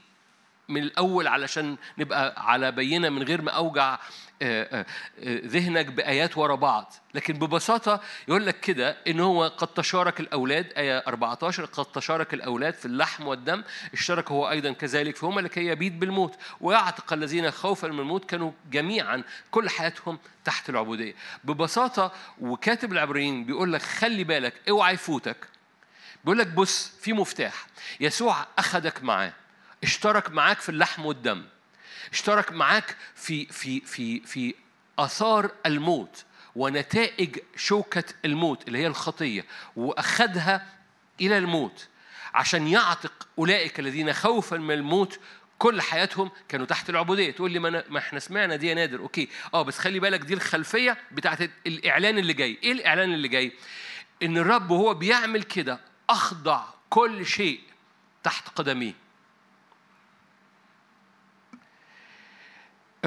[0.70, 4.00] من الأول علشان نبقى على بينة من غير ما أوجع
[4.42, 4.86] آه، آه،
[5.20, 6.94] آه، ذهنك بآيات ورا بعض.
[7.14, 12.74] لكن ببساطة يقول لك كده إن هو قد تشارك الأولاد آية 14 قد تشارك الأولاد
[12.74, 13.64] في اللحم والدم.
[13.94, 16.36] اشترك هو أيضا كذلك فهما لكي يبيد بالموت.
[16.62, 21.14] ويعتق الذين خوفا من الموت كانوا جميعا كل حياتهم تحت العبودية.
[21.44, 22.12] ببساطة
[22.42, 25.48] وكاتب العبريين بيقول لك خلي بالك اوعى يفوتك.
[26.24, 27.68] بيقول لك بص في مفتاح.
[28.00, 29.34] يسوع أخدك معاه.
[29.84, 31.46] اشترك معاك في اللحم والدم.
[32.12, 34.56] اشترك معاك في في في في
[35.00, 36.26] آثار الموت
[36.56, 40.66] ونتائج شوكة الموت اللي هي الخطية وأخذها
[41.22, 41.88] إلى الموت
[42.34, 45.20] عشان يعتق أولئك الذين خوفا من الموت
[45.60, 47.32] كل حياتهم كانوا تحت العبودية.
[47.32, 49.00] تقول لي ما, ما إحنا سمعنا دي يا نادر.
[49.00, 49.30] أوكي.
[49.54, 52.58] آه بس خلي بالك دي الخلفية بتاعت الإعلان اللي جاي.
[52.64, 53.52] إيه الإعلان اللي جاي؟
[54.24, 57.60] إن الرب وهو بيعمل كده أخضع كل شيء
[58.24, 58.94] تحت قدميه.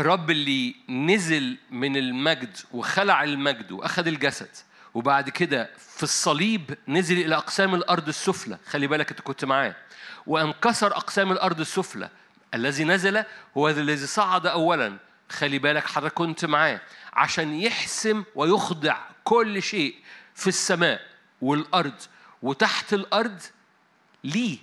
[0.00, 4.48] الرب اللي نزل من المجد وخلع المجد وأخذ الجسد
[4.94, 8.58] وبعد كده في الصليب نزل إلى أقسام الأرض السفلى.
[8.66, 9.76] خلي بالك أنت كنت معاه
[10.26, 12.10] وانكسر أقسام الأرض السفلى.
[12.54, 13.24] الذي نزل
[13.56, 14.96] هو الذي صعد اولا.
[15.28, 16.80] خلي بالك حضرتك كنت معاه
[17.12, 19.94] عشان يحسم ويخضع كل شيء
[20.34, 21.00] في السماء
[21.40, 21.94] والأرض
[22.42, 23.40] وتحت الأرض
[24.24, 24.58] ليه؟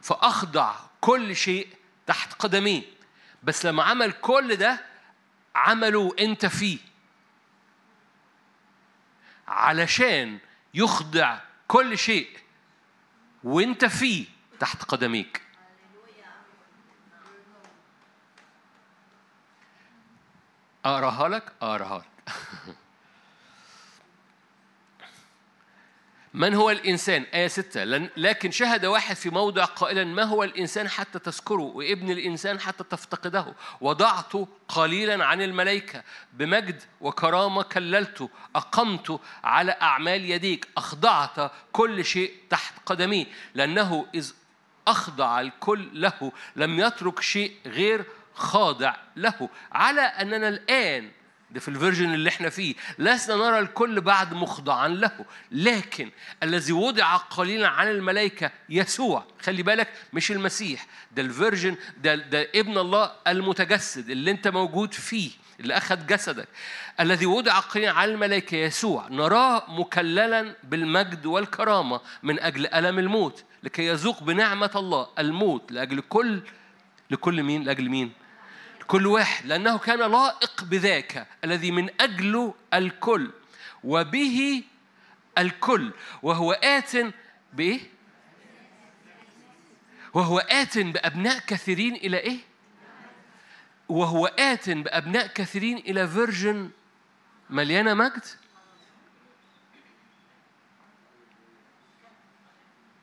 [0.00, 1.68] فأخضع كل شيء
[2.06, 2.82] تحت قدميه.
[3.42, 4.84] بس لما عمل كل ده
[5.54, 6.78] عمله انت فيه.
[9.48, 10.38] علشان
[10.74, 11.38] يخضع
[11.68, 12.38] كل شيء
[13.44, 14.26] وانت فيه
[14.60, 15.42] تحت قدميك.
[20.84, 22.21] أقراها لك؟ أقراها لك.
[26.34, 27.84] من هو الإنسان؟ آية ستة.
[28.16, 33.54] لكن شهد واحد في موضع قائلا ما هو الإنسان حتى تذكره؟ وابن الإنسان حتى تفتقده.
[33.80, 34.32] وضعت
[34.68, 36.02] قليلا عن الملائكة.
[36.32, 40.68] بمجد وكرامة كللته أقمت على أعمال يديك.
[40.76, 43.26] أخضعت كل شيء تحت قدمي.
[43.54, 44.32] لأنه إذ
[44.88, 48.04] أخضع الكل له لم يترك شيء غير
[48.34, 49.48] خاضع له.
[49.72, 51.10] على أننا الآن
[51.52, 52.74] ده في الفيرجن اللي إحنا فيه.
[52.98, 55.24] لسنا نرى الكل بعد مخضعا له.
[55.50, 56.10] لكن
[56.42, 60.86] الذي وضع قليلا عن الملائكة يسوع خلي بالك مش المسيح.
[61.12, 65.30] ده الفيرجن ده, ده ابن الله المتجسد اللي انت موجود فيه
[65.60, 66.48] اللي أخذ جسدك.
[67.00, 73.44] الذي وضع قليلا على الملائكة يسوع نراه مكللا بالمجد والكرامة من أجل ألم الموت.
[73.62, 76.42] لكي يذوق بنعمة الله الموت لأجل كل
[77.10, 78.12] لكل مين؟ لأجل مين؟
[78.92, 83.30] كل واحد لأنه كان لائق بذاك الذي من أجله الكل
[83.84, 84.64] وبه
[85.38, 86.92] الكل وهو آتٍ
[87.52, 87.80] بإيه؟
[90.14, 92.38] وهو آتٍ بأبناء كثيرين إلى إيه؟
[93.88, 96.70] وهو آت بأبناء كثيرين إلى version
[97.50, 98.24] مليانة مجد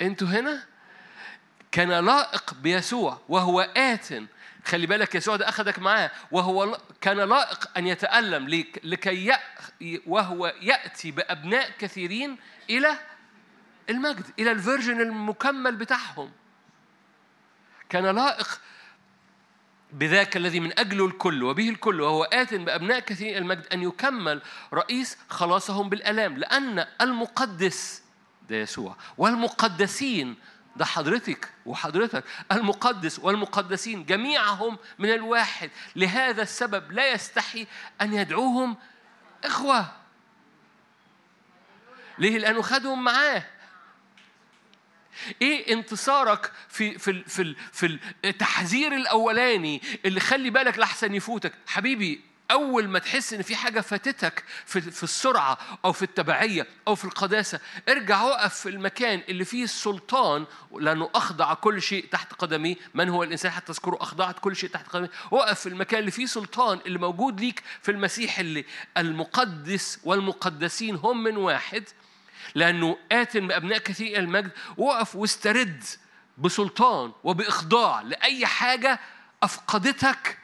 [0.02, 0.64] أنتوا هنا؟
[1.72, 4.14] كان لائق بيسوع وهو آتٍ
[4.70, 8.50] خلي بالك يسوع ده أخذك معاه وهو كان لائق أن يتألم
[8.84, 9.34] لكي
[10.08, 12.38] وهو يأتي بأبناء كثيرين
[12.70, 13.00] إلى
[13.90, 16.32] المجد إلى الفيرجن المكمل بتاعهم.
[17.90, 18.62] كان لائق
[19.94, 24.42] بذاك الذي من أجله الكل وبه الكل وهو آت بأبناء كثيرين المجد أن يكمل
[24.74, 28.04] رئيس خلاصهم بالألام لأن المقدس
[28.50, 30.36] ده يسوع والمقدسين
[30.76, 35.72] ده حضرتك وحضرتك المقدس والمقدسين جميعهم من الواحد.
[35.96, 37.68] لهذا السبب لا يستحي
[38.02, 38.78] أن يدعوهم
[39.44, 39.92] إخوة.
[42.18, 43.44] ليه؟ لأنه خدهم معاه.
[45.42, 52.88] إيه انتصارك في في في في التحذير الأولاني اللي خلي بالك لحسن يفوتك؟ حبيبي أول
[52.88, 57.60] ما تحس إن في حاجة فاتتك في, في السرعة أو في التبعية أو في القداسة
[57.90, 60.46] ارجع وقف في المكان اللي فيه السلطان
[60.80, 64.88] لأنه أخضع كل شيء تحت قدمي من هو الإنسان؟ حتى تذكره أخضعت كل شيء تحت
[64.88, 68.66] قدمي وقف في المكان اللي فيه سلطان اللي موجود ليك في المسيح اللي
[68.98, 71.84] المقدس والمقدسين هم من واحد
[72.56, 74.52] لأنه آت بأبناء كثير المجد.
[74.78, 75.84] وقف واسترد
[76.38, 79.00] بسلطان وبإخضاع لأي حاجة
[79.44, 80.38] أفقدتك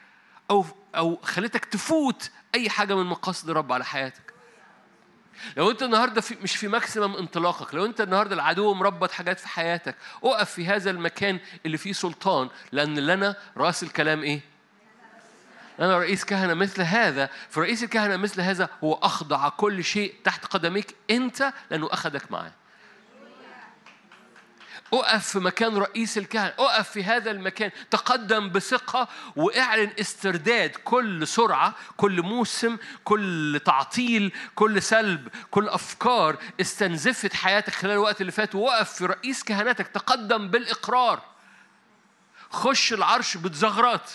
[0.52, 0.66] أو
[0.96, 4.34] أو خلتك تفوت أي حاجة من مقاصد الرب على حياتك.
[5.58, 9.48] لو أنت النهارده في مش في ماكسيمم انطلاقك لو أنت النهارده العدو مربط حاجات في
[9.48, 14.42] حياتك أقف في هذا المكان اللي فيه سلطان لأن لنا رأس الكلام إيه؟
[15.80, 20.96] أنا رئيس كهنة مثل هذا فرئيس الكهنة مثل هذا هو أخضع كل شيء تحت قدميك
[21.12, 22.52] أنت لأنه أخذك معاه.
[24.94, 27.72] أقف في مكان رئيس الكهنة أقف في هذا المكان.
[27.92, 37.34] تقدم بثقة وإعلن استرداد كل سرعة كل موسم كل تعطيل كل سلب كل أفكار استنزفت
[37.34, 38.56] حياتك خلال الوقت اللي فات.
[38.56, 41.22] وقف في رئيس كهنتك تقدم بالإقرار.
[42.50, 44.12] خش العرش بتزغرات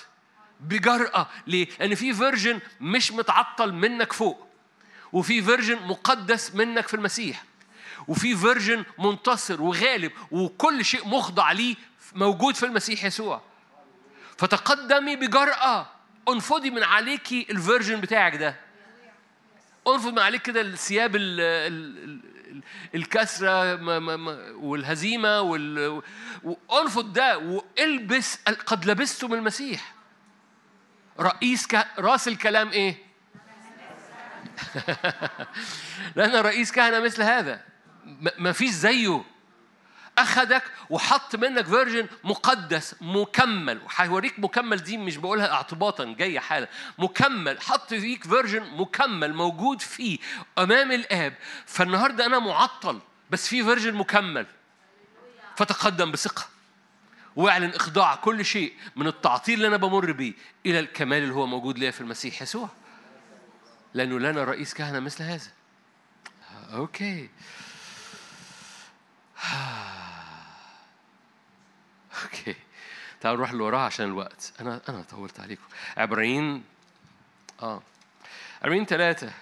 [0.60, 4.46] بجرأة ليه؟ لأن في version مش متعطل منك فوق
[5.12, 7.44] وفي version مقدس منك في المسيح.
[8.08, 11.76] وفي version منتصر وغالب وكل شيء مخضع ليه
[12.14, 13.42] موجود في المسيح يسوع.
[14.38, 15.86] فتقدمي بجرأة
[16.28, 18.56] انفضي من عليكي ال version بتاعك ده.
[19.88, 21.16] انفض من عليك كده الثياب
[22.94, 23.74] الكسرة
[24.56, 26.02] والهزيمة وال...
[26.44, 29.94] وانفض ده والبس قد لبسته من المسيح.
[31.20, 31.86] رئيس ك...
[31.98, 32.96] رأس الكلام إيه؟
[36.16, 37.69] لأن رئيس كهنة مثل هذا.
[38.38, 39.24] ما فيش زيه.
[40.18, 43.80] أخدك وحط منك version مقدس مكمل.
[43.82, 46.68] وهوريك مكمل دي مش بقولها اعتباطا جاية حالا.
[46.98, 47.60] مكمل.
[47.60, 50.18] حط فيك version مكمل موجود فيه
[50.58, 51.34] أمام الآب.
[51.66, 54.46] فالنهاردة أنا معطل بس في version مكمل.
[55.56, 56.46] فتقدم بثقة.
[57.36, 60.32] واعلن إخضاع كل شيء من التعطيل اللي أنا بمر بيه
[60.66, 62.68] إلى الكمال اللي هو موجود ليا في المسيح يسوع.
[63.94, 65.50] لأنه لنا رئيس كهنة مثل هذا.
[66.72, 67.30] okay.
[72.22, 72.56] okay.
[73.20, 74.52] تعالوا نروح اللي وراها عشان الوقت.
[74.60, 75.62] أنا أنا طولت عليكم.
[75.96, 76.64] عبرانيين
[77.62, 77.82] آه.
[78.62, 79.32] عبرانيين ثلاثة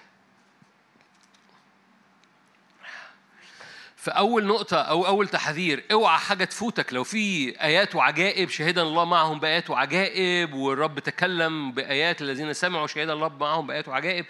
[4.08, 6.92] فأول نقطة أو أول تحذير اوعى حاجة تفوتك.
[6.92, 13.10] لو في آيات وعجائب شهد الله معهم بآيات وعجائب والرب تكلم بآيات الذين سمعوا شهد
[13.10, 14.26] الله معهم بآيات وعجائب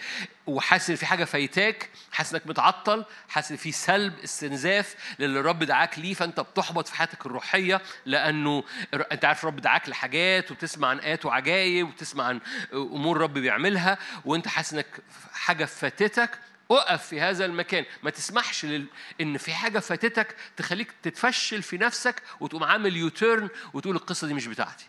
[0.47, 5.65] وحاسس إن في حاجة فايتاك حاسس إنك متعطل حاسس إن في سلب استنزاف للي الرب
[5.65, 8.65] دعاك ليه فأنت بتحبط في حياتك الروحية لأنه
[8.95, 12.41] أنت عارف الرب دعاك لحاجات وبتسمع عن آيات وعجائب وبتسمع عن
[12.73, 14.87] أمور الرب بيعملها وأنت حاسس إنك
[15.33, 16.31] حاجة فاتتك.
[16.71, 17.85] اقف في هذا المكان.
[18.03, 18.87] ما تسمحش لل...
[19.21, 24.47] إن في حاجة فاتتك تخليك تتفشل في نفسك وتقوم عامل يوتيرن وتقول القصة دي مش
[24.47, 24.87] بتاعتي.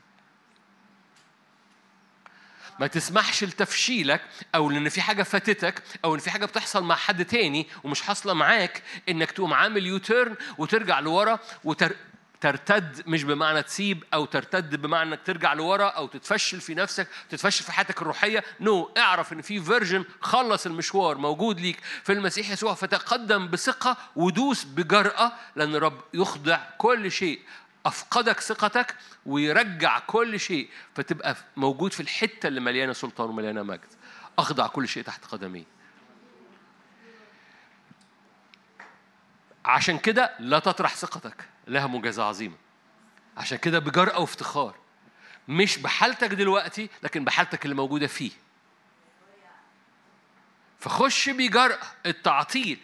[2.79, 4.21] ما تسمحش لتفشيلك
[4.55, 8.33] أو لإن في حاجة فاتتك أو إن في حاجة بتحصل مع حد تاني ومش حاصلة
[8.33, 11.95] معاك إنك تقوم عامل U-turn وترجع لورا وتر...
[12.41, 17.63] ترتد مش بمعنى تسيب أو ترتد بمعنى إنك ترجع لورا أو تتفشل في نفسك تتفشل
[17.63, 18.43] في حياتك الروحية.
[18.59, 18.99] no no.
[18.99, 25.31] اعرف إن في version خلص المشوار موجود ليك في المسيح يسوع فتقدم بثقة ودوس بجرأة
[25.55, 27.41] لأن الرب يخضع كل شيء.
[27.85, 33.93] أفقدك ثقتك ويرجع كل شيء فتبقى موجود في الحتة اللي مليانة سلطان ومليانة مجد.
[34.39, 35.78] أخضع كل شيء تحت قدمي.
[39.65, 42.55] عشان كده لا تطرح ثقتك لها مجازة عظيمة.
[43.37, 44.75] عشان كده بجرأة وافتخار.
[45.47, 48.31] مش بحالتك دلوقتي لكن بحالتك اللي موجودة فيه.
[50.79, 52.79] فخش بجرأة التعطيل.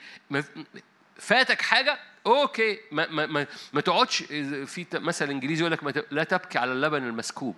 [1.17, 2.79] فاتك حاجة؟ أوكي.
[2.91, 4.23] ما ما ما, ما تقعدش
[4.65, 7.55] في مثل إنجليزي يقول لك لا تبكي على اللبن المسكوب.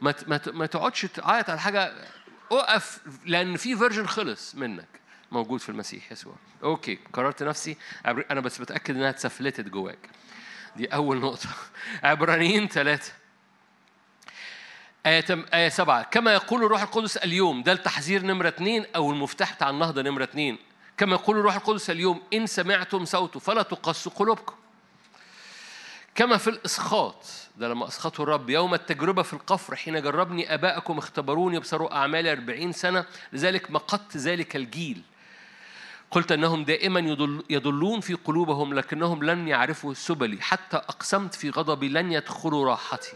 [0.00, 1.92] ما ما ما تقعدش تعيط على حاجة.
[2.52, 5.01] اقف لأن في version خلص منك.
[5.32, 6.34] موجود في المسيح يسوع.
[6.62, 7.76] okay قررت نفسي.
[8.06, 9.98] أنا بس بتأكد إنها اتسفلتت جواك.
[10.76, 11.48] دي أول نقطة.
[12.02, 13.12] عبرانيين ثلاثة
[15.06, 15.24] آية
[15.54, 16.02] آية سبعة.
[16.02, 20.58] كما يقول الروح القدس اليوم ده التحذير نمرة اثنين أو المفتاح بتاع النهضة نمرة اثنين
[20.96, 24.54] كما يقول الروح القدس اليوم إن سمعتم صوته فلا تقسوا قلوبكم.
[26.14, 27.24] كما في الإسخاط
[27.56, 32.72] ده لما أسخطه الرب يوم التجربة في القفر حين جربني آباءكم اختبروني يبصروا أعمالي أربعين
[32.72, 35.02] سنة لذلك مقدت ذلك الجيل.
[36.12, 40.42] قلت أنهم دائما يضل يضلون في قلوبهم لكنهم لن يعرفوا سبلي.
[40.42, 43.12] حتى أقسمت في غضبي لن يدخلوا راحتي.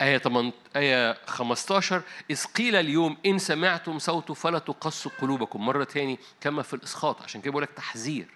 [0.00, 5.66] آية 8 آية 15 إذ قيل اليوم إن سمعتم صوته فلا تقصوا قلوبكم.
[5.66, 7.22] مرة تاني كما في الإسقاط.
[7.22, 8.28] عشان كده بقول لك تحذير.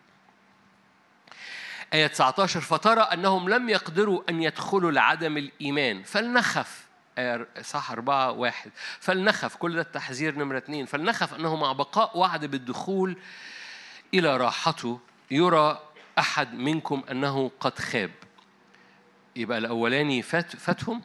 [1.95, 6.03] آية 19 فترى أنهم لم يقدروا أن يدخلوا لعدم الإيمان.
[6.03, 6.88] فلنخف.
[7.63, 8.71] صح أربعة واحد.
[9.01, 13.17] فلنخف كل ده التحذير نمرة اثنين فلنخف أنه مع بقاء وعد بالدخول
[14.15, 15.01] إلى راحته
[15.31, 15.83] يرى
[16.19, 18.11] أحد منكم أنه قد خاب.
[19.37, 21.03] يبقى الأولاني فات فاتهم؟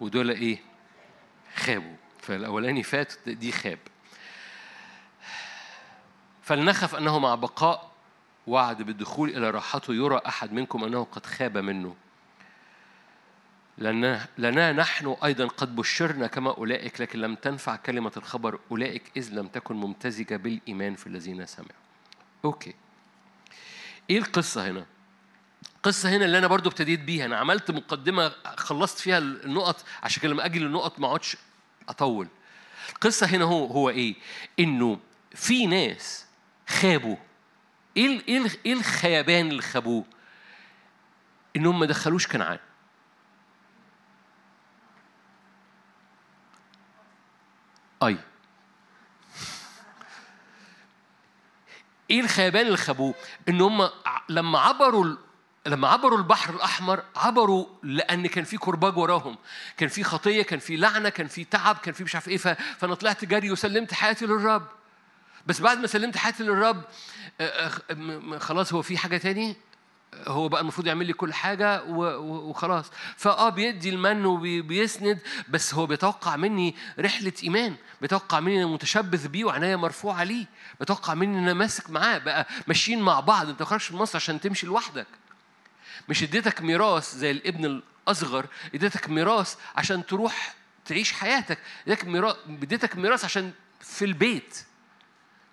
[0.00, 0.58] ودول إيه؟
[1.56, 1.96] خابوا.
[2.20, 3.78] فالأولاني فات دي خاب.
[6.42, 7.90] فلنخف أنه مع بقاء
[8.46, 11.96] وعد بالدخول إلى راحته يرى أحد منكم أنه قد خاب منه.
[13.78, 19.30] لنا, لنا نحن أيضا قد بشرنا كما أولئك لكن لم تنفع كلمة الخبر أولئك إذ
[19.32, 21.70] لم تكن ممتزجة بالإيمان في الذين سمعوا
[22.44, 22.74] أوكي
[24.10, 24.86] إيه القصة هنا؟
[25.76, 30.32] القصة هنا اللي أنا برضو ابتديت بيها أنا عملت مقدمة خلصت فيها النقط عشان كده
[30.32, 31.36] لما أجي للنقط ما أقعدش
[31.88, 32.28] أطول
[32.88, 34.14] القصة هنا هو هو إيه؟
[34.60, 34.98] إنه
[35.34, 36.26] في ناس
[36.68, 37.16] خابوا
[37.96, 40.04] إيه إيه إيه الخيبان اللي خابوه؟
[41.56, 42.58] إنهم ما دخلوش كنعان
[48.06, 48.18] أي
[52.10, 53.14] إيه الخيبان اللي خابوه؟
[53.48, 53.90] إن هم
[54.28, 55.16] لما عبروا
[55.66, 59.38] لما عبروا البحر الأحمر عبروا لأن كان في كرباج وراهم.
[59.76, 62.36] كان في خطية كان في لعنة كان في تعب كان في مش عارف إيه.
[62.78, 64.66] فأنا طلعت جري وسلمت حياتي للرب.
[65.46, 66.84] بس بعد ما سلمت حياتي للرب
[68.38, 69.56] خلاص هو في حاجة تاني؟
[70.26, 71.82] هو بقى المفروض يعمل لي كل حاجة
[72.18, 72.90] وخلاص.
[73.16, 79.44] فآه بيدي المن وبيسند بس هو بيتوقع مني رحلة إيمان بيتوقع مني أنا متشبث بيه
[79.44, 80.46] وعناية مرفوعة ليه.
[80.80, 83.48] بيتوقع مني أنا ماسك معاه بقى ماشيين مع بعض.
[83.48, 85.06] أنت ما من مصر عشان تمشي لوحدك.
[86.08, 90.54] مش اديتك ميراث زي الابن الأصغر اديتك ميراث عشان تروح
[90.84, 91.58] تعيش حياتك.
[92.48, 94.64] اديتك ميراث عشان في البيت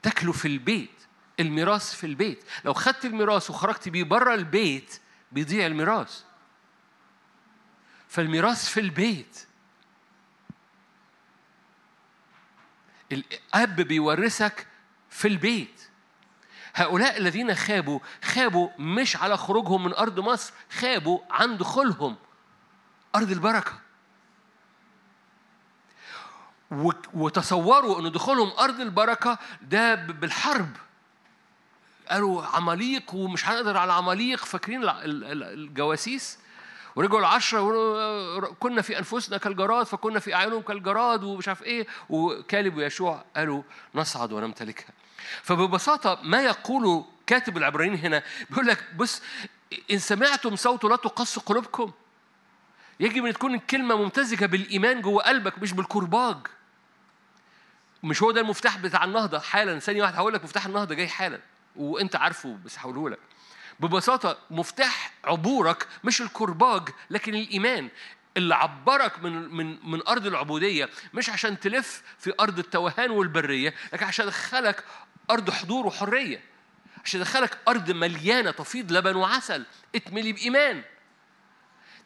[0.03, 1.00] تاكله في البيت.
[1.41, 2.43] الميراث في البيت.
[2.65, 6.23] لو خدت الميراث وخرجت بيه بره البيت بيضيع الميراث.
[8.07, 9.47] فالميراث في البيت
[13.11, 14.67] الأب بيورثك
[15.09, 15.81] في البيت.
[16.75, 22.15] هؤلاء الذين خابوا خابوا مش على خروجهم من أرض مصر خابوا عن دخولهم
[23.15, 23.79] أرض البركة.
[27.13, 30.77] وتصوروا أن دخولهم أرض البركة ده بالحرب.
[32.11, 36.39] قالوا عماليق ومش هنقدر على عماليق فاكرين الجواسيس؟
[36.95, 43.25] ورجعوا العشرة كنا في أنفسنا كالجراد فكنا في أعينهم كالجراد ومش عارف إيه وكالب ويشوع
[43.35, 43.63] قالوا
[43.95, 44.89] نصعد ونمتلكها.
[45.43, 49.21] فببساطة ما يقوله كاتب العبرانيين هنا بيقول لك بص
[49.91, 51.91] إن سمعتم صوته لا تقص قلوبكم.
[52.99, 56.37] يجب أن تكون الكلمة ممتزجة بالإيمان جوه قلبك مش بالكرباج.
[58.03, 61.39] مش هو ده المفتاح بتاع النهضة؟ حالا ثانية واحدة هقول لك مفتاح النهضة جاي حالا.
[61.75, 63.19] وأنت عارفه بس هقوله لك.
[63.79, 67.89] ببساطة مفتاح عبورك مش الكرباج لكن الإيمان.
[68.37, 74.05] اللي عبرك من من من أرض العبودية مش عشان تلف في أرض التوهان والبرية لكن
[74.05, 74.83] عشان ادخلك
[75.31, 76.43] أرض حضور وحرية.
[77.05, 79.65] عشان يدخلك أرض مليانة تفيض لبن وعسل
[79.95, 80.83] اتملي بإيمان.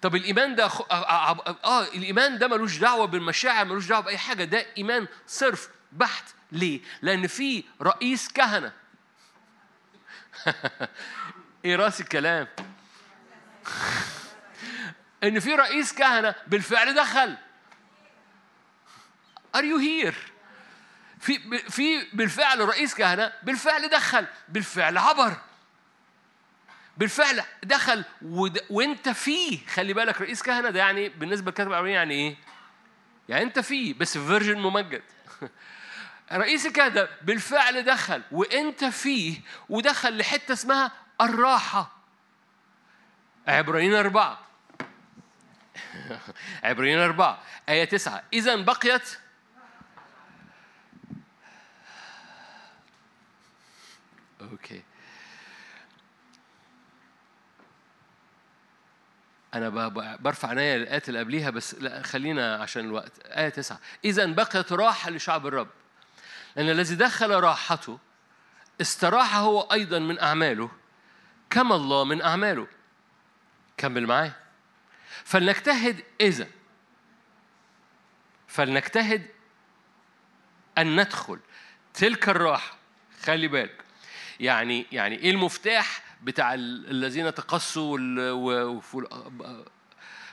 [0.01, 4.43] طب الإيمان ده آه الإيمان ده ملوش دعوة بالمشاعر ملوش دعوة بأي حاجة.
[4.43, 6.23] ده إيمان صرف بحت.
[6.51, 8.73] ليه؟ لأن في رئيس كهنة.
[11.65, 12.47] إيه راس الكلام؟
[15.23, 17.37] إن في رئيس كهنة بالفعل دخل
[19.57, 20.15] Are you here؟
[21.19, 25.37] في في بالفعل رئيس كهنة بالفعل دخل بالفعل عبر
[26.97, 28.59] بالفعل دخل ود...
[28.69, 32.35] وانت فيه خلي بالك رئيس كهنة ده يعني بالنسبة للكاتب العربي يعني إيه؟
[33.29, 35.03] يعني انت فيه بس في فيرجن ممجد
[36.31, 41.91] رئيس الكهنة بالفعل دخل وإنت فيه ودخل لحتة اسمها الراحة.
[43.47, 44.39] عبرانيين أربعة.
[46.63, 47.43] عبرانيين أربعة.
[47.69, 48.23] آية تسعة.
[48.33, 49.17] إذا بقيت
[54.41, 54.83] أوكي.
[59.53, 59.69] أنا
[60.17, 63.19] برفع عينيا للآيات اللي قبليها بس لا خلينا عشان الوقت.
[63.25, 63.79] آية تسعة.
[64.05, 65.69] إذا بقيت راحة لشعب الرب.
[66.55, 67.99] لأن الذي دخل راحته
[68.81, 70.71] استراح هو أيضا من أعماله
[71.49, 72.67] كما الله من أعماله.
[73.77, 74.33] كمل معايا.
[75.23, 76.47] فلنجتهد إذا
[78.47, 79.27] فلنجتهد
[80.77, 81.39] أن ندخل
[81.93, 82.77] تلك الراحة.
[83.23, 83.83] خلي بالك.
[84.39, 87.97] يعني يعني إيه المفتاح بتاع الذين تقصوا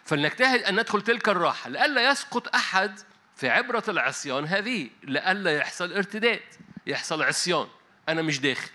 [0.04, 1.70] فلنجتهد أن ندخل تلك الراحة.
[1.70, 3.00] لئلا يسقط أحد
[3.42, 6.40] في عبرة العصيان هذه لئلا يحصل ارتداد
[6.86, 7.68] يحصل عصيان.
[8.08, 8.70] أنا مش داخل.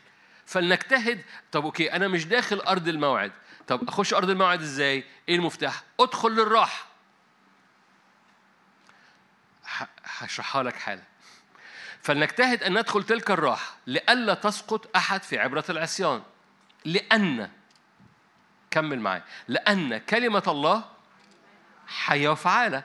[0.45, 3.32] فلنجتهد طب أوكي أنا مش داخل أرض الموعد.
[3.68, 6.88] طب أخش أرض الموعد إزاي؟ إيه المفتاح؟ أدخل للراحة.
[10.03, 11.03] هشرحها لك حالا.
[12.01, 13.78] فلنجتهد أن ندخل تلك الراحة.
[13.88, 16.24] لئلا تسقط أحد في عبرة العصيان.
[16.86, 17.49] لأن
[18.72, 19.24] كمل معايا.
[19.47, 20.89] لأن كلمة الله
[21.88, 22.84] حية وفعالة.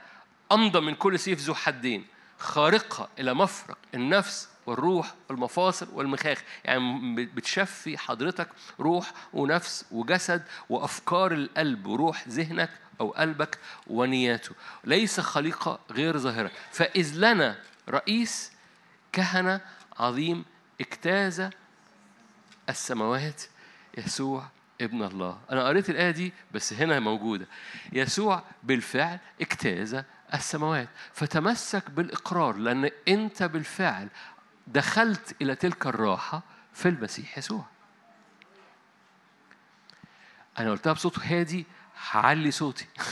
[0.53, 2.07] أمضى من كل سيف ذو حدين.
[2.38, 6.42] خارقة إلى مفرق النفس والروح والمفاصل والمخاخ.
[6.64, 8.48] يعني بتشفي حضرتك
[8.80, 14.55] روح ونفس وجسد وأفكار القلب وروح ذهنك أو قلبك ونياته.
[14.84, 16.50] ليس خليقة غير ظاهرة.
[16.72, 18.53] فإذ لنا رئيس
[19.12, 19.61] كهنة
[19.98, 20.44] عظيم
[20.80, 21.50] اجتاز
[22.68, 23.42] السماوات
[23.98, 24.48] يسوع
[24.80, 25.38] ابن الله.
[25.50, 27.46] أنا قريت الآية دي بس هنا موجودة.
[27.92, 30.03] يسوع بالفعل اجتاز
[30.34, 30.88] السماوات.
[31.12, 34.08] فتمسك بالإقرار لأن أنت بالفعل
[34.66, 37.64] دخلت إلى تلك الراحة في المسيح يسوع.
[40.58, 41.66] أنا قلتها بصوت هادي
[42.10, 42.86] هعلي صوتي.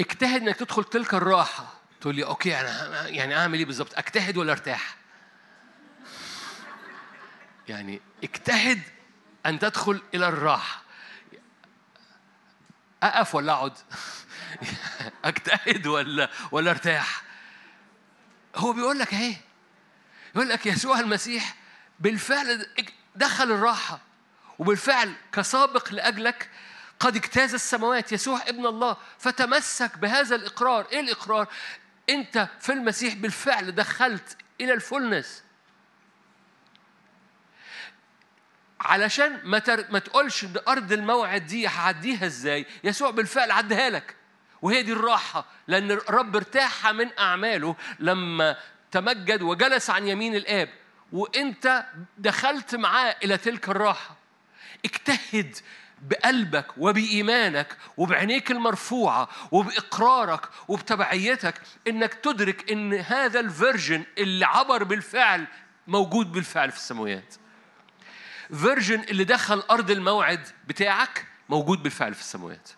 [0.00, 1.66] اجتهد إنك تدخل تلك الراحة.
[2.00, 4.96] تقول لي أوكي أنا يعني أعمل إيه بالظبط؟ أجتهد ولا أرتاح؟
[7.68, 8.80] يعني اجتهد
[9.46, 10.81] أن تدخل إلى الراحة.
[13.02, 13.72] أقف ولا اقعد
[15.24, 17.22] أجتهد ولا ولا أرتاح؟
[18.56, 19.36] هو بيقول لك اهي
[20.34, 21.54] يقول لك يسوع المسيح
[22.00, 22.66] بالفعل
[23.16, 24.00] دخل الراحة
[24.58, 26.50] وبالفعل كسابق لأجلك
[27.00, 28.12] قد اجتاز السماوات.
[28.12, 30.86] يسوع ابن الله فتمسك بهذا الإقرار.
[30.92, 31.48] إيه الإقرار؟
[32.10, 35.42] أنت في المسيح بالفعل دخلت إلى الفولنس.
[38.82, 39.84] علشان ما تر...
[39.90, 44.16] ما تقولش أرض الموعد دي هعديها إزاي؟ يسوع بالفعل عدها لك.
[44.62, 45.44] وهي دي الراحة.
[45.68, 48.56] لأن الرب ارتاح من أعماله لما
[48.90, 50.68] تمجد وجلس عن يمين الآب.
[51.12, 51.84] وأنت
[52.18, 54.16] دخلت معاه إلى تلك الراحة.
[54.84, 55.56] اجتهد
[56.02, 61.54] بقلبك وبإيمانك وبعينيك المرفوعة وبإقرارك وبتبعيتك
[61.88, 65.46] إنك تدرك إن هذا الفيرجن اللي عبر بالفعل
[65.86, 67.34] موجود بالفعل في السماوات
[68.56, 72.70] version اللي دخل أرض الموعد بتاعك موجود بالفعل في السماوات.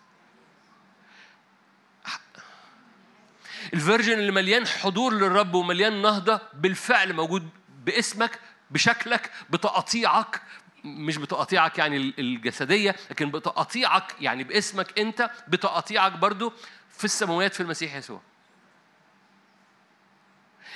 [3.73, 7.49] ال version اللي مليان حضور للرب ومليان نهضة بالفعل موجود
[7.85, 8.39] باسمك
[8.71, 10.41] بشكلك بتقاطيعك
[10.83, 16.53] مش بتقاطيعك يعني الجسدية لكن بتقاطيعك يعني باسمك أنت بتقاطيعك برضو
[16.89, 18.21] في السماوات في المسيح يسوع.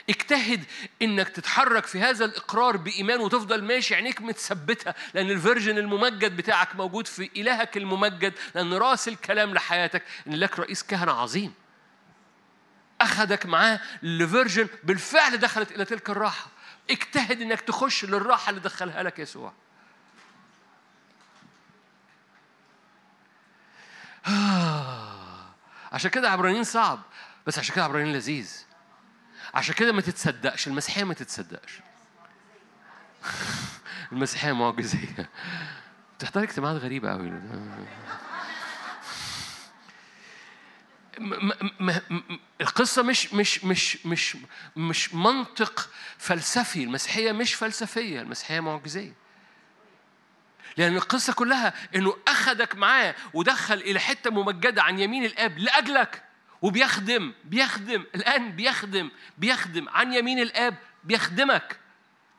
[0.10, 0.64] اجتهد
[1.02, 6.76] إنك تتحرك في هذا الإقرار بإيمان وتفضل ماشي عينيك متثبتة لأن ال version الممجد بتاعك
[6.76, 11.54] موجود في إلهك الممجد لأن راس الكلام لحياتك إن لك رئيس كهنة عظيم.
[13.02, 16.48] أخذك معاه ل version بالفعل دخلت إلى تلك الراحة.
[16.90, 19.54] اجتهد إنك تخش للراحة اللي دخلها لك يسوع.
[25.94, 27.00] عشان كده عبرانيين صعب
[27.48, 28.69] بس عشان كده عبرانيين لذيذ.
[29.54, 31.80] عشان كده ما تتصدقش المسيحية ما تتصدقش.
[34.12, 35.30] المسيحية معجزية.
[36.18, 37.32] بتحضر اجتماعات غريبة قوي
[42.62, 44.38] القصة مش مش مش مش
[44.76, 49.14] مش منطق فلسفي، المسيحية مش فلسفية، المسيحية معجزية.
[50.78, 56.29] لأن القصة كلها إنه أخذك معاه ودخل إلى حتة ممجدة عن يمين الآب لأجلك.
[56.62, 59.90] وبيخدم بيخدم الآن بيخدم بيخدم.
[59.90, 61.80] عن يمين الآب بيخدمك.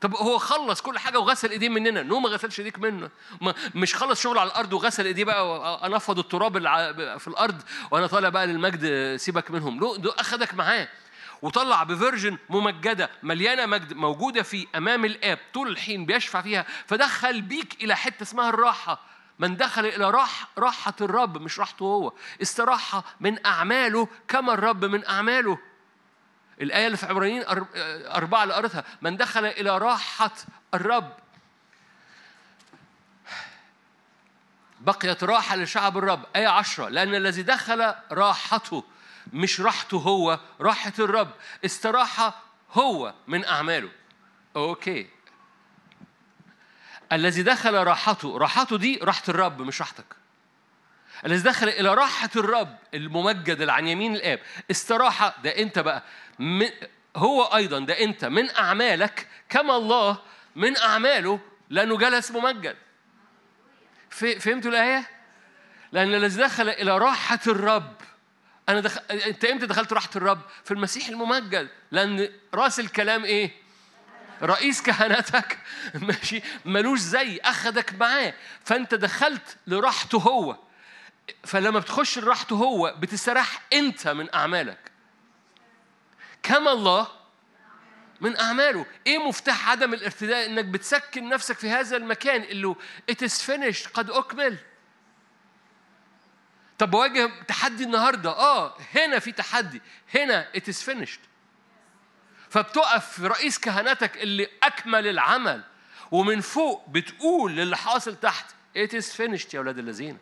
[0.01, 2.03] طب هو خلص كل حاجة وغسل إيديه مننا.
[2.03, 3.09] no ما غسلش إيديك منه.
[3.41, 6.57] ما مش خلص شغل على الأرض وغسل إيديه بقى وانفض التراب
[7.17, 7.61] في الأرض
[7.91, 9.77] وأنا طالع بقى للمجد سيبك منهم.
[9.79, 10.87] no ده أخدك معاه.
[11.41, 15.39] وطلع ب version ممجدة مليانة مجد موجودة في أمام الآب.
[15.53, 16.65] طول الحين بيشفع فيها.
[16.87, 19.10] فدخل بيك إلى حتة اسمها الراحة.
[19.41, 22.13] من دخل إلى راح راحة الرب مش راحته هو.
[22.41, 25.57] استراحة من أعماله كما الرب من أعماله.
[26.61, 27.43] الآية اللي في عبرانيين
[28.07, 30.31] أربعة قريتها من دخل إلى راحة
[30.73, 31.13] الرب.
[34.79, 36.25] بقيت راحة لشعب الرب.
[36.35, 38.83] آية عشرة لأن الذي دخل راحته
[39.33, 41.31] مش راحته هو راحة الرب.
[41.65, 42.41] استراحة
[42.71, 43.89] هو من أعماله.
[44.55, 45.09] أوكي.
[47.11, 50.05] الذي دخل راحته راحته دي راحة الرب مش راحتك
[51.25, 54.39] الذي دخل إلى راحة الرب الممجد اللي عن يمين الآب
[54.71, 56.03] استراحة ده أنت بقى
[57.15, 60.17] هو أيضا ده أنت من أعمالك كما الله
[60.55, 61.39] من أعماله
[61.69, 62.75] لأنه جلس ممجد
[64.09, 65.07] فهمتوا الآية؟
[65.91, 67.95] لأن الذي دخل إلى راحة الرب
[68.69, 69.01] أنا دخل...
[69.11, 73.51] أنت إمتى دخلت راحة الرب؟ في المسيح الممجد لأن رأس الكلام إيه؟
[74.43, 75.59] رئيس كهنتك
[76.07, 76.41] ماشي.
[76.65, 77.39] ملوش زي.
[77.43, 78.33] أخدك معاه.
[78.63, 80.57] فأنت دخلت لراحته هو.
[81.43, 84.91] فلما بتخش لراحته هو بتستراح أنت من أعمالك.
[86.43, 87.07] كما الله
[88.21, 88.85] من أعماله.
[89.07, 92.75] إيه مفتاح عدم الارتداء؟ إنك بتسكن نفسك في هذا المكان اللي
[93.11, 94.57] is finished قد أكمل.
[96.79, 99.81] طب بواجه تحدي النهاردة؟ آه هنا في تحدي.
[100.15, 101.30] هنا is finished.
[102.51, 105.63] فبتقف رئيس كهنتك اللي أكمل العمل
[106.11, 108.45] ومن فوق بتقول للي حاصل تحت
[108.77, 110.17] it is finished يا أولاد الذين.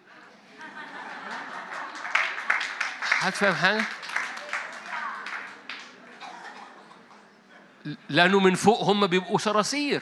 [3.02, 3.84] حد فاهم حاجة؟
[8.10, 10.02] لأنه من فوق هم بيبقوا صراصير.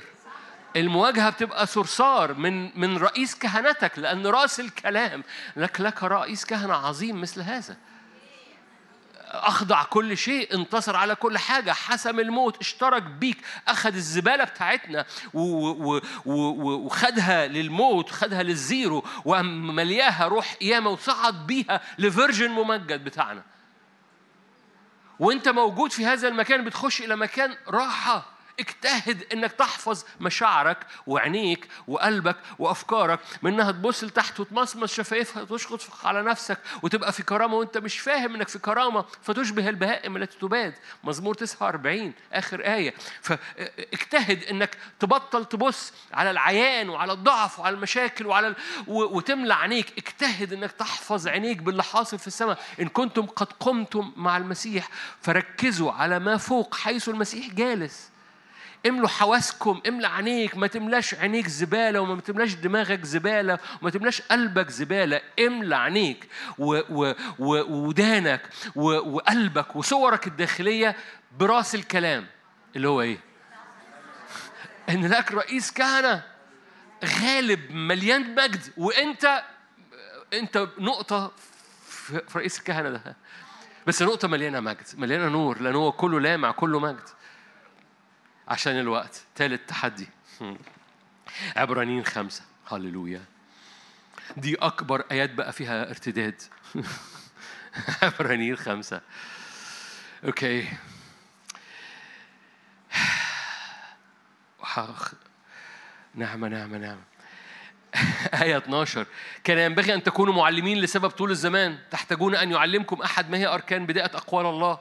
[0.75, 5.23] المواجهة بتبقى صرصار من من رئيس كهنتك لأن رأس الكلام
[5.55, 7.77] لك لك رئيس كهنة عظيم مثل هذا.
[9.37, 13.37] أخضع كل شيء انتصر على كل حاجة حسم الموت اشترك بيك
[13.67, 15.05] أخذ الزبالة بتاعتنا
[16.25, 23.43] وخدها للموت خدها لل zero وملياها روح قيامة وصعد بيها ل version ممجد بتاعنا.
[25.19, 28.36] وانت موجود في هذا المكان بتخش إلى مكان راحة.
[28.59, 30.77] اجتهد إنك تحفظ مشاعرك
[31.07, 37.55] وعينيك وقلبك وأفكارك من إنها تبص لتحت وتمصمص شفايفها وتشخط على نفسك وتبقى في كرامة
[37.55, 40.73] وأنت مش فاهم إنك في كرامة فتشبه البهائم التي تباد.
[41.03, 42.93] مزمور 49 آخر آية.
[43.21, 48.55] فاجتهد إنك تبطل تبص على العيان وعلى الضعف وعلى المشاكل وعلى ال...
[48.87, 49.17] و...
[49.17, 49.97] وتملى عينيك.
[49.97, 52.59] اجتهد إنك تحفظ عينيك باللي حاصل في السماء.
[52.81, 54.89] إن كنتم قد قمتم مع المسيح
[55.21, 58.09] فركزوا على ما فوق حيث المسيح جالس.
[58.85, 64.69] املوا حواسكم املى عينيك ما تملاش عينيك زبالة وما تملاش دماغك زبالة وما تملاش قلبك
[64.69, 65.21] زبالة.
[65.39, 66.29] املى عينيك
[67.39, 68.41] وودانك
[68.75, 70.95] وقلبك وصورك الداخلية
[71.39, 72.25] براس الكلام.
[72.75, 73.19] اللي هو إيه؟
[74.89, 76.23] إن لك رئيس كهنة
[77.21, 79.43] غالب مليان مجد وإنت
[80.33, 81.31] إنت نقطة
[81.87, 83.15] في رئيس الكهنة ده.
[83.87, 87.09] بس نقطة مليانة مجد مليانة نور لأن هو كله لامع كله مجد.
[88.47, 89.21] عشان الوقت.
[89.35, 90.07] ثالث تحدي.
[91.55, 92.41] عبرانيين خمسة.
[92.71, 93.21] هللويا.
[94.37, 96.41] دي أكبر آيات بقى فيها ارتداد.
[98.03, 99.01] عبرانيين خمسة.
[100.25, 100.67] أوكي.
[106.15, 107.01] نعمة نعمة نعمة.
[108.43, 109.05] آية 12
[109.43, 111.79] كان ينبغي أن تكونوا معلمين لسبب طول الزمان.
[111.91, 114.79] تحتاجون أن يعلمكم أحد ما هي أركان بداية أقوال الله.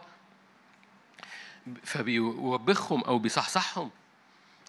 [1.85, 3.91] فبيوبخهم أو بيصحصحهم.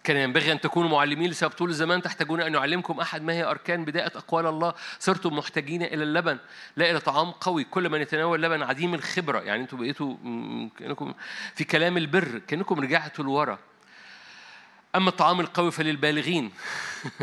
[0.04, 3.84] كان ينبغي أن تكونوا معلمين لسبب طول الزمان تحتاجون أن يعلمكم أحد ما هي أركان
[3.84, 4.74] بداية أقوال الله.
[4.98, 6.38] صرتم محتاجين إلى اللبن.
[6.76, 7.64] لا إلى طعام قوي.
[7.64, 9.38] كل من يتناول اللبن عديم الخبرة.
[9.40, 10.16] يعني أنتم بقيتوا
[10.78, 11.14] كأنكم
[11.54, 12.38] في كلام البر.
[12.38, 13.58] كأنكم رجعتوا لورا.
[14.96, 16.52] أما الطعام القوي فللبالغين.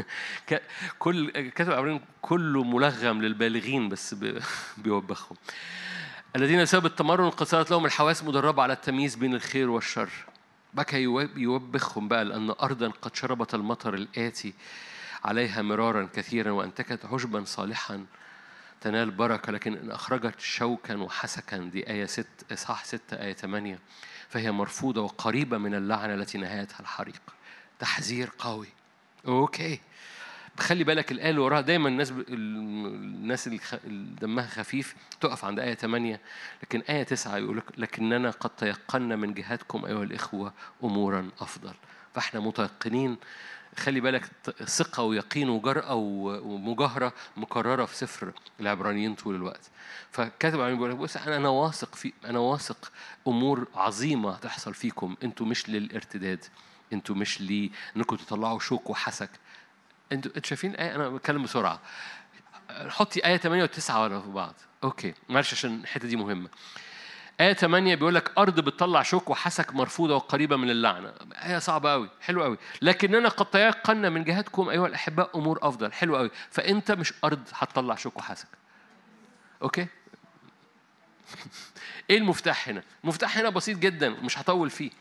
[1.00, 4.16] كل كاتب عبرين كله ملغم للبالغين بس
[4.78, 5.38] بيوبخهم.
[6.36, 10.10] الذين بسبب التمرن انقصرت لهم الحواس مدربة على التمييز بين الخير والشر.
[10.74, 11.02] بكى
[11.36, 14.54] يوبخهم بقى لأن أرضا قد شربت المطر الآتي
[15.26, 18.06] عليها مرارا كثيرا وأنتجت عشبا صالحا
[18.82, 19.52] تنال بركة.
[19.52, 23.80] لكن إن أخرجت شوكا وحسكا دي آية ست إصحاح ستة آية ثمانية
[24.30, 27.22] فهي مرفوضة وقريبة من اللعنة التي نهايتها الحريق.
[27.80, 28.68] تحذير قوي.
[29.28, 29.80] أوكي.
[30.60, 32.20] خلي بالك الآية اللي وراها دايما الناس ب...
[32.30, 33.60] الناس اللي
[34.22, 36.22] دمها خفيف تقف عند آية 8
[36.64, 40.54] لكن آية 9 يقول لك لكننا قد تيقنا من جهتكم أيها الإخوة
[40.84, 41.74] أمورا أفضل.
[42.14, 43.18] فإحنا متيقنين.
[43.78, 44.26] خلي بالك
[44.66, 49.70] ثقة ويقين وجرأة ومجاهرة مكررة في سفر العبرانيين طول الوقت.
[50.12, 52.92] فكاتب عم بيقول بص أنا أنا واثق في أنا واثق
[53.28, 55.16] أمور عظيمة تحصل فيكم.
[55.24, 56.46] أنتوا مش للارتداد.
[56.94, 59.30] أنتوا مش لي إنكم تطلعوا شوك وحسك.
[60.12, 61.80] أنتوا شايفين آية؟ أنا بتكلم بسرعة.
[62.70, 64.54] حطي آية 8 و9 ورا بعض.
[64.84, 65.14] أوكي.
[65.30, 66.50] معلش عشان الحتة دي مهمة.
[67.42, 71.14] آية 8 بيقول لك أرض بتطلع شوك وحسك مرفوضة وقريبة من اللعنة.
[71.34, 72.10] آية صعبة أوي.
[72.22, 72.58] حلو أوي.
[72.82, 75.94] لكننا قد تيقنا من جهتكم أيها الأحباء أمور أفضل.
[75.94, 76.32] حلو أوي.
[76.52, 78.48] فأنت مش أرض هتطلع شوك وحسك.
[79.62, 79.88] okay؟
[82.10, 84.92] إيه المفتاح هنا؟ المفتاح هنا بسيط جدا ومش هطول فيه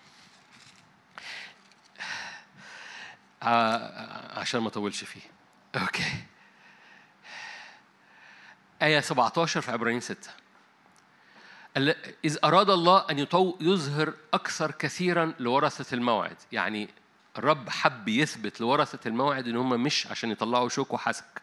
[2.00, 5.20] آه، عشان ما اطولش فيه.
[5.76, 6.24] okay
[8.82, 10.30] آية 17 في عبرانيين 6
[12.24, 13.26] إذ أراد الله أن
[13.60, 16.36] يظهر أكثر كثيرا لورثة الموعد.
[16.52, 16.88] يعني
[17.38, 21.42] الرب حب يثبت لورثة الموعد إن هم مش عشان يطلعوا شوك وحسك.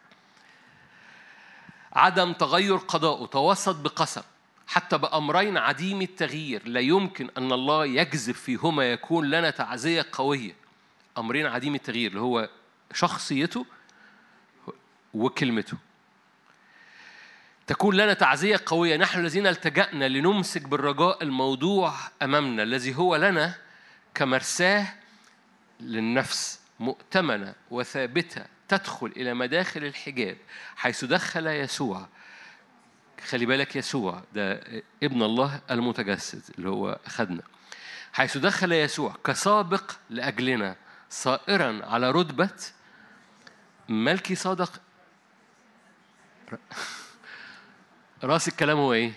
[1.92, 4.22] عدم تغير قضاءه توسط بقسم.
[4.66, 10.61] حتى بأمرين عديم التغيير لا يمكن أن الله يجذب فيهما يكون لنا تعزية قوية.
[11.18, 12.48] أمرين عديم التغيير اللي هو
[12.92, 13.66] شخصيته
[15.14, 15.76] وكلمته.
[17.66, 18.96] تكون لنا تعزية قوية.
[18.96, 23.54] نحن الذين التجأنا لنمسك بالرجاء الموضوع أمامنا الذي هو لنا
[24.14, 24.86] كمرساه
[25.80, 30.36] للنفس مؤتمنة وثابتة تدخل إلى مداخل الحجاب
[30.76, 32.08] حيث دخل يسوع.
[33.28, 34.52] خلي بالك يسوع ده
[35.02, 37.42] ابن الله المتجسد اللي هو أخذنا.
[38.12, 40.76] حيث دخل يسوع كسابق لأجلنا.
[41.12, 42.50] صائرا على رتبة
[43.88, 44.80] ملكي صادق.
[48.24, 49.12] رأس الكلام هو إيه؟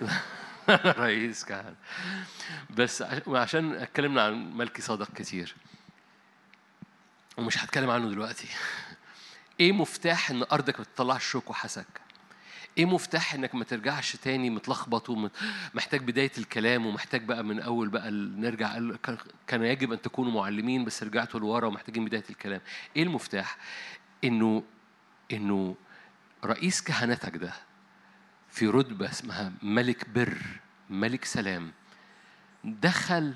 [0.70, 1.74] رئيس كهنة
[2.70, 5.54] بس عشان اتكلمنا عن ملكي صادق كتير
[7.36, 8.48] ومش هتكلم عنه دلوقتي.
[9.60, 12.09] إيه مفتاح إن أرضك ما تطلعش شوك وحسك؟
[12.78, 18.10] إيه مفتاح إنك ما ترجعش تاني متلخبط ومحتاج بداية الكلام ومحتاج بقى من أول بقى
[18.10, 18.78] نرجع
[19.46, 22.60] كان يجب أن تكونوا معلمين بس رجعتوا لورا ومحتاجين بداية الكلام.
[22.96, 23.56] إيه المفتاح؟
[24.24, 24.62] انه
[25.32, 25.76] إنه
[26.44, 27.52] رئيس كهنتك ده
[28.50, 30.38] في رتبة اسمها ملك بر
[30.90, 31.72] ملك سلام
[32.64, 33.34] دخل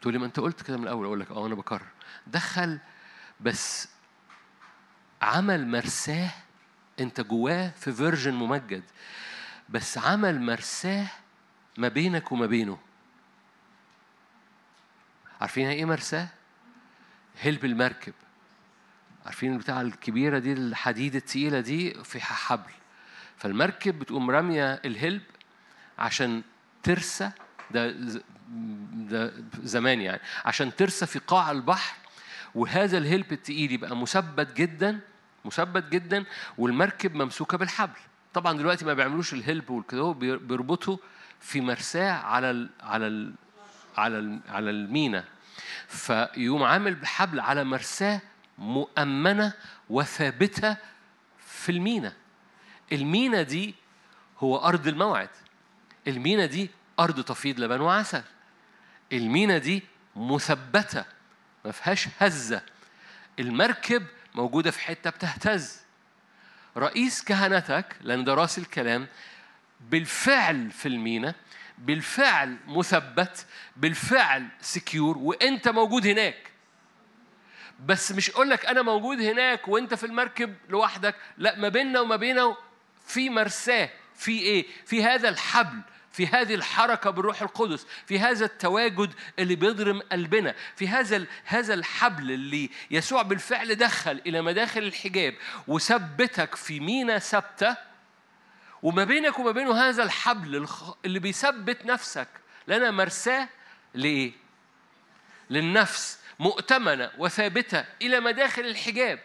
[0.00, 1.86] تقول ما أنت قلت كده من الأول أقول لك أه أنا بكرر
[2.26, 2.78] دخل
[3.40, 3.88] بس
[5.22, 6.30] عمل مرساه
[7.02, 8.82] انت جواه في فيرجن ممجد
[9.68, 11.06] بس عمل مرساه
[11.78, 12.78] ما بينك وما بينه.
[15.40, 16.28] عارفين إيه مرساه؟
[17.42, 18.12] هلب المركب.
[19.26, 22.70] عارفين البتاعة الكبيرة دي الحديد التقيلة دي في حبل.
[23.36, 25.22] فالمركب بتقوم رامية الهلب
[25.98, 26.42] عشان
[26.82, 27.30] ترسى
[27.70, 27.90] ده
[28.92, 31.96] ده زمان يعني عشان ترسى في قاع البحر
[32.54, 35.00] وهذا الهلب التقيل يبقى مثبت جدا
[35.44, 36.24] مثبت جدا
[36.58, 37.98] والمركب ممسوكة بالحبل.
[38.34, 40.96] طبعا دلوقتي ما بيعملوش الهلب والكده بيربطوا
[41.40, 43.34] في مرساه على ال على ال
[43.96, 45.24] على ال على المينا.
[45.88, 48.20] فيقوم عامل بحبل على مرساه
[48.58, 49.52] مؤمنة
[49.90, 50.76] وثابتة
[51.46, 52.12] في المينا.
[52.92, 53.74] المينا دي
[54.38, 55.28] هو أرض الموعد.
[56.08, 56.70] المينا دي
[57.00, 58.22] أرض تفيض لبن وعسل.
[59.12, 59.82] المينا دي
[60.16, 61.04] مثبتة
[61.64, 62.62] ما فيهاش هزة.
[63.38, 65.82] المركب موجودة في حتة بتهتز.
[66.76, 69.06] رئيس كهنتك لأن ده راس الكلام
[69.80, 71.34] بالفعل في المينا
[71.78, 73.46] بالفعل مثبت
[73.76, 76.50] بالفعل secure وإنت موجود هناك.
[77.86, 82.16] بس مش أقول لك أنا موجود هناك وإنت في المركب لوحدك لأ ما بيننا وما
[82.16, 82.56] بينه
[83.06, 85.80] في مرساه في إيه؟ في هذا الحبل.
[86.12, 92.30] في هذه الحركة بالروح القدس في هذا التواجد اللي بيضرم قلبنا في هذا هذا الحبل
[92.30, 95.34] اللي يسوع بالفعل دخل إلى مداخل الحجاب
[95.68, 97.76] وثبتك في مينا ثابتة
[98.82, 100.68] وما بينك وما بينه هذا الحبل
[101.04, 102.28] اللي بيثبت نفسك
[102.68, 103.48] لنا مرساه
[103.94, 104.32] لإيه؟
[105.50, 109.18] للنفس مؤتمنة وثابتة إلى مداخل الحجاب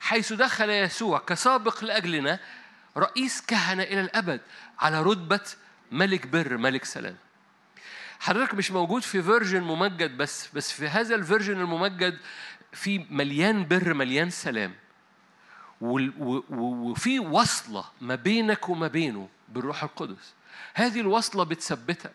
[0.00, 2.40] حيث دخل يسوع كسابق لأجلنا
[2.96, 4.40] رئيس كهنة إلى الأبد
[4.78, 5.40] على رتبة
[5.92, 7.16] ملك بر ملك سلام.
[8.20, 12.18] حضرتك مش موجود في version ممجد بس بس في هذا ال version الممجد
[12.72, 14.74] في مليان بر مليان سلام.
[15.80, 20.34] وفي وصلة ما بينك وما بينه بالروح القدس.
[20.74, 22.14] هذه الوصلة بتثبتك.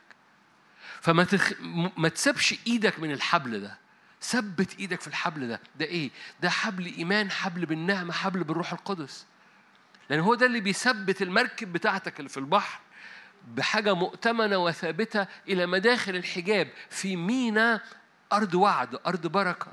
[1.02, 1.54] فما تخ...
[1.98, 3.78] ما تسيبش إيدك من الحبل ده.
[4.22, 5.60] ثبت إيدك في الحبل ده.
[5.80, 6.12] ده إيه؟
[6.42, 9.26] ده حبل إيمان حبل بالنعمة حبل بالروح القدس.
[10.10, 12.80] لأن هو ده اللي بيثبت المركب بتاعتك اللي في البحر.
[13.48, 17.82] بحاجة مؤتمنة وثابتة إلى مداخل الحجاب في مينا
[18.34, 19.72] أرض وعد أرض بركة.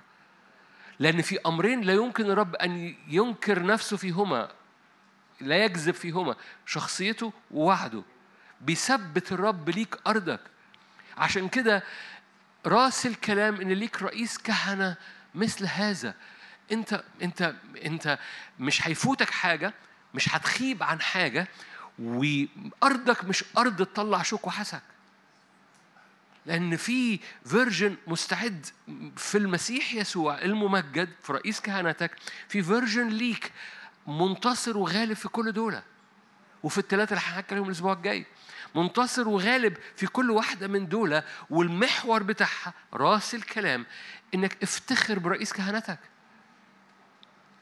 [0.99, 4.51] لأن في أمرين لا يمكن الرب أن ينكر نفسه فيهما
[5.41, 6.37] لا يكذب فيهما
[6.67, 8.03] شخصيته ووعده.
[8.61, 10.41] بيثبت الرب ليك أرضك.
[11.17, 11.83] عشان كده
[12.67, 14.97] راس الكلام إن ليك رئيس كهنة
[15.35, 16.15] مثل هذا.
[16.73, 17.55] أنت أنت
[17.85, 18.19] أنت
[18.59, 19.75] مش هيفوتك حاجة
[20.15, 21.49] مش هتخيب عن حاجة
[21.99, 24.83] وأرضك مش أرض تطلع شوك وحسك.
[26.47, 28.67] لأن في فيرجن مستعد
[29.17, 32.11] في المسيح يسوع الممجد في رئيس كهنتك
[32.49, 33.53] في فيرجن ليك
[34.07, 35.81] منتصر وغالب في كل دول.
[36.63, 38.27] وفي الثلاثه اللي هحكي عليهم الأسبوع الجاي.
[38.75, 43.87] منتصر وغالب في كل واحدة من دول والمحور بتاعها راس الكلام
[44.35, 45.99] إنك افتخر برئيس كهنتك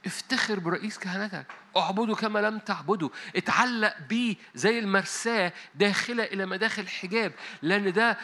[0.07, 1.47] افتخر برئيس كهنتك.
[1.77, 3.11] اعبده كما لم تعبده.
[3.37, 8.19] اتعلق بيه زي المرساة داخلة إلى مداخل الحجاب لأن ده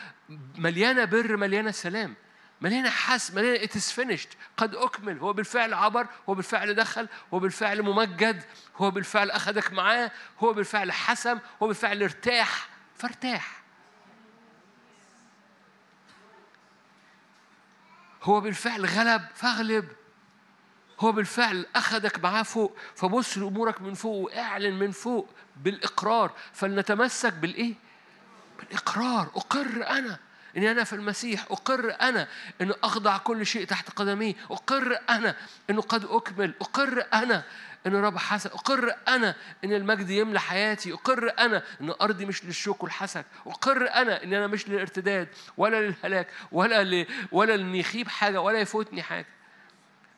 [0.56, 2.14] مليانة بر مليانة سلام.
[2.60, 4.28] مليانة حس مليانة it is finished.
[4.56, 5.18] قد أكمل.
[5.18, 8.42] هو بالفعل عبر هو بالفعل دخل هو بالفعل ممجد
[8.76, 10.10] هو بالفعل أخذك معاه
[10.40, 12.68] هو بالفعل حسم هو بالفعل ارتاح.
[12.96, 13.62] فارتاح.
[18.22, 19.22] هو بالفعل غلب.
[19.34, 19.88] فاغلب.
[21.02, 22.76] هو بالفعل أخذك معاه فوق.
[22.94, 26.32] فبص لأمورك من فوق وأعلن من فوق بالإقرار.
[26.52, 27.74] فلنتمسك بالإيه؟
[28.58, 29.30] بالإقرار.
[29.34, 30.18] أقر أنا
[30.56, 31.44] إني أنا في المسيح.
[31.50, 32.28] أقر أنا
[32.60, 34.36] إنه أخضع كل شيء تحت قدمي.
[34.50, 35.36] أقر أنا
[35.70, 36.54] إنه قد أكمل.
[36.60, 37.42] أقر أنا
[37.86, 38.50] إن الرب حسن.
[38.50, 39.34] أقر أنا
[39.64, 40.92] إن المجد يملى حياتي.
[40.92, 43.24] أقر أنا إن أرضي مش للشوك والحسد.
[43.46, 47.06] أقر أنا إن أنا مش للارتداد ولا للهلاك ولا ل...
[47.32, 49.26] ولا إن يخيب حاجة ولا يفوتني حاجة.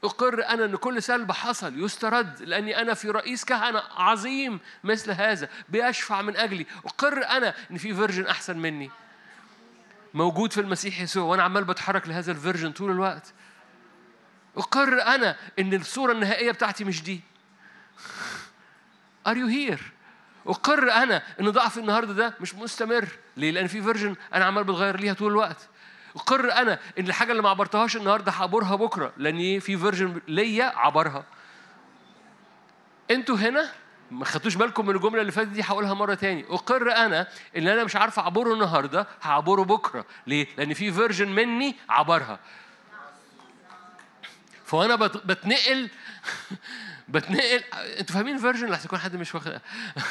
[0.04, 5.48] أقر أنا أن كل سلب حصل يسترد لأني أنا في رئيس كهنة عظيم مثل هذا
[5.68, 6.66] بيشفع من أجلي.
[6.86, 8.90] أقر أنا أن في فيرجن أحسن مني.
[10.14, 13.32] موجود في المسيح يسوع وأنا عمال بتحرك لهذا ال version طول الوقت.
[14.56, 17.20] أقر أنا أن الصورة النهائية بتاعتي مش دي.
[19.28, 19.80] Are you here؟
[20.46, 23.08] أقر أنا إن ضعفي النهاردة ده مش مستمر.
[23.36, 25.68] ليه؟ لأن في version أنا عمال بتغير ليها طول الوقت.
[26.16, 31.24] أقر أنا إن الحاجة اللي ما عبرتهاش النهاردة هعبرها بكرة لأن في version ليا عبرها.
[33.10, 33.70] أنتوا هنا
[34.10, 36.44] ما خدتوش بالكم من الجملة اللي فاتت دي هقولها مرة تاني.
[36.50, 40.04] أقر أنا إن أنا مش عارف أعبره النهاردة هعبره بكرة.
[40.26, 42.38] ليه؟ لأن في version مني عبرها.
[44.64, 45.90] فأنا بتنقل
[47.08, 47.62] بتنقل
[47.98, 49.60] أنتوا فاهمين version لحسن يكون حد مش واخد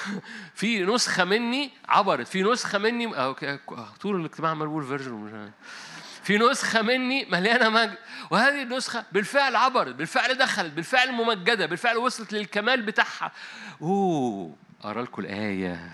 [0.55, 2.27] في نسخة مني عبرت.
[2.27, 3.59] في نسخة مني okay
[4.01, 5.51] طول الاجتماع عمال بقول version
[6.23, 7.97] في نسخة مني مليانة مجد
[8.29, 13.31] وهذه النسخة بالفعل عبرت بالفعل دخلت بالفعل ممجدة بالفعل وصلت للكمال بتاعها.
[13.81, 15.91] أوه اقرا لكم الآية.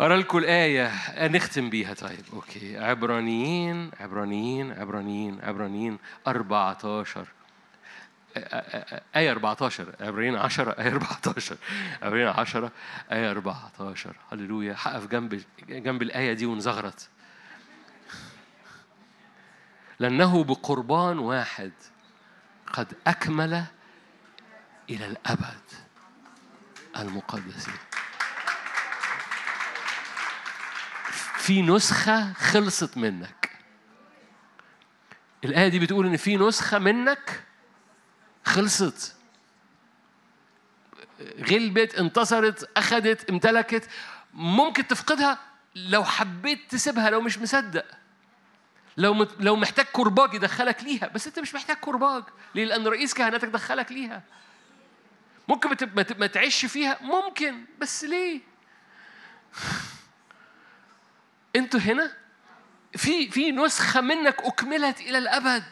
[0.00, 0.92] أرى لكم الآية.
[1.28, 1.94] نختم بيها.
[1.94, 2.78] طيب أوكي.
[2.78, 5.98] عبرانيين عبرانيين عبرانيين عبرانيين.
[6.26, 7.26] 14
[9.16, 11.56] آية 14 عبرين 10 آية 14
[12.02, 12.72] عبرين 10
[13.12, 14.74] آية 14 هللويا.
[14.74, 17.08] حقف جنب جنب الآية دي ونزغرت
[20.00, 21.72] لأنه بقربان واحد
[22.72, 23.64] قد أكمل
[24.90, 25.60] إلى الأبد
[26.96, 27.74] المقدسين.
[31.36, 33.50] في نسخة خلصت منك.
[35.44, 37.44] الآية دي بتقول إن في نسخة منك
[38.44, 39.16] خلصت.
[41.50, 43.88] غلبت انتصرت أخذت امتلكت
[44.34, 45.38] ممكن تفقدها
[45.74, 47.84] لو حبيت تسيبها لو مش مصدق.
[48.98, 53.48] لو لو محتاج كرباج يدخلك ليها بس انت مش محتاج كرباج ليه لأن رئيس كهنتك
[53.48, 54.22] دخلك ليها.
[55.48, 55.88] ممكن
[56.18, 58.40] ما تعيش فيها؟ ممكن بس ليه؟
[61.56, 62.12] أنتوا هنا؟
[62.96, 65.64] في في نسخة منك أكملت إلى الأبد.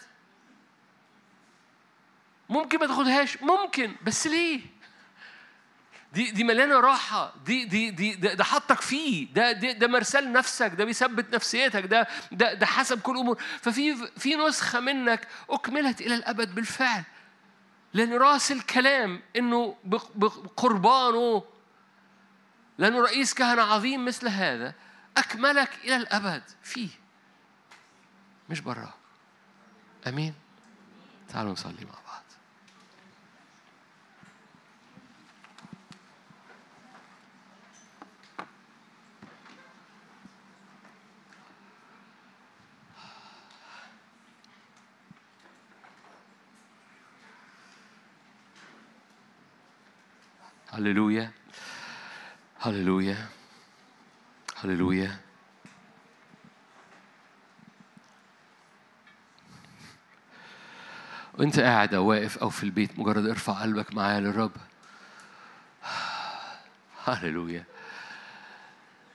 [2.48, 4.61] ممكن ما تاخدهاش؟ ممكن بس ليه؟
[6.16, 7.34] دي دي مليانة راحة.
[7.44, 9.34] دي دي دي ده, حطك فيه.
[9.34, 10.72] ده ده, ده مرسال نفسك.
[10.74, 11.86] ده بيثبت نفسيتك.
[11.86, 13.43] ده ده ده حسب كل أمور.
[13.60, 17.02] ففي في نسخة منك أكملت إلى الأبد بالفعل.
[17.94, 19.76] لأن رأس الكلام إنه
[20.14, 21.44] بقربانه
[22.78, 24.74] لأنه رئيس كهنة عظيم مثل هذا
[25.16, 26.88] أكملك إلى الأبد فيه.
[28.51, 28.94] مش براه
[30.06, 30.34] أمين.
[31.28, 32.05] تعالوا نصلي مع بعض
[50.77, 51.31] هللويا
[52.61, 53.16] هللويا
[54.57, 55.16] هللويا
[61.35, 64.53] وانت قاعد أو واقف أو في البيت مجرد ارفع قلبك معايا للرب.
[67.05, 67.65] هللويا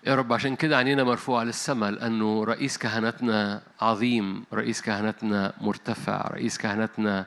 [0.04, 6.58] يا رب عشان كده عينينا مرفوعة للسماء لأنه رئيس كهنتنا عظيم رئيس كهنتنا مرتفع رئيس
[6.58, 7.26] كهنتنا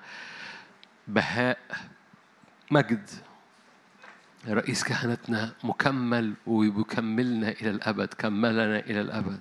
[1.08, 1.58] بهاء
[2.70, 3.10] مجد.
[4.48, 9.40] رئيس كهنتنا مكمل ويكملنا إلى الأبد كملنا إلى الأبد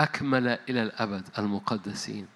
[0.00, 2.26] أكمل إلى الأبد المقدسين.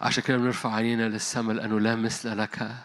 [0.00, 2.76] عشان كده بنرفع عينينا للسماء لأنه لا مثل لك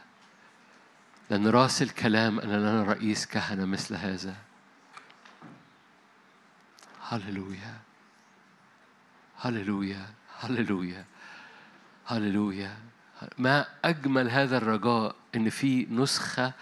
[1.30, 4.36] لأن راس الكلام أن لنا رئيس كهنة مثل هذا.
[7.10, 7.78] هللويا
[9.40, 10.06] هللويا
[10.40, 11.06] هللويا
[12.06, 12.78] هللويا.
[13.38, 16.54] ما أجمل هذا الرجاء إن في نسخة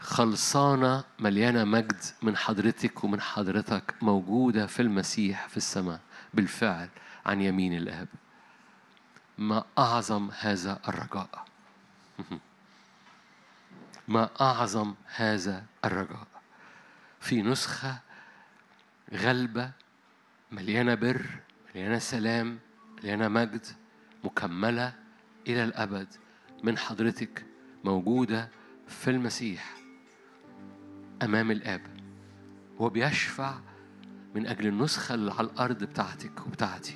[0.00, 6.00] خلصانة مليانة مجد من حضرتك ومن حضرتك موجودة في المسيح في السماء
[6.34, 6.88] بالفعل
[7.26, 8.08] عن يمين الآب.
[9.38, 11.44] ما أعظم هذا الرجاء.
[14.08, 16.26] ما أعظم هذا الرجاء.
[17.20, 17.98] في نسخة
[19.14, 19.70] غلبة
[20.52, 21.26] مليانة بر
[21.74, 22.58] مليانة سلام
[22.98, 23.66] مليانة مجد
[24.24, 24.92] مكملة
[25.48, 26.08] إلى الأبد
[26.64, 27.46] من حضرتك
[27.84, 28.50] موجودة
[28.86, 29.74] في المسيح
[31.22, 31.80] أمام الآب.
[32.80, 33.58] هو بيشفع
[34.34, 36.94] من أجل النسخة اللي على الأرض بتاعتك وبتاعتي.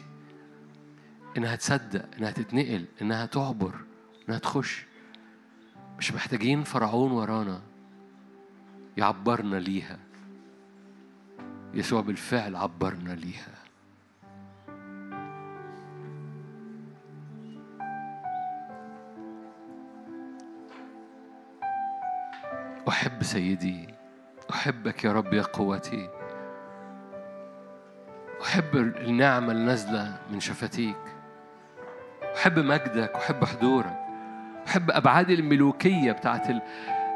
[1.36, 3.74] إنها تصدق إنها تتنقل إنها تعبر
[4.28, 4.86] إنها تخش.
[5.98, 7.62] مش محتاجين فرعون ورانا
[8.96, 9.98] يعبرنا ليها.
[11.74, 13.61] يسوع بالفعل عبرنا ليها.
[22.88, 23.94] أحب سيدي
[24.50, 26.09] أحبك يا رب يا قوتي.
[28.42, 30.96] أحب النعمة النازلة من شفتيك.
[32.36, 33.98] أحب مجدك أحب حضورك.
[34.66, 36.46] أحب أبعاد الملوكية بتاعت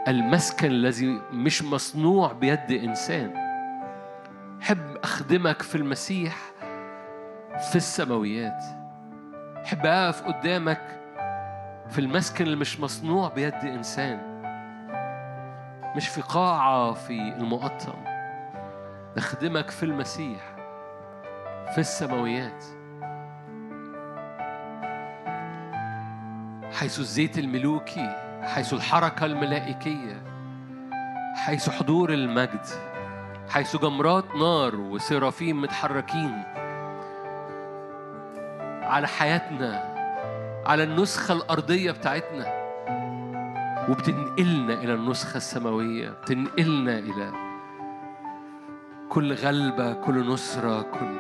[0.09, 3.35] المسكن الذي مش مصنوع بيد إنسان.
[4.63, 6.37] أحب أخدمك في المسيح
[7.71, 8.65] في السماويات.
[9.65, 11.01] أحب أقف قدامك
[11.89, 14.36] في المسكن اللي مش مصنوع بيد إنسان.
[15.97, 18.05] مش في قاعة في المقطم
[19.17, 20.57] أخدمك في المسيح
[21.75, 22.65] في السماويات.
[26.73, 30.23] حيث الزيت الملوكي حيث الحركة الملائكية
[31.35, 32.67] حيث حضور المجد
[33.49, 36.43] حيث جمرات نار وسرافيم متحركين.
[38.83, 39.95] على حياتنا
[40.67, 42.66] على النسخة الأرضية بتاعتنا.
[43.89, 47.33] وبتنقلنا إلى النسخة السماوية بتنقلنا إلى
[49.09, 51.17] كل غلبة كل نصرة كل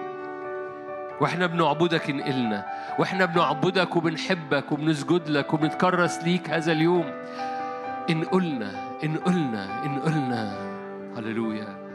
[1.20, 2.66] وإحنا بنعبدك انقلنا
[2.98, 7.04] وإحنا بنعبدك وبنحبك وبنسجد لك وبنتكرس ليك هذا اليوم.
[8.10, 8.70] انقلنا
[9.04, 10.56] انقلنا انقلنا.
[11.16, 11.85] هللويا.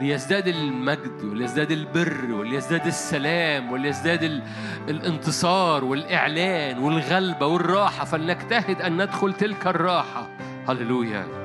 [0.00, 4.42] ليزداد المجد وليزداد البر وليزداد السلام وليزداد
[4.88, 10.28] الانتصار والإعلان والغلبة والراحة فلنجتهد أن ندخل تلك الراحة.
[10.68, 11.43] هللويا.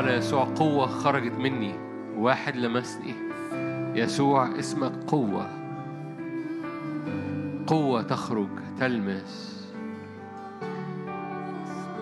[0.00, 1.74] قال يسوع قوة خرجت مني
[2.16, 3.14] واحد لمسني.
[3.94, 5.46] يسوع اسمك قوة.
[7.66, 8.48] قوة تخرج
[8.78, 9.64] تلمس.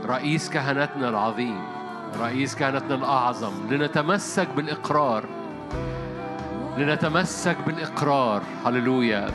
[0.07, 1.61] رئيس كهنتنا العظيم
[2.21, 5.25] رئيس كهنتنا الأعظم لنتمسك بالإقرار.
[6.77, 8.43] لنتمسك بالإقرار.
[8.67, 9.31] هللويا.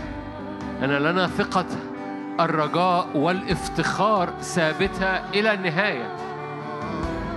[0.84, 1.65] أن لنا ثقة
[2.40, 6.32] الرجاء والإفتخار ثابتة إلى النهاية.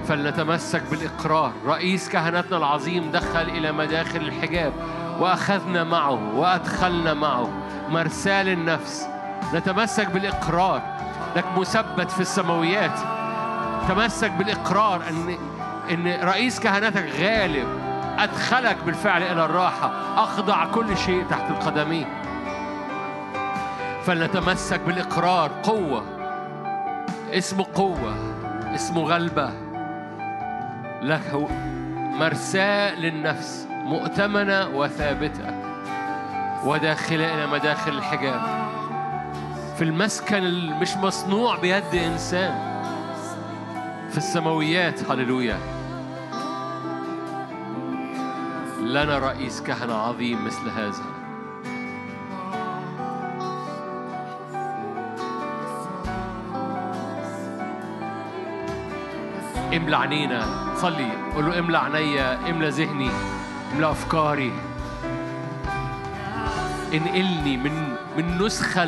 [0.08, 1.52] فلنتمسك بالإقرار.
[1.66, 4.72] رئيس كهنتنا العظيم دخل إلى مداخل الحجاب
[5.20, 7.48] وأخذنا معه وأدخلنا معه.
[7.88, 9.06] مرساه للنفس
[9.54, 10.82] نتمسك بالإقرار.
[11.36, 12.98] لك مثبت في السماويات.
[13.88, 15.36] تمسك بالإقرار أن
[15.90, 17.68] إن رئيس كهنتك غالب.
[18.18, 19.90] أدخلك بالفعل إلى الراحة.
[20.16, 22.06] أخضع كل شيء تحت القدمين.
[24.04, 25.50] فلنتمسك بالإقرار.
[25.62, 26.04] قوة.
[27.32, 28.14] اسمه قوة.
[28.74, 29.65] اسمه غلبة.
[31.02, 31.48] له
[32.18, 35.54] مرساة للنفس مؤتمنة وثابتة
[36.64, 38.40] وداخلة إلى مداخل الحجاب.
[39.76, 40.44] في المسكن
[40.80, 42.54] مش مصنوع بيد إنسان.
[44.10, 45.58] في السماويات هللويا.
[48.80, 51.15] لنا رئيس كهنة عظيم مثل هذا.
[59.76, 60.46] املى عينينا
[60.76, 61.10] صلي.
[61.34, 63.10] قول له املى عينيا املى ذهني
[63.74, 64.52] املى أفكاري.
[66.94, 68.82] انقلني من من النسخة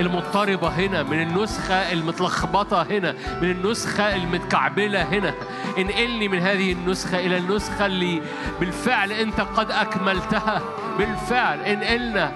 [0.00, 5.34] المضطربة هنا من النسخة المتلخبطة هنا من النسخة المتكعبلة هنا.
[5.78, 8.22] انقلني من هذه النسخة إلى النسخة اللي
[8.60, 10.62] بالفعل أنت قد أكملتها.
[10.98, 12.32] بالفعل انقلنا.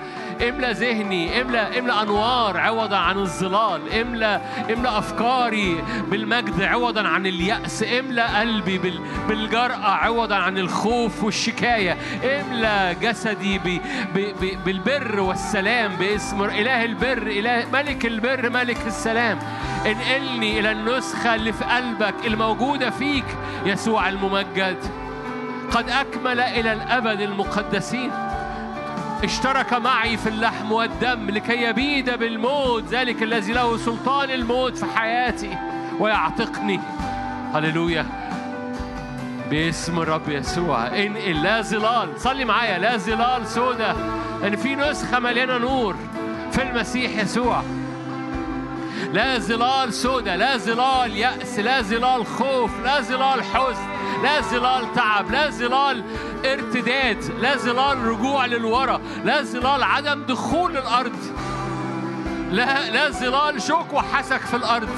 [0.49, 4.41] املى ذهني املى املى أنوار عوضا عن الظلال املى
[4.73, 12.97] املى أفكاري بالمجد عوضا عن اليأس املى قلبي بال بالجرأة عوضا عن الخوف والشكاية املى
[13.01, 13.81] جسدي ب
[14.15, 19.39] ب ب بالبر والسلام باسم إله البر إله ملك البر ملك السلام.
[19.87, 23.25] انقلني إلى النسخة اللي في قلبك الموجودة فيك
[23.67, 24.77] يسوع الممجد.
[25.71, 28.11] قد أكمل إلى الأبد المقدسين.
[29.25, 35.59] اشترك معي في اللحم والدم لكي يبيد بالموت ذلك الذي له سلطان الموت في حياتي
[36.01, 36.81] ويعتقني.
[37.55, 38.07] هللويا.
[39.51, 40.87] باسم الرب يسوع.
[40.87, 42.21] انقل لا ظلال.
[42.21, 42.79] صلي معايا.
[42.79, 43.97] لا ظلال سودة.
[44.47, 45.97] إن في نسخة مليانة نور
[46.53, 47.63] في المسيح يسوع.
[49.13, 50.37] لا ظلال سودة.
[50.37, 51.59] لا ظلال يأس.
[51.59, 52.71] لا ظلال خوف.
[52.85, 53.92] لا ظلال حزن.
[54.23, 56.05] لا ظلال تعب لا ظلال
[56.45, 61.17] ارتداد لا ظلال رجوع للورا لا ظلال عدم دخول الأرض.
[62.51, 64.97] لا لا ظلال شوك وحسك في الأرض.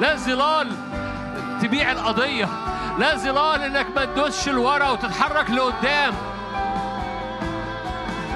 [0.00, 0.76] لا ظلال
[1.62, 2.48] تبيع القضية.
[2.98, 6.14] لا ظلال إنك ما تدوسش لورا وتتحرك لقدام.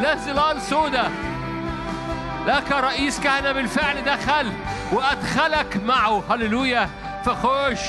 [0.03, 1.09] لا ظلال سودة.
[2.47, 4.53] لك رئيس كهنة بالفعل دخل
[4.93, 6.23] وأدخلك معه.
[6.31, 6.89] هللويا.
[7.25, 7.81] فخش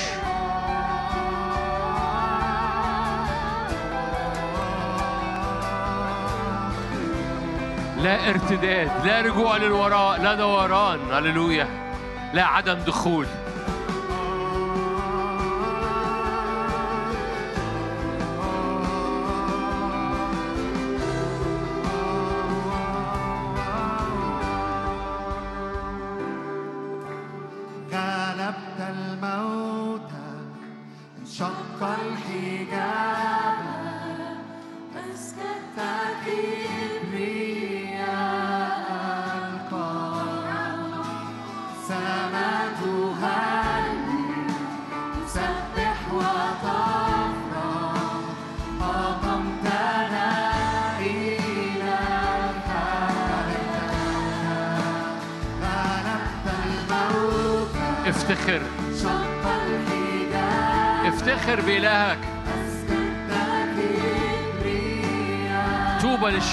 [8.03, 10.99] لا ارتداد لا رجوع للوراء لا دوران.
[11.11, 11.67] هللويا.
[12.33, 13.25] لا عدم دخول.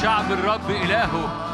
[0.06, 1.45] للشعب الرب إلهه.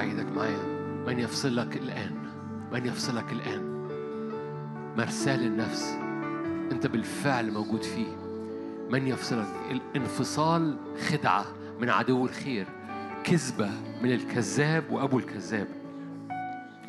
[0.00, 0.62] إيدك معايا.
[1.06, 2.10] من يفصلك الآن؟
[2.72, 3.70] من يفصلك الآن؟
[4.96, 5.96] مرساه للنفس
[6.72, 8.16] أنت بالفعل موجود فيه.
[8.90, 10.76] من يفصلك؟ الانفصال
[11.08, 11.44] خدعة
[11.80, 12.66] من عدو الخير.
[13.24, 13.70] كذبة
[14.02, 15.68] من الكذاب وأبو الكذاب.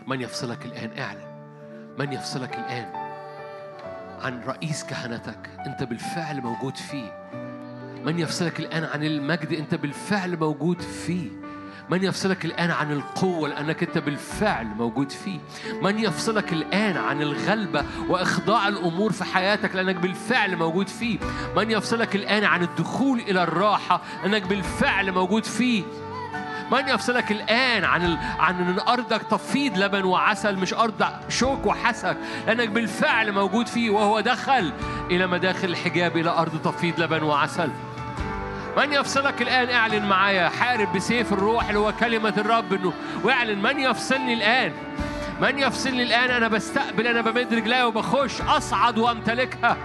[0.08, 1.32] من يفصلك الآن؟ اعلن
[2.00, 2.86] من يفصلك الآن؟
[4.22, 5.50] عن رئيس كهنتك.
[5.68, 7.12] أنت بالفعل موجود فيه.
[8.06, 11.30] من يفصلك الآن عن المجد؟ أنت بالفعل موجود فيه.
[11.90, 15.40] من يفصلك الآن عن القوة لأنك أنت بالفعل موجود فيه؟
[15.82, 21.20] من يفصلك الآن عن الغلبة وإخضاع الأمور في حياتك لأنك بالفعل موجود فيه؟
[21.56, 25.84] من يفصلك الآن عن الدخول إلى الراحة لأنك بالفعل موجود فيه؟
[26.72, 28.18] من يفصلك الآن عن ال...
[28.40, 32.18] عن إن أرضك تفيض لبن وعسل مش أرض شوك وحسك
[32.48, 34.72] لأنك بالفعل موجود فيه وهو دخل
[35.12, 37.70] إلى مداخل الحجاب إلى أرض تفيض لبن وعسل.
[38.78, 40.50] من يفصلك الآن؟ اعلن معايا.
[40.50, 42.94] حارب بسيف الروح اللي هو كلمة الرب إنه
[43.24, 44.74] واعلن من يفصلني الآن؟
[45.42, 48.42] من يفصلني الآن؟ أنا بستقبل أنا بمد رجلي وبخش.
[48.42, 49.78] أصعد وأمتلكها.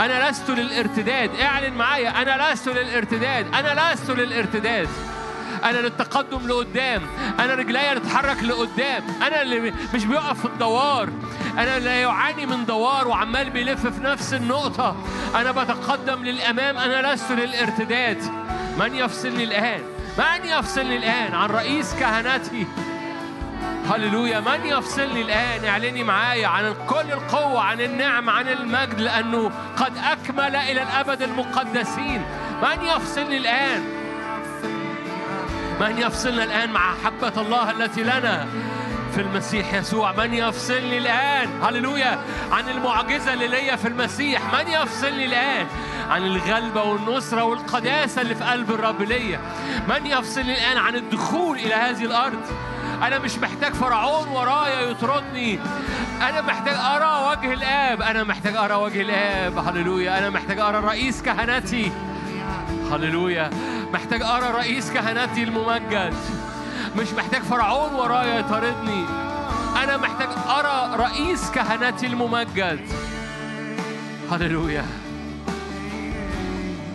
[0.00, 1.30] أنا لست للارتداد.
[1.40, 2.22] اعلن معايا.
[2.22, 3.54] أنا لست للارتداد.
[3.54, 4.88] أنا لست للارتداد.
[5.64, 7.02] أنا للتقدم لقدام.
[7.40, 9.02] أنا رجلي تتحرك لقدام.
[9.26, 11.08] أنا اللي مش بيقف في الدوار.
[11.58, 14.96] أنا لا يعاني من دوار وعمال بيلف في نفس النقطة.
[15.34, 16.78] أنا بتقدم للأمام.
[16.78, 18.22] أنا لست للارتداد.
[18.78, 19.80] من يفصلني الآن؟
[20.18, 22.66] من يفصلني الآن عن رئيس كهنتي؟
[23.90, 24.40] هللويا.
[24.40, 30.56] من يفصلني الآن؟ اعلني معايا عن كل القوة عن النعم عن المجد لأنه قد أكمل
[30.56, 32.22] إلى الأبد المقدسين.
[32.62, 34.01] من يفصلني الآن؟
[35.82, 38.46] من يفصلنا الآن مع حبة الله التي لنا
[39.14, 42.18] في المسيح يسوع؟ من يفصلني الآن؟ هللويا.
[42.52, 44.40] عن المعجزة اللي ليا في المسيح.
[44.54, 45.66] من يفصلني الآن؟
[46.10, 49.40] عن الغلبة والنصرة والقداسة اللي في قلب الرب ليا.
[49.88, 52.42] من يفصلني الآن عن الدخول إلى هذه الأرض؟
[53.02, 55.60] أنا مش محتاج فرعون ورايا يطردني.
[56.28, 58.02] أنا محتاج أرى وجه الآب.
[58.02, 59.58] أنا محتاج أرى وجه الآب.
[59.58, 60.18] هللويا.
[60.18, 61.92] أنا محتاج أرى رئيس كهنتي.
[62.92, 63.50] هللويا.
[63.92, 66.14] محتاج أرى رئيس كهنتي الممجد.
[66.96, 69.04] مش محتاج فرعون ورايا يطاردني.
[69.84, 72.80] أنا محتاج أرى رئيس كهنتي الممجد.
[74.32, 74.84] هللويا.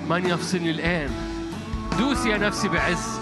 [0.09, 1.09] من يفصلني الآن؟
[1.99, 3.19] دوسي يا نفسي بعز.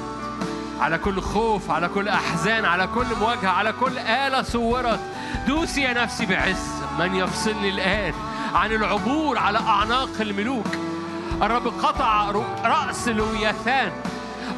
[0.80, 5.00] على كل خوف على كل أحزان على كل مواجهة على كل آلة صورت.
[5.48, 6.84] دوسي يا نفسي بعز.
[7.00, 8.14] من يفصلني الآن؟
[8.54, 10.68] عن العبور على أعناق الملوك.
[11.42, 12.32] الرب قطع
[12.66, 13.92] رأس لوياثان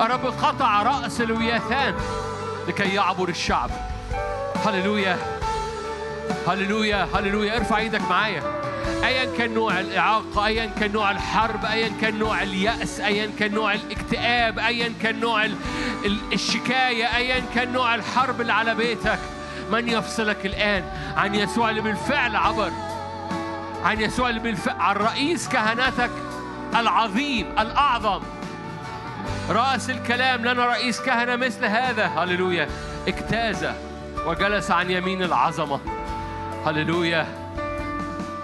[0.02, 1.94] الرب قطع رأس لوياثان
[2.68, 3.70] لكي يعبر الشعب.
[4.66, 5.18] هللويا.
[6.48, 7.08] هللويا.
[7.16, 7.58] هللويا.
[7.58, 8.44] ارفع إيدك معايا.
[9.04, 13.74] ايا كان نوع الإعاقة ايا كان نوع الحرب ايا كان نوع اليأس ايا كان نوع
[13.74, 15.56] الاكتئاب ايا كان نوع ال-
[16.06, 19.20] ال- الشكاية ايا كان نوع الحرب اللي على بيتك.
[19.72, 20.84] من يفصلك الآن
[21.18, 22.72] عن يسوع اللي بالفعل عبر؟
[23.84, 26.10] عن يسوع اللي بالفعل عن رئيس كهنتك
[26.76, 28.22] العظيم الأعظم.
[29.50, 32.06] رأس الكلام لنا رئيس كهنة مثل هذا.
[32.06, 32.68] هللويا.
[33.08, 33.68] اجتاز
[34.26, 35.80] وجلس عن يمين العظمة.
[36.66, 37.28] هللويا.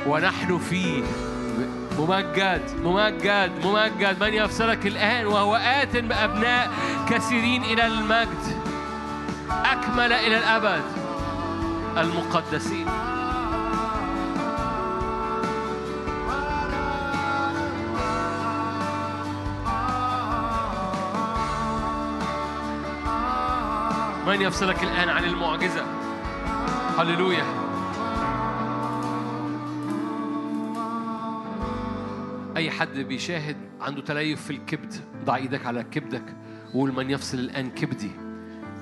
[0.07, 1.03] ونحن فيه.
[1.99, 4.23] ممجد ممجد ممجد.
[4.23, 6.71] من يفصلك الآن؟ وهو آت بأبناء
[7.09, 8.61] كثيرين إلى المجد.
[9.49, 10.83] أكمل إلى الأبد.
[11.97, 13.12] المقدسين.
[24.27, 25.85] من يفصلك الآن عن المعجزة؟
[26.97, 27.43] هللويا.
[32.57, 34.93] أي حد بيشاهد عنده تليف في الكبد
[35.25, 36.23] ضع إيدك على كبدك
[36.73, 38.11] وقول من يفصل الآن كبدي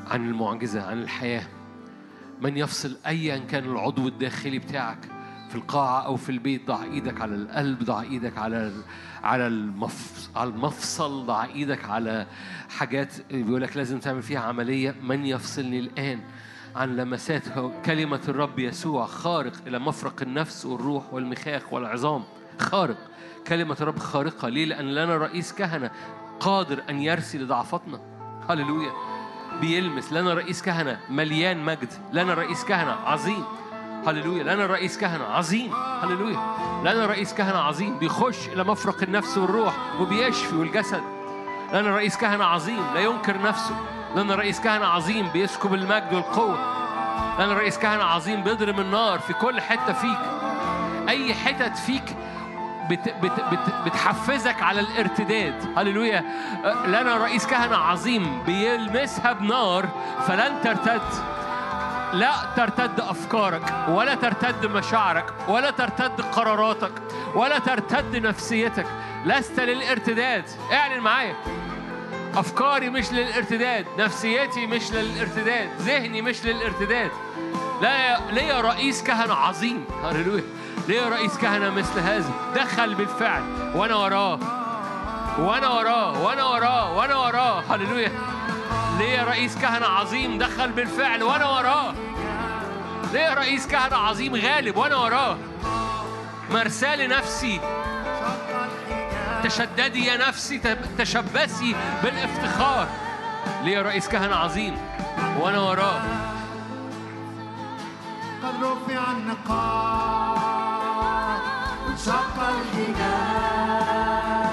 [0.07, 1.43] عن المعجزة عن الحياة.
[2.41, 4.97] من يفصل أيا كان العضو الداخلي بتاعك
[5.51, 8.71] في القاعة أو في البيت ضع إيدك على القلب ضع إيدك على
[9.23, 10.29] على المف...
[10.35, 12.27] على المفصل ضع إيدك على
[12.69, 14.95] حاجات بيقول لك لازم تعمل فيها عملية.
[15.03, 16.19] من يفصلني الآن
[16.75, 17.43] عن لمسات
[17.85, 22.23] كلمة الرب يسوع خارق إلى مفرق النفس والروح والمخاخ والعظام.
[22.59, 22.97] خارق.
[23.47, 24.49] كلمة الرب خارقة.
[24.49, 25.91] ليه؟ لأن لنا رئيس كهنة
[26.39, 27.99] قادر أن يرسي لضعفتنا
[28.49, 28.91] هللويا.
[29.61, 30.13] بيلمس.
[30.13, 31.89] لنا رئيس كهنة مليان مجد.
[32.13, 33.43] لنا رئيس كهنة عظيم.
[34.07, 34.43] هللويا.
[34.43, 35.73] لنا رئيس كهنة عظيم.
[36.03, 36.39] هللويا.
[36.81, 37.97] لنا رئيس كهنة عظيم.
[37.97, 41.03] بيخش إلى مفرق النفس والروح وبيشفي والجسد.
[41.73, 42.83] لنا رئيس كهنة عظيم.
[42.93, 43.75] لا ينكر نفسه.
[44.15, 46.57] لنا رئيس كهنة عظيم بيسكب المجد والقوة.
[47.39, 50.19] لنا رئيس كهنة عظيم بيضرب النار في كل حتة فيك.
[51.09, 52.15] أي حتت فيك
[52.89, 55.77] بت بت بت بتحفزك على الارتداد.
[55.77, 56.23] هللويا.
[56.65, 59.89] أه، لنا رئيس كهنة عظيم بيلمسها بنار
[60.27, 61.01] فلن ترتد.
[62.13, 66.91] لا ترتد أفكارك ولا ترتد مشاعرك ولا ترتد قراراتك
[67.35, 68.85] ولا ترتد نفسيتك.
[69.25, 70.43] لست للارتداد.
[70.73, 71.35] اعلن معايا.
[72.35, 73.85] أفكاري مش للارتداد.
[73.97, 75.69] نفسيتي مش للارتداد.
[75.79, 77.11] ذهني مش للارتداد.
[77.81, 79.85] لا ليا رئيس كهنة عظيم.
[80.03, 80.43] هللويا.
[80.87, 83.43] ليا رئيس كهنة مثل هذا دخل بالفعل.
[83.75, 84.39] وأنا وراه.
[85.39, 86.23] وأنا وراه.
[86.23, 86.97] وأنا وراه.
[86.97, 87.63] وأنا وراه.
[87.69, 88.11] هللويا.
[88.97, 91.93] ليا رئيس كهنة عظيم دخل بالفعل وأنا وراه؟
[93.13, 95.37] ليا رئيس كهنة عظيم غالب وأنا وراه؟
[96.49, 97.61] مرساه لنفسي
[99.43, 100.61] تشددي يا نفسي
[100.97, 102.87] تشبثي بالافتخار.
[103.63, 104.77] ليا رئيس كهنة عظيم
[105.39, 106.01] وأنا وراه؟
[108.43, 110.37] قد رفع النقاب
[111.89, 113.71] انشق الحجاب.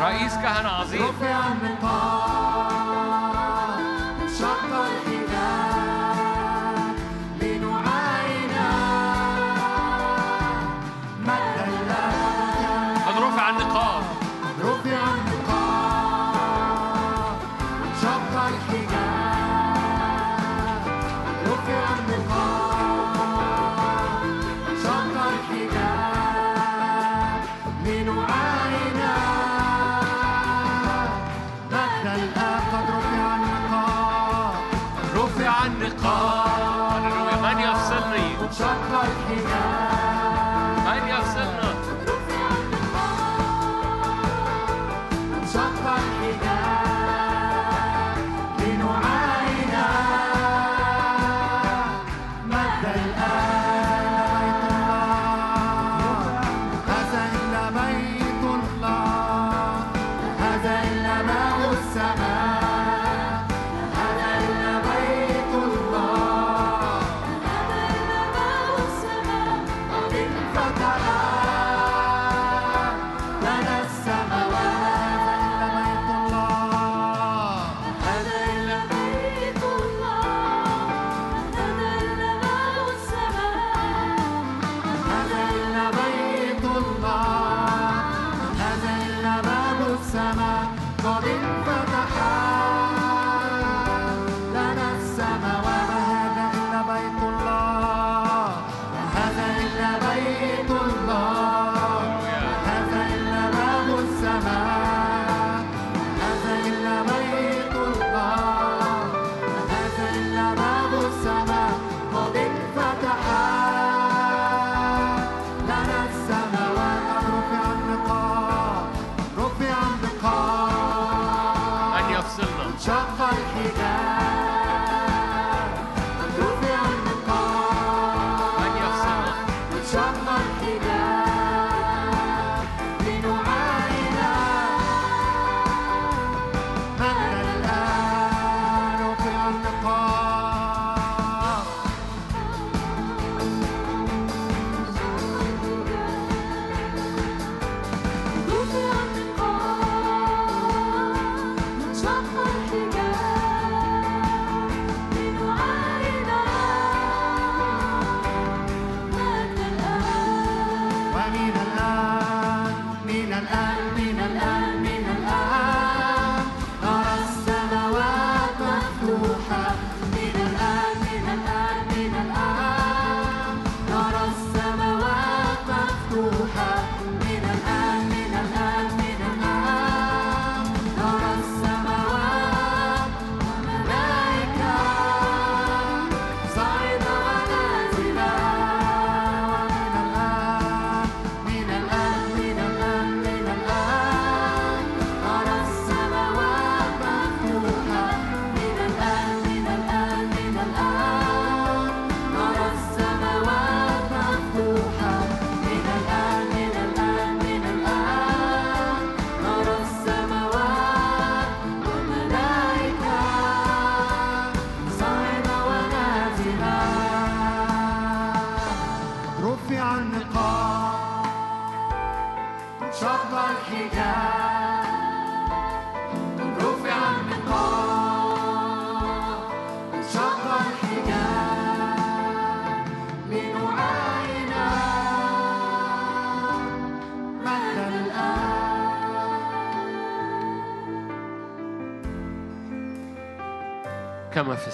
[0.03, 1.03] رئيس كهنة عظيم.
[1.03, 2.28] رفع النقاب.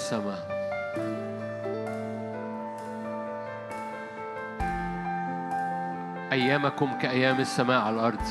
[0.05, 0.39] السماء.
[6.33, 8.27] أيامكم كأيام السماء على الأرض.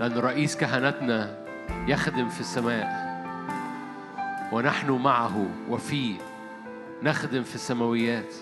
[0.00, 1.30] لأن رئيس كهنتنا
[1.86, 3.14] يخدم في السماء.
[4.52, 6.14] ونحن معه وفيه
[7.02, 8.34] نخدم في السماويات.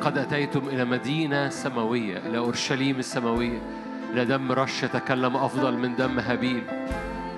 [0.00, 3.58] قد أتيتم إلى مدينة سماوية إلى أورشليم السماوية.
[4.12, 6.62] إلى دم رش يتكلم أفضل من دم هابيل.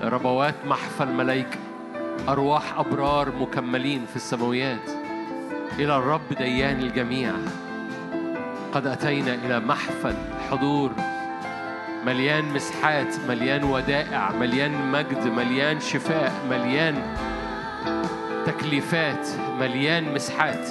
[0.03, 1.70] ربوات محفى الملائكة
[2.29, 4.89] أرواح أبرار مكملين في السماويات.
[5.79, 7.31] إلى الرب ديان الجميع.
[8.71, 10.15] قد أتينا إلى محفل
[10.51, 10.91] حضور.
[12.05, 17.15] مليان مسحات مليان ودائع مليان مجد مليان شفاء مليان
[18.45, 19.27] تكليفات
[19.59, 20.69] مليان مسحات.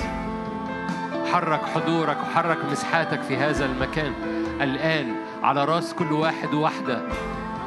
[1.33, 4.13] حرك حضورك وحرك مسحاتك في هذا المكان.
[4.61, 7.03] الآن على راس كل واحد وواحدة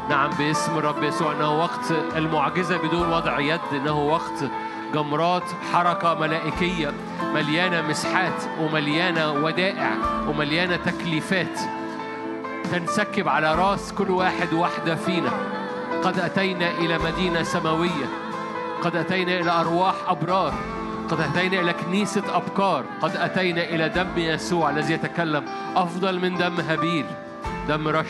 [0.10, 4.44] نعم باسم الرب يسوع إنه وقت المعجزة بدون وضع يد إنه وقت
[4.94, 5.44] جمرات
[5.74, 6.94] حركة ملائكية
[7.34, 9.92] مليانة مسحات ومليانة ودائع
[10.28, 11.60] ومليانة تكليفات
[12.72, 15.32] تنسكب على راس كل واحد واحدة فينا.
[16.04, 18.06] قد أتينا إلى مدينة سماوية
[18.82, 20.54] قد أتينا إلى أرواح أبرار
[21.10, 25.46] قد أتينا إلى كنيسة أبكار قد أتينا إلى دم يسوع الذي يتكلم.
[25.76, 27.06] أفضل من دم هابيل
[27.68, 28.08] دم رش.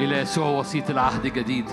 [0.00, 1.64] إلى يسوع وسيط العهد الجديد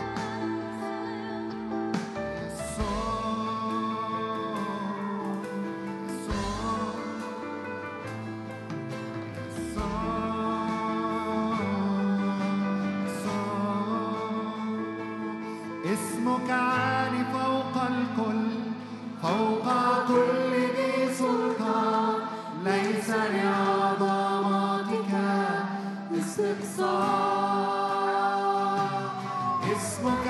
[29.78, 30.27] اسمك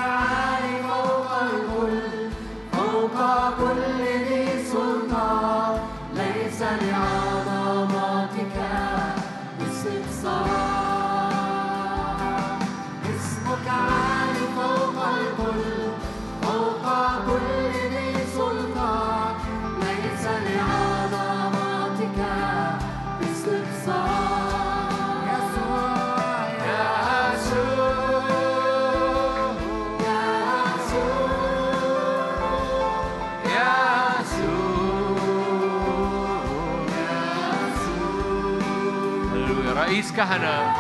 [40.18, 40.74] كهنة.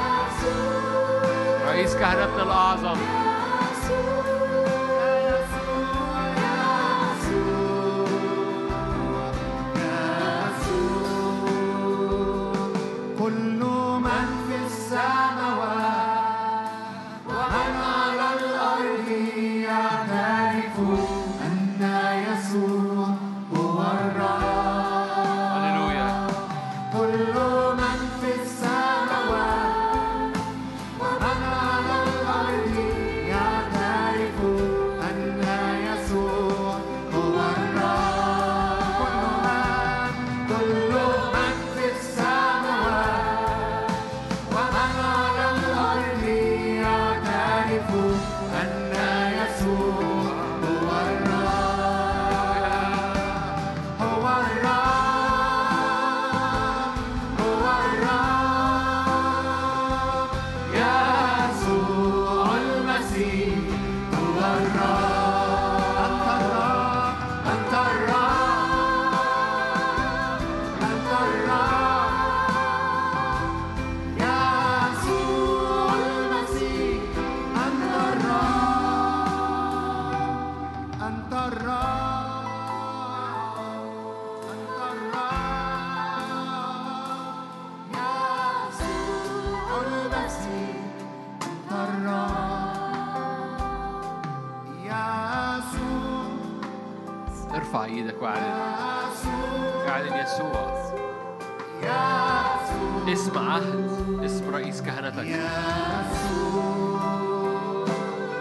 [1.68, 3.16] رئيس كهنتنا الأعظم.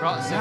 [0.06, 0.32] رأس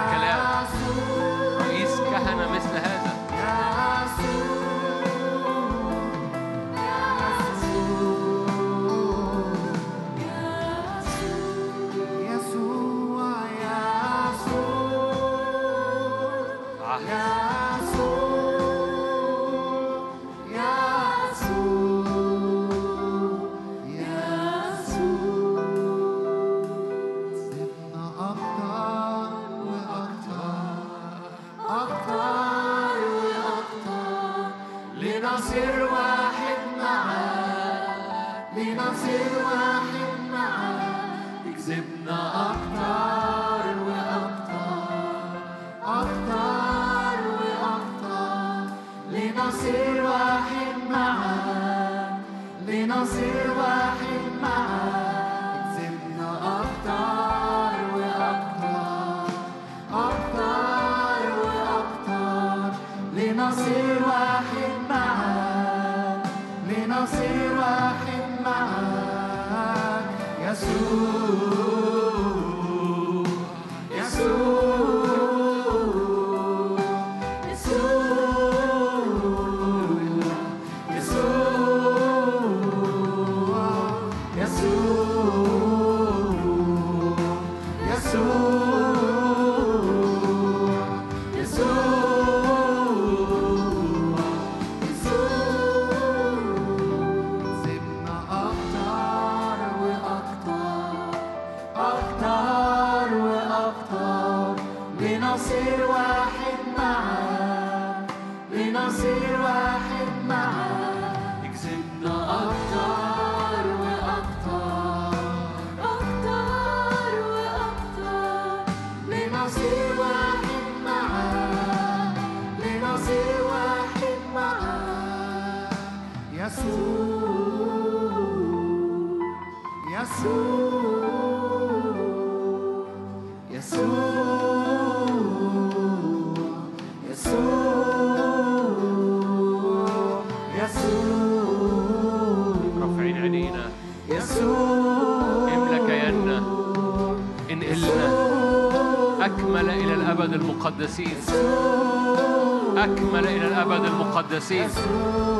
[154.40, 155.35] الابد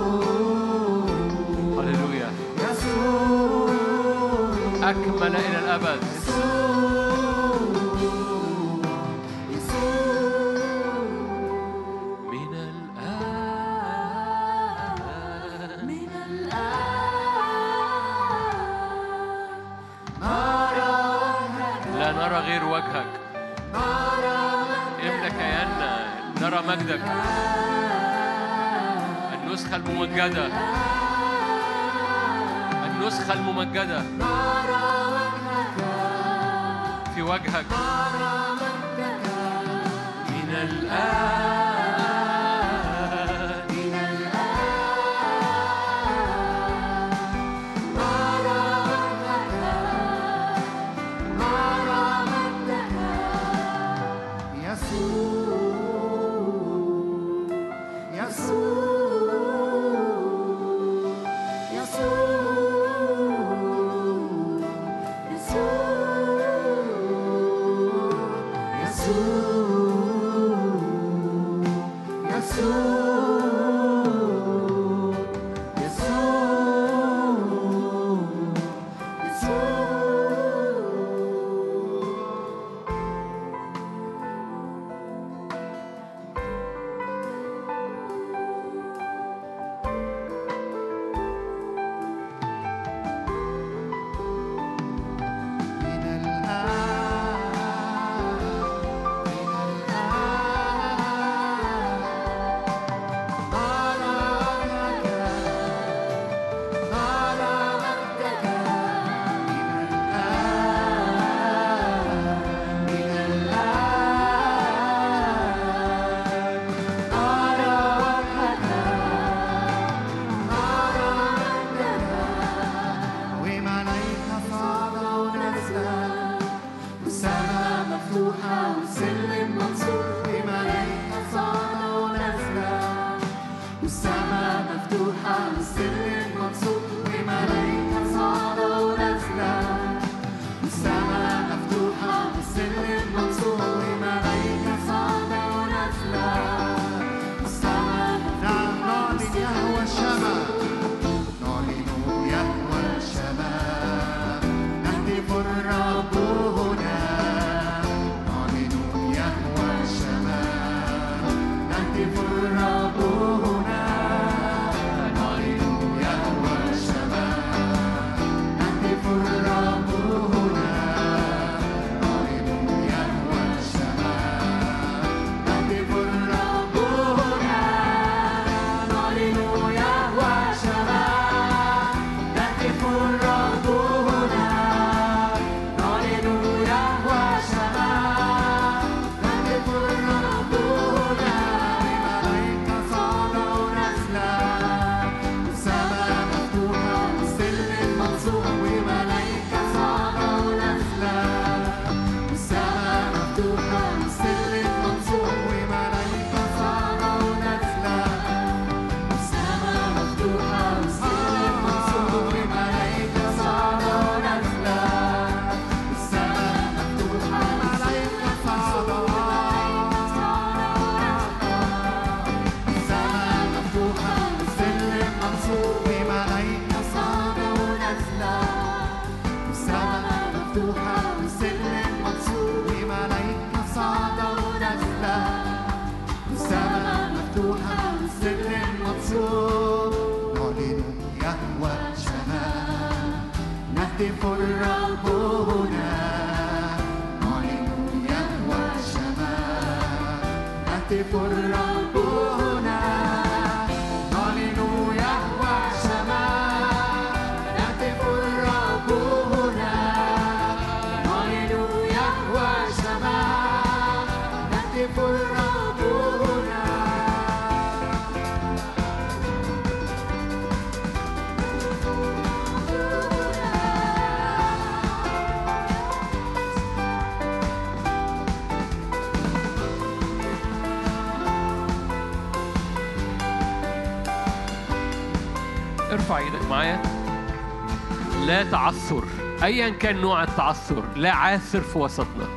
[288.36, 289.04] لا تعثر.
[289.44, 292.28] ايا كان نوع التعثر لا عاثر في وسطنا.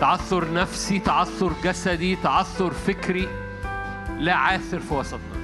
[0.00, 3.28] تعثر نفسي تعثر جسدي تعثر فكري
[4.18, 5.36] لا عاثر في وسطنا.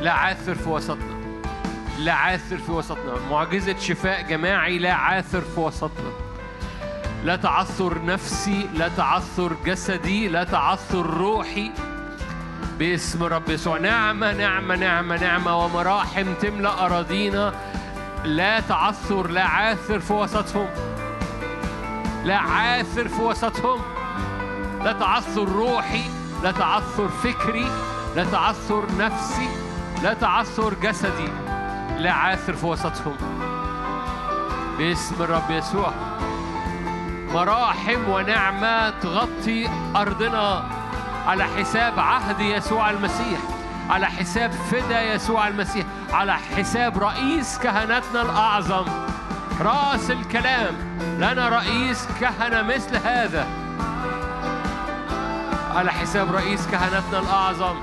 [0.00, 1.16] لا عاثر في وسطنا.
[1.98, 3.14] لا عاثر في وسطنا.
[3.30, 6.12] معجزة شفاء جماعي لا عاثر في وسطنا.
[7.24, 11.70] لا تعثر نفسي لا تعثر جسدي لا تعثر روحي.
[12.78, 13.78] باسم رب يسوع.
[13.78, 15.56] نعمة نعمة نعمة نعمة.
[15.56, 17.54] ومراحم تملأ أراضينا.
[18.26, 20.68] لا تعثر لا عاثر في وسطهم
[22.24, 23.80] لا عاثر في وسطهم
[24.84, 26.02] لا تعثر روحي
[26.42, 27.68] لا تعثر فكري
[28.16, 29.48] لا تعثر نفسي
[30.02, 31.28] لا تعثر جسدي.
[31.98, 33.16] لا عاثر في وسطهم
[34.78, 35.92] باسم الرب يسوع.
[37.34, 40.64] مراحم ونعمة تغطي أرضنا.
[41.26, 43.38] على حساب عهد يسوع المسيح.
[43.90, 45.86] على حساب فدا يسوع المسيح.
[46.12, 48.84] على حساب رئيس كهنتنا الأعظم.
[49.60, 50.74] رأس الكلام
[51.18, 53.46] لنا رئيس كهنة مثل هذا.
[55.74, 57.76] على حساب رئيس كهنتنا الأعظم.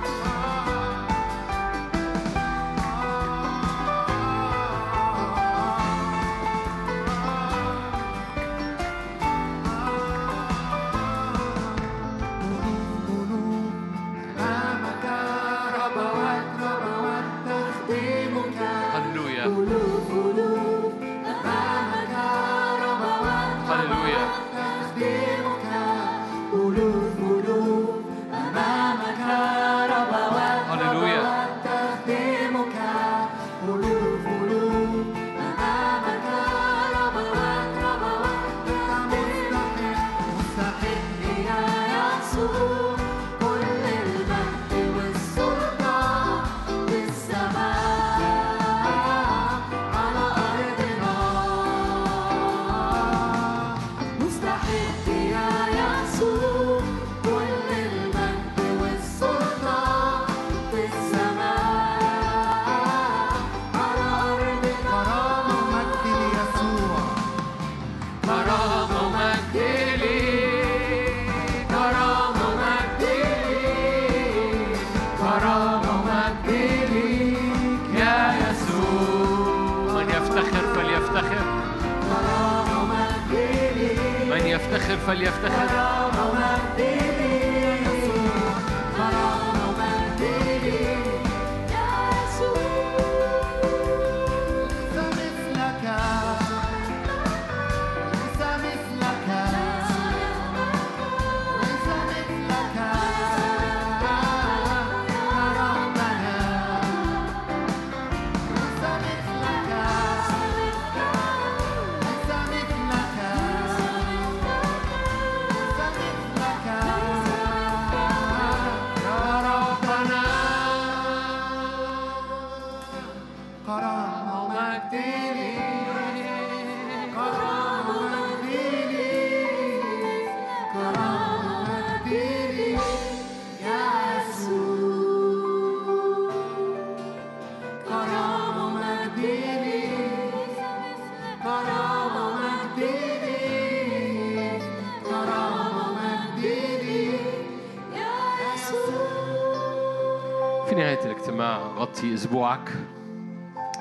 [152.24, 152.70] أسبوعك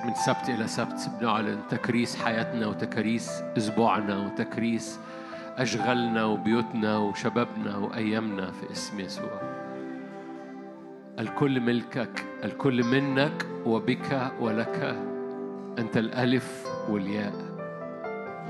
[0.04, 4.98] من سبت إلى سبت بنعلن تكريس حياتنا وتكريس أسبوعنا وتكريس
[5.56, 9.40] أشغالنا وبيوتنا وشبابنا وأيامنا في اسم يسوع.
[11.18, 14.96] الكل ملكك الكل منك وبك ولك
[15.78, 17.34] أنت الألف والياء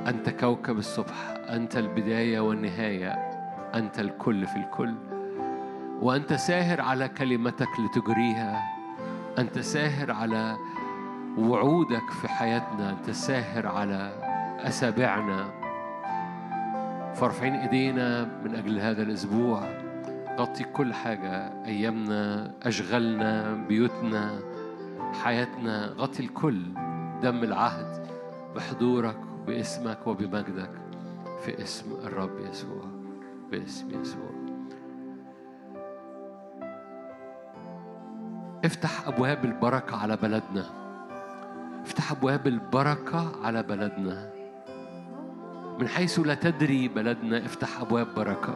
[0.06, 3.10] أنت كوكب الصبح أنت البداية والنهاية
[3.74, 4.94] أنت الكل في الكل
[6.00, 8.81] وأنت ساهر على كلمتك لتجريها.
[9.38, 10.56] أنت ساهر على
[11.38, 14.12] وعودك في حياتنا أنت ساهر على
[14.58, 15.50] أسابيعنا
[17.14, 19.62] فارفعين إيدينا من أجل هذا الأسبوع.
[20.38, 24.40] غطي كل حاجة أيامنا أشغالنا بيوتنا
[25.22, 25.86] حياتنا.
[25.86, 26.62] غطي الكل.
[27.22, 28.06] دم العهد
[28.56, 30.70] بحضورك باسمك وبمجدك
[31.44, 32.84] في اسم الرب يسوع.
[33.50, 34.41] باسم يسوع.
[38.64, 40.64] افتح أبواب البركة على بلدنا.
[41.84, 44.30] افتح أبواب البركة على بلدنا.
[45.78, 48.54] من حيث لا تدري بلدنا افتح أبواب بركة.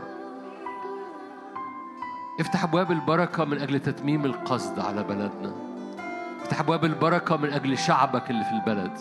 [2.40, 5.54] افتح أبواب البركة من أجل تتميم القصد على بلدنا.
[6.42, 8.92] افتح أبواب البركة من أجل شعبك اللي في البلد.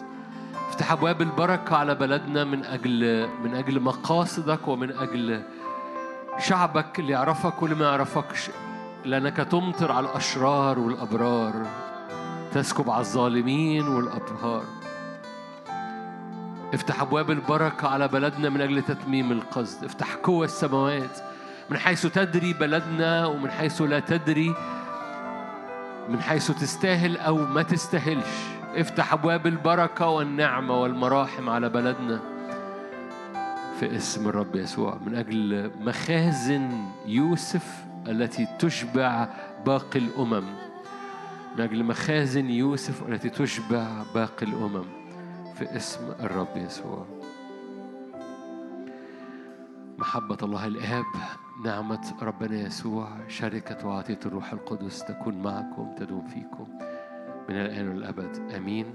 [0.70, 5.42] افتح أبواب البركة على بلدنا من أجل من أجل مقاصدك ومن أجل
[6.40, 8.50] شعبك اللي يعرفك واللي ما يعرفكش.
[9.06, 11.54] لأنك تمطر على الأشرار والأبرار
[12.54, 14.64] تسكب على الظالمين والأبرار
[16.74, 19.84] افتح أبواب البركة على بلدنا من أجل تتميم القصد.
[19.84, 21.20] افتح قوة السماوات
[21.70, 24.56] من حيث تدري بلدنا ومن حيث لا تدري
[26.10, 28.28] من حيث تستاهل أو ما تستاهلش.
[28.76, 32.20] افتح أبواب البركة والنعمة والمراحم على بلدنا
[33.80, 34.98] في اسم الرب يسوع.
[35.06, 36.70] من أجل مخازن
[37.06, 39.28] يوسف التي تشبع
[39.66, 40.44] باقي الأمم.
[41.56, 44.86] من أجل مخازن يوسف التي تشبع باقي الأمم.
[45.56, 47.06] في اسم الرب يسوع.
[49.98, 51.06] محبة الله الآب
[51.66, 56.68] نعمة ربنا يسوع شركة وعطية الروح القدس تكون معكم تدوم فيكم.
[57.50, 58.86] من الآن والأبد آمين.